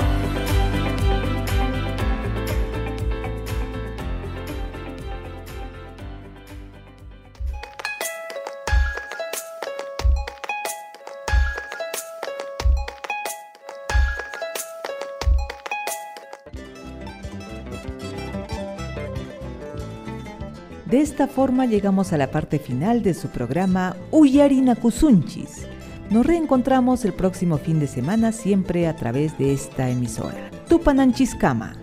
Esta 21.16 21.28
forma 21.30 21.66
llegamos 21.66 22.12
a 22.12 22.18
la 22.18 22.30
parte 22.30 22.60
final 22.60 23.02
de 23.02 23.14
su 23.14 23.30
programa 23.30 23.96
Uyarina 24.12 24.76
Kusunchis. 24.76 25.66
Nos 26.10 26.26
reencontramos 26.26 27.06
el 27.06 27.14
próximo 27.14 27.58
fin 27.58 27.80
de 27.80 27.88
semana 27.88 28.34
siempre 28.34 28.86
a 28.86 28.98
través 28.98 29.38
de 29.38 29.54
esta 29.54 29.90
emisora. 29.90 30.52
Tupananchiscama. 30.68 31.78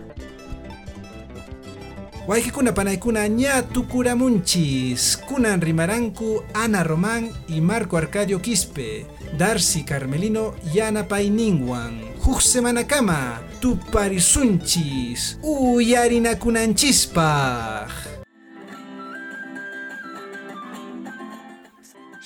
Waikikuna 2.27 2.75
panaykuna 2.75 3.27
ña 3.27 3.63
tukuramunchis. 3.63 5.17
Kunan 5.17 5.61
rimaranku 5.61 6.43
Ana 6.53 6.83
Román 6.83 7.31
y 7.47 7.59
Marco 7.59 7.97
Arcadio 7.97 8.39
Quispe. 8.39 9.07
Darcy 9.35 9.83
Carmelino 9.83 10.53
Yana 10.75 11.07
Painingwan. 11.07 11.99
Huk 12.23 12.39
semana 12.39 12.85
kama. 12.85 13.41
Tuparisunchis. 13.59 15.39
Uyarina 15.41 16.37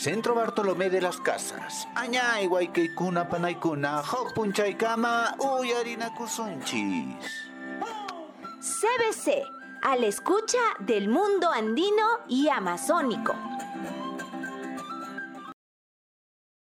Centro 0.08 0.36
Bartolomé 0.36 0.90
de 0.90 1.02
las 1.02 1.18
Casas. 1.18 1.86
Añay, 1.94 2.48
Guayqueicuna, 2.48 3.28
Panaicuna, 3.28 4.02
Jopunchaicama, 4.04 5.36
Uyarina 5.38 6.14
Kusunchis. 6.16 7.52
CBC, 8.62 9.44
a 9.82 9.98
la 9.98 10.06
escucha 10.06 10.60
del 10.80 11.10
mundo 11.10 11.52
andino 11.52 12.06
y 12.30 12.48
amazónico. 12.48 13.36